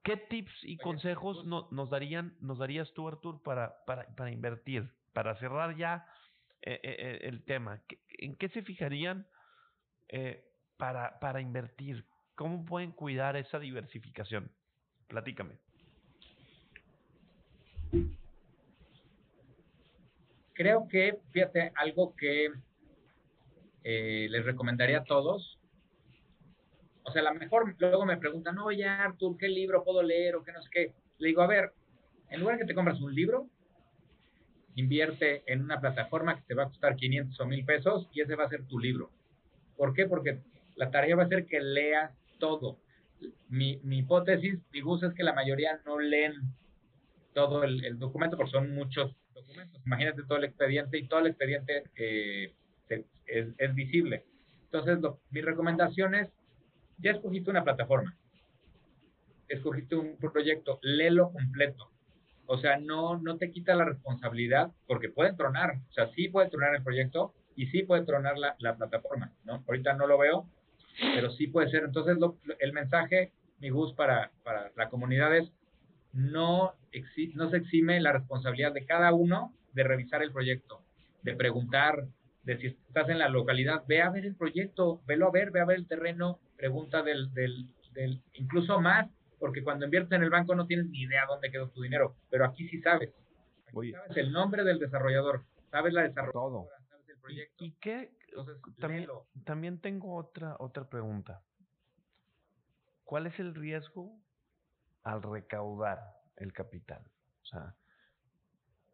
¿Qué 0.01 0.17
tips 0.17 0.63
y 0.63 0.77
consejos 0.77 1.37
pues 1.37 1.47
no, 1.47 1.67
nos, 1.71 1.89
darían, 1.89 2.35
nos 2.39 2.57
darías 2.57 2.91
tú, 2.93 3.07
Artur, 3.07 3.41
para, 3.43 3.83
para, 3.85 4.07
para 4.15 4.31
invertir? 4.31 4.89
Para 5.13 5.35
cerrar 5.35 5.75
ya 5.75 6.07
eh, 6.61 6.79
eh, 6.83 7.19
el 7.23 7.43
tema. 7.43 7.81
¿En 8.17 8.35
qué 8.35 8.49
se 8.49 8.63
fijarían 8.63 9.27
eh, 10.07 10.43
para, 11.19 11.39
invertir? 11.39 12.03
¿Cómo 12.35 12.65
pueden 12.65 12.91
cuidar 12.91 13.37
esa 13.37 13.57
diversificación? 13.57 14.51
Platícame. 15.07 15.57
Creo 20.53 20.87
que, 20.89 21.19
fíjate, 21.31 21.71
algo 21.75 22.13
que 22.15 22.51
eh, 23.83 24.27
les 24.29 24.45
recomendaría 24.45 24.99
a 24.99 25.03
todos. 25.03 25.57
O 27.03 27.11
sea, 27.11 27.21
a 27.21 27.33
lo 27.33 27.39
mejor 27.39 27.75
luego 27.79 28.05
me 28.05 28.17
preguntan, 28.17 28.57
oye 28.59 28.85
Artur, 28.85 29.37
¿qué 29.37 29.47
libro 29.47 29.83
puedo 29.83 30.03
leer 30.03 30.35
o 30.35 30.43
qué 30.43 30.51
no 30.51 30.61
sé 30.61 30.69
qué? 30.71 30.93
Le 31.17 31.29
digo, 31.29 31.41
a 31.41 31.47
ver, 31.47 31.71
en 32.29 32.41
lugar 32.41 32.57
de 32.57 32.63
que 32.63 32.67
te 32.67 32.75
compras 32.75 32.99
un 32.99 33.13
libro, 33.13 33.47
invierte 34.75 35.43
en 35.45 35.61
una 35.61 35.79
plataforma 35.79 36.35
que 36.35 36.41
te 36.41 36.55
va 36.55 36.63
a 36.63 36.69
costar 36.69 36.95
500 36.95 37.39
o 37.39 37.45
1000 37.45 37.65
pesos 37.65 38.09
y 38.11 38.21
ese 38.21 38.35
va 38.35 38.45
a 38.45 38.49
ser 38.49 38.65
tu 38.65 38.79
libro. 38.79 39.11
¿Por 39.77 39.93
qué? 39.93 40.05
Porque 40.07 40.41
la 40.75 40.91
tarea 40.91 41.15
va 41.15 41.23
a 41.23 41.27
ser 41.27 41.45
que 41.45 41.59
leas 41.59 42.11
todo. 42.39 42.79
Mi, 43.49 43.79
hipótesis, 43.83 44.59
mi 44.71 44.81
gusto 44.81 45.07
es 45.07 45.13
que 45.13 45.23
la 45.23 45.33
mayoría 45.33 45.79
no 45.85 45.99
leen 45.99 46.33
todo 47.33 47.63
el, 47.63 47.97
documento 47.97 48.37
porque 48.37 48.51
son 48.51 48.73
muchos 48.73 49.15
documentos. 49.33 49.81
Imagínate 49.85 50.23
todo 50.23 50.37
el 50.37 50.45
expediente 50.45 50.97
y 50.97 51.07
todo 51.07 51.21
el 51.21 51.27
expediente 51.27 51.83
eh, 51.95 52.53
es, 53.25 53.75
visible. 53.75 54.25
Entonces, 54.65 54.99
lo, 54.99 55.19
mi 55.31 55.41
recomendación 55.41 56.15
es, 56.15 56.29
ya 56.97 57.11
escogiste 57.11 57.49
una 57.49 57.63
plataforma, 57.63 58.15
escogiste 59.47 59.95
un 59.95 60.17
proyecto, 60.17 60.79
léelo 60.81 61.31
completo. 61.31 61.89
O 62.45 62.57
sea, 62.57 62.77
no, 62.77 63.17
no 63.17 63.37
te 63.37 63.51
quita 63.51 63.75
la 63.75 63.85
responsabilidad 63.85 64.71
porque 64.85 65.09
pueden 65.09 65.37
tronar. 65.37 65.77
O 65.89 65.93
sea, 65.93 66.09
sí 66.09 66.27
puede 66.27 66.49
tronar 66.49 66.75
el 66.75 66.83
proyecto 66.83 67.33
y 67.55 67.67
sí 67.67 67.83
puede 67.83 68.03
tronar 68.03 68.37
la, 68.37 68.55
la 68.59 68.75
plataforma, 68.75 69.31
¿no? 69.45 69.63
Ahorita 69.65 69.93
no 69.93 70.07
lo 70.07 70.17
veo, 70.17 70.49
pero 70.99 71.31
sí 71.31 71.47
puede 71.47 71.69
ser. 71.69 71.83
Entonces, 71.83 72.17
lo, 72.17 72.37
el 72.59 72.73
mensaje, 72.73 73.31
mi 73.59 73.69
gusto 73.69 73.95
para, 73.95 74.31
para 74.43 74.71
la 74.75 74.89
comunidad 74.89 75.35
es, 75.35 75.51
no, 76.13 76.73
exi 76.91 77.33
no 77.35 77.49
se 77.49 77.57
exime 77.57 77.99
la 77.99 78.13
responsabilidad 78.13 78.71
de 78.73 78.85
cada 78.85 79.13
uno 79.13 79.53
de 79.73 79.83
revisar 79.83 80.21
el 80.21 80.31
proyecto, 80.31 80.81
de 81.23 81.35
preguntar, 81.35 82.05
de 82.43 82.57
si 82.57 82.67
estás 82.67 83.09
en 83.09 83.19
la 83.19 83.29
localidad, 83.29 83.83
ve 83.87 84.01
a 84.01 84.09
ver 84.09 84.25
el 84.25 84.35
proyecto, 84.35 85.01
velo 85.07 85.27
a 85.27 85.31
ver, 85.31 85.51
ve 85.51 85.61
a 85.61 85.65
ver 85.65 85.77
el 85.77 85.87
terreno, 85.87 86.39
pregunta 86.57 87.01
del, 87.01 87.33
del, 87.33 87.67
del 87.93 88.21
incluso 88.33 88.79
más, 88.79 89.09
porque 89.39 89.63
cuando 89.63 89.85
inviertes 89.85 90.11
en 90.15 90.23
el 90.23 90.29
banco 90.29 90.53
no 90.55 90.67
tienes 90.67 90.87
ni 90.87 91.01
idea 91.01 91.25
dónde 91.27 91.49
quedó 91.51 91.69
tu 91.69 91.81
dinero, 91.81 92.15
pero 92.29 92.45
aquí 92.45 92.67
sí 92.69 92.79
sabes. 92.81 93.09
Aquí 93.67 93.77
Oye. 93.77 93.91
sabes 93.93 94.17
el 94.17 94.31
nombre 94.31 94.63
del 94.63 94.77
desarrollador, 94.79 95.43
sabes 95.71 95.93
la 95.93 96.03
desarrolladora, 96.03 96.33
Todo. 96.33 96.67
sabes 96.89 97.09
el 97.09 97.17
proyecto. 97.17 97.63
¿Y, 97.63 97.67
y 97.67 97.71
qué? 97.81 98.11
Entonces, 98.35 98.61
también, 98.79 99.01
léelo. 99.01 99.27
también 99.45 99.79
tengo 99.79 100.15
otra, 100.15 100.55
otra 100.59 100.89
pregunta. 100.89 101.43
¿Cuál 103.03 103.27
es 103.27 103.39
el 103.39 103.53
riesgo 103.53 104.19
al 105.03 105.21
recaudar 105.21 105.99
el 106.37 106.53
capital? 106.53 107.03
O 107.43 107.45
sea, 107.45 107.75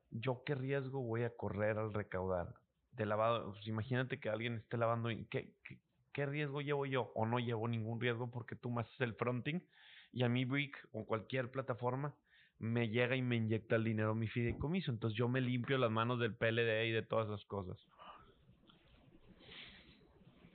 ¿yo 0.09 0.43
qué 0.45 0.55
riesgo 0.55 1.01
voy 1.01 1.23
a 1.23 1.35
correr 1.35 1.77
al 1.77 1.93
recaudar? 1.93 2.53
De 2.91 3.05
lavado, 3.05 3.51
pues 3.53 3.67
imagínate 3.67 4.19
que 4.19 4.29
alguien 4.29 4.55
esté 4.55 4.77
lavando, 4.77 5.09
¿qué, 5.29 5.53
qué, 5.63 5.79
qué 6.11 6.25
riesgo 6.25 6.61
llevo 6.61 6.85
yo? 6.85 7.11
O 7.15 7.25
no 7.25 7.39
llevo 7.39 7.67
ningún 7.67 8.01
riesgo 8.01 8.29
porque 8.29 8.55
tú 8.55 8.69
me 8.71 8.81
haces 8.81 8.99
el 8.99 9.15
fronting 9.15 9.61
y 10.11 10.23
a 10.23 10.29
mí 10.29 10.43
Brick 10.43 10.87
o 10.91 11.05
cualquier 11.05 11.51
plataforma 11.51 12.15
me 12.57 12.89
llega 12.89 13.15
y 13.15 13.21
me 13.21 13.37
inyecta 13.37 13.77
el 13.77 13.85
dinero 13.85 14.15
mi 14.15 14.27
fideicomiso. 14.27 14.91
Entonces 14.91 15.17
yo 15.17 15.29
me 15.29 15.39
limpio 15.39 15.77
las 15.77 15.91
manos 15.91 16.19
del 16.19 16.35
PLD 16.35 16.87
y 16.87 16.91
de 16.91 17.03
todas 17.03 17.27
esas 17.27 17.45
cosas. 17.45 17.77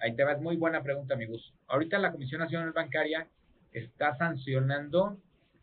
Ahí 0.05 0.15
te 0.15 0.23
va, 0.23 0.33
es 0.33 0.41
muy 0.41 0.57
buena 0.57 0.83
pregunta, 0.83 1.15
amigos. 1.15 1.55
Ahorita 1.67 1.99
la 1.99 2.13
Comisión 2.13 2.43
Nacional 2.43 2.73
Bancaria 2.73 3.27
está 3.73 4.15
sancionando 4.17 5.17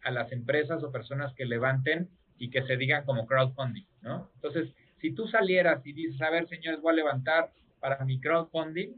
a 0.03 0.09
las 0.09 0.31
empresas 0.31 0.81
o 0.81 0.91
personas 0.91 1.31
que 1.35 1.45
levanten 1.45 2.09
y 2.39 2.49
que 2.49 2.63
se 2.63 2.75
digan 2.75 3.05
como 3.05 3.27
crowdfunding, 3.27 3.85
¿no? 4.01 4.31
Entonces, 4.33 4.73
si 4.99 5.13
tú 5.13 5.27
salieras 5.27 5.85
y 5.85 5.93
dices, 5.93 6.19
a 6.23 6.31
ver, 6.31 6.47
señores, 6.47 6.81
voy 6.81 6.93
a 6.93 6.95
levantar 6.95 7.51
para 7.79 8.03
mi 8.03 8.19
crowdfunding, 8.19 8.89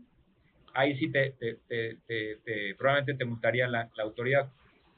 ahí 0.74 0.98
sí 0.98 1.12
te, 1.12 1.32
te, 1.32 1.60
te, 1.68 1.98
te 2.08 2.76
probablemente 2.76 3.16
te 3.16 3.26
multaría 3.26 3.68
la, 3.68 3.90
la, 3.98 4.04
autoridad. 4.04 4.50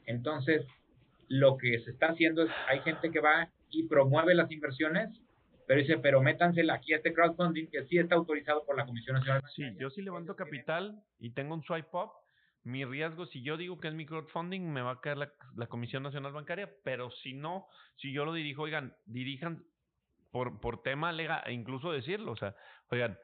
Entonces, 0.06 0.64
lo 1.26 1.56
que 1.56 1.80
se 1.80 1.90
está 1.90 2.10
haciendo 2.10 2.44
es, 2.44 2.50
hay 2.68 2.78
gente 2.82 3.10
que 3.10 3.18
va 3.18 3.50
y 3.70 3.88
promueve 3.88 4.32
las 4.36 4.52
inversiones, 4.52 5.10
pero 5.66 5.80
dice, 5.80 5.98
pero 5.98 6.22
métansela 6.22 6.74
aquí 6.74 6.92
a 6.92 6.96
este 6.96 7.12
crowdfunding 7.12 7.66
que 7.66 7.84
sí 7.86 7.98
está 7.98 8.14
autorizado 8.14 8.64
por 8.64 8.76
la 8.76 8.86
Comisión 8.86 9.16
Nacional. 9.16 9.42
Sí, 9.54 9.64
yo 9.78 9.90
sí 9.90 10.02
levanto 10.02 10.36
capital 10.36 11.02
y 11.18 11.30
tengo 11.30 11.54
un 11.54 11.62
swipe 11.62 11.88
up, 11.92 12.10
mi 12.62 12.84
riesgo, 12.84 13.26
si 13.26 13.42
yo 13.42 13.56
digo 13.56 13.78
que 13.78 13.88
es 13.88 13.94
mi 13.94 14.06
crowdfunding, 14.06 14.60
me 14.72 14.82
va 14.82 14.92
a 14.92 15.00
caer 15.00 15.18
la, 15.18 15.32
la, 15.54 15.66
Comisión 15.66 16.02
Nacional 16.02 16.32
Bancaria, 16.32 16.68
pero 16.82 17.10
si 17.10 17.32
no, 17.32 17.68
si 17.96 18.12
yo 18.12 18.24
lo 18.24 18.32
dirijo, 18.32 18.62
oigan, 18.62 18.96
dirijan 19.06 19.64
por, 20.32 20.60
por 20.60 20.82
tema 20.82 21.12
legal, 21.12 21.42
e 21.46 21.52
incluso 21.52 21.92
decirlo, 21.92 22.32
o 22.32 22.36
sea, 22.36 22.56
oigan, 22.90 23.18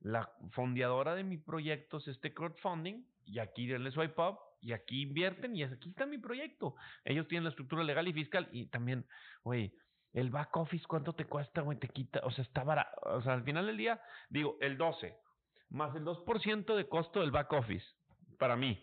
la 0.00 0.30
fondeadora 0.52 1.14
de 1.14 1.24
mi 1.24 1.36
proyecto 1.36 1.98
es 1.98 2.08
este 2.08 2.32
crowdfunding, 2.32 3.04
y 3.24 3.38
aquí 3.38 3.66
denle 3.66 3.90
swipe 3.90 4.20
up, 4.20 4.38
y 4.60 4.72
aquí 4.72 5.02
invierten, 5.02 5.54
y 5.54 5.62
aquí 5.62 5.90
está 5.90 6.06
mi 6.06 6.18
proyecto. 6.18 6.74
Ellos 7.04 7.28
tienen 7.28 7.44
la 7.44 7.50
estructura 7.50 7.84
legal 7.84 8.08
y 8.08 8.12
fiscal, 8.12 8.48
y 8.50 8.66
también, 8.66 9.04
güey, 9.42 9.74
el 10.16 10.30
back 10.30 10.56
office, 10.56 10.86
¿cuánto 10.88 11.12
te 11.12 11.26
cuesta, 11.26 11.60
güey? 11.60 11.78
Te 11.78 11.88
quita, 11.88 12.20
o 12.24 12.30
sea, 12.30 12.42
está 12.42 12.64
barato, 12.64 12.98
o 13.02 13.20
sea, 13.20 13.34
al 13.34 13.44
final 13.44 13.66
del 13.66 13.76
día, 13.76 14.00
digo, 14.30 14.56
el 14.62 14.78
12, 14.78 15.14
más 15.68 15.94
el 15.94 16.06
2% 16.06 16.74
de 16.74 16.88
costo 16.88 17.20
del 17.20 17.30
back 17.30 17.52
office, 17.52 17.86
para 18.38 18.56
mí. 18.56 18.82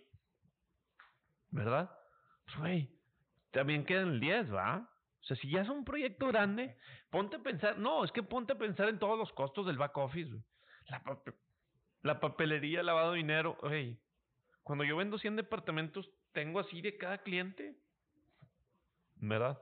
¿Verdad? 1.49 1.89
Pues, 2.45 2.57
güey, 2.59 2.99
también 3.49 3.83
quedan 3.83 4.09
el 4.09 4.19
10, 4.19 4.53
¿va? 4.53 4.87
O 5.21 5.23
sea, 5.25 5.35
si 5.37 5.49
ya 5.49 5.61
es 5.61 5.69
un 5.69 5.83
proyecto 5.83 6.27
grande, 6.27 6.77
ponte 7.09 7.37
a 7.37 7.39
pensar, 7.39 7.79
no, 7.79 8.03
es 8.03 8.11
que 8.11 8.21
ponte 8.21 8.53
a 8.53 8.57
pensar 8.59 8.87
en 8.89 8.99
todos 8.99 9.17
los 9.17 9.33
costos 9.33 9.65
del 9.65 9.79
back 9.79 9.97
office, 9.97 10.29
güey. 10.29 10.43
La, 10.89 11.03
pap 11.03 11.27
la 12.03 12.19
papelería, 12.19 12.81
el 12.81 12.85
lavado 12.85 13.13
de 13.13 13.17
dinero, 13.17 13.57
güey. 13.59 13.99
Cuando 14.61 14.83
yo 14.83 14.97
vendo 14.97 15.17
100 15.17 15.37
departamentos, 15.37 16.11
tengo 16.31 16.59
así 16.59 16.79
de 16.81 16.95
cada 16.95 17.17
cliente. 17.17 17.75
¿Verdad? 19.15 19.59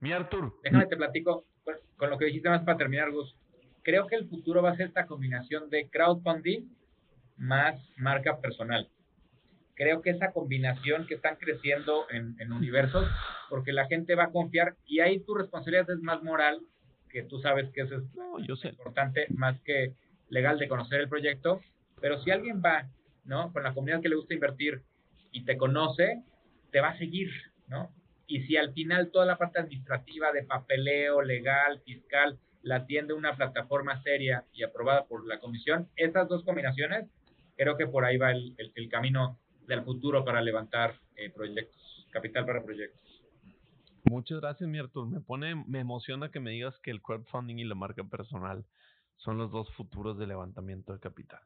Mi 0.00 0.12
Artur. 0.12 0.54
Déjame 0.62 0.86
te 0.86 0.96
platico 0.96 1.46
con, 1.64 1.74
con 1.96 2.10
lo 2.10 2.18
que 2.18 2.26
dijiste 2.26 2.48
más 2.48 2.62
para 2.62 2.78
terminar, 2.78 3.10
Gus. 3.10 3.36
Creo 3.82 4.06
que 4.06 4.16
el 4.16 4.28
futuro 4.28 4.62
va 4.62 4.70
a 4.70 4.76
ser 4.76 4.88
esta 4.88 5.06
combinación 5.06 5.70
de 5.70 5.88
crowdfunding 5.88 6.68
más 7.36 7.76
marca 7.96 8.40
personal 8.40 8.88
creo 9.76 10.00
que 10.02 10.10
esa 10.10 10.32
combinación 10.32 11.06
que 11.06 11.14
están 11.14 11.36
creciendo 11.36 12.06
en, 12.10 12.34
en, 12.40 12.50
universos, 12.50 13.06
porque 13.48 13.72
la 13.72 13.86
gente 13.86 14.14
va 14.14 14.24
a 14.24 14.32
confiar 14.32 14.74
y 14.86 15.00
ahí 15.00 15.20
tu 15.20 15.34
responsabilidad 15.34 15.90
es 15.90 16.00
más 16.00 16.22
moral, 16.22 16.60
que 17.10 17.22
tú 17.22 17.38
sabes 17.38 17.70
que 17.72 17.82
eso 17.82 17.96
es 17.96 18.14
no, 18.14 18.38
yo 18.40 18.56
sé. 18.56 18.70
importante, 18.70 19.26
más 19.30 19.60
que 19.60 19.92
legal 20.28 20.58
de 20.58 20.66
conocer 20.66 21.00
el 21.00 21.08
proyecto, 21.08 21.60
pero 22.00 22.18
si 22.22 22.30
alguien 22.30 22.62
va, 22.64 22.88
¿no? 23.24 23.52
Con 23.52 23.62
la 23.62 23.74
comunidad 23.74 24.00
que 24.00 24.08
le 24.08 24.16
gusta 24.16 24.34
invertir 24.34 24.82
y 25.30 25.44
te 25.44 25.56
conoce, 25.56 26.22
te 26.72 26.80
va 26.80 26.88
a 26.88 26.98
seguir, 26.98 27.30
¿no? 27.68 27.90
Y 28.26 28.42
si 28.42 28.56
al 28.56 28.72
final 28.72 29.10
toda 29.10 29.26
la 29.26 29.38
parte 29.38 29.60
administrativa 29.60 30.32
de 30.32 30.42
papeleo, 30.42 31.22
legal, 31.22 31.80
fiscal, 31.84 32.38
la 32.62 32.76
atiende 32.76 33.14
una 33.14 33.36
plataforma 33.36 34.02
seria 34.02 34.44
y 34.52 34.64
aprobada 34.64 35.06
por 35.06 35.26
la 35.26 35.38
comisión, 35.38 35.88
esas 35.94 36.28
dos 36.28 36.44
combinaciones, 36.44 37.06
creo 37.56 37.76
que 37.76 37.86
por 37.86 38.04
ahí 38.04 38.16
va 38.16 38.32
el, 38.32 38.54
el, 38.74 38.88
camino 38.88 39.38
del 39.66 39.82
futuro 39.84 40.24
para 40.24 40.40
levantar 40.40 40.94
eh, 41.14 41.30
proyectos, 41.30 42.06
capital 42.10 42.44
para 42.44 42.64
proyectos. 42.64 43.00
Muchas 44.04 44.40
gracias, 44.40 44.68
mi 44.68 44.78
Artur. 44.78 45.08
Me 45.08 45.20
pone, 45.20 45.54
me 45.66 45.80
emociona 45.80 46.30
que 46.30 46.40
me 46.40 46.50
digas 46.50 46.78
que 46.82 46.90
el 46.90 47.02
crowdfunding 47.02 47.56
y 47.58 47.64
la 47.64 47.74
marca 47.74 48.04
personal 48.04 48.64
son 49.16 49.38
los 49.38 49.50
dos 49.50 49.72
futuros 49.74 50.18
de 50.18 50.26
levantamiento 50.26 50.92
de 50.92 51.00
capital. 51.00 51.40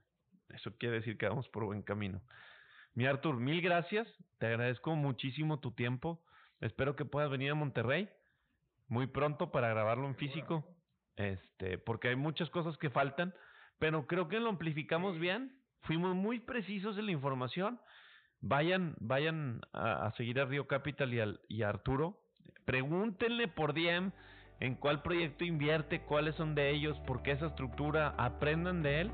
Eso 0.49 0.75
quiere 0.77 0.97
decir 0.97 1.17
que 1.17 1.29
vamos 1.29 1.49
por 1.49 1.65
buen 1.65 1.83
camino. 1.83 2.23
Mi 2.95 3.07
Artur, 3.07 3.37
mil 3.37 3.63
gracias. 3.63 4.09
Te 4.39 4.47
agradezco 4.47 4.95
muchísimo 4.97 5.61
tu 5.61 5.73
tiempo. 5.73 6.23
Espero 6.61 6.97
que 6.97 7.05
puedas 7.05 7.31
venir 7.31 7.51
a 7.51 7.55
Monterrey 7.55 8.09
muy 8.89 9.07
pronto 9.07 9.51
para 9.51 9.69
grabarlo 9.69 10.07
en 10.07 10.17
físico. 10.17 10.65
Este, 11.17 11.79
porque 11.79 12.09
hay 12.09 12.17
muchas 12.17 12.51
cosas 12.51 12.77
que 12.79 12.91
faltan, 12.91 13.35
pero 13.79 14.07
creo 14.07 14.29
que 14.29 14.41
lo 14.41 14.49
amplificamos 14.49 15.19
bien, 15.19 15.55
fuimos 15.83 16.15
muy 16.15 16.41
precisos 16.41 16.99
en 16.99 17.07
la 17.07 17.13
información. 17.13 17.81
Vayan, 18.41 18.97
vayan 19.01 19.61
a, 19.73 20.11
seguir 20.17 20.41
a 20.41 20.47
Río 20.47 20.67
Capital 20.67 21.13
y, 21.13 21.21
al, 21.21 21.41
y 21.49 21.63
a 21.63 21.69
Arturo. 21.69 22.21
Pregúntenle 22.65 23.49
por 23.49 23.75
DM 23.75 24.13
en 24.61 24.75
cuál 24.77 25.03
proyecto 25.03 25.45
invierte, 25.45 26.03
cuáles 26.03 26.35
son 26.37 26.55
de 26.55 26.71
ellos, 26.71 26.99
por 27.01 27.23
qué 27.23 27.33
esa 27.33 27.49
estructura, 27.49 28.15
aprendan 28.17 28.83
de 28.83 29.03
él 29.03 29.13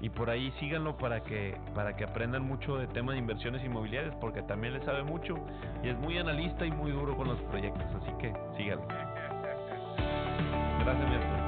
y 0.00 0.10
por 0.10 0.28
ahí 0.30 0.52
síganlo 0.60 0.96
para 0.96 1.22
que 1.22 1.56
para 1.74 1.96
que 1.96 2.04
aprendan 2.04 2.42
mucho 2.42 2.76
de 2.76 2.86
tema 2.88 3.12
de 3.12 3.18
inversiones 3.18 3.64
inmobiliarias 3.64 4.14
porque 4.20 4.42
también 4.42 4.74
le 4.74 4.84
sabe 4.84 5.02
mucho 5.02 5.36
y 5.82 5.88
es 5.88 5.98
muy 5.98 6.18
analista 6.18 6.66
y 6.66 6.70
muy 6.70 6.92
duro 6.92 7.16
con 7.16 7.28
los 7.28 7.40
proyectos, 7.42 7.84
así 8.02 8.12
que 8.20 8.32
síganlo. 8.56 8.86
Gracias, 10.80 11.45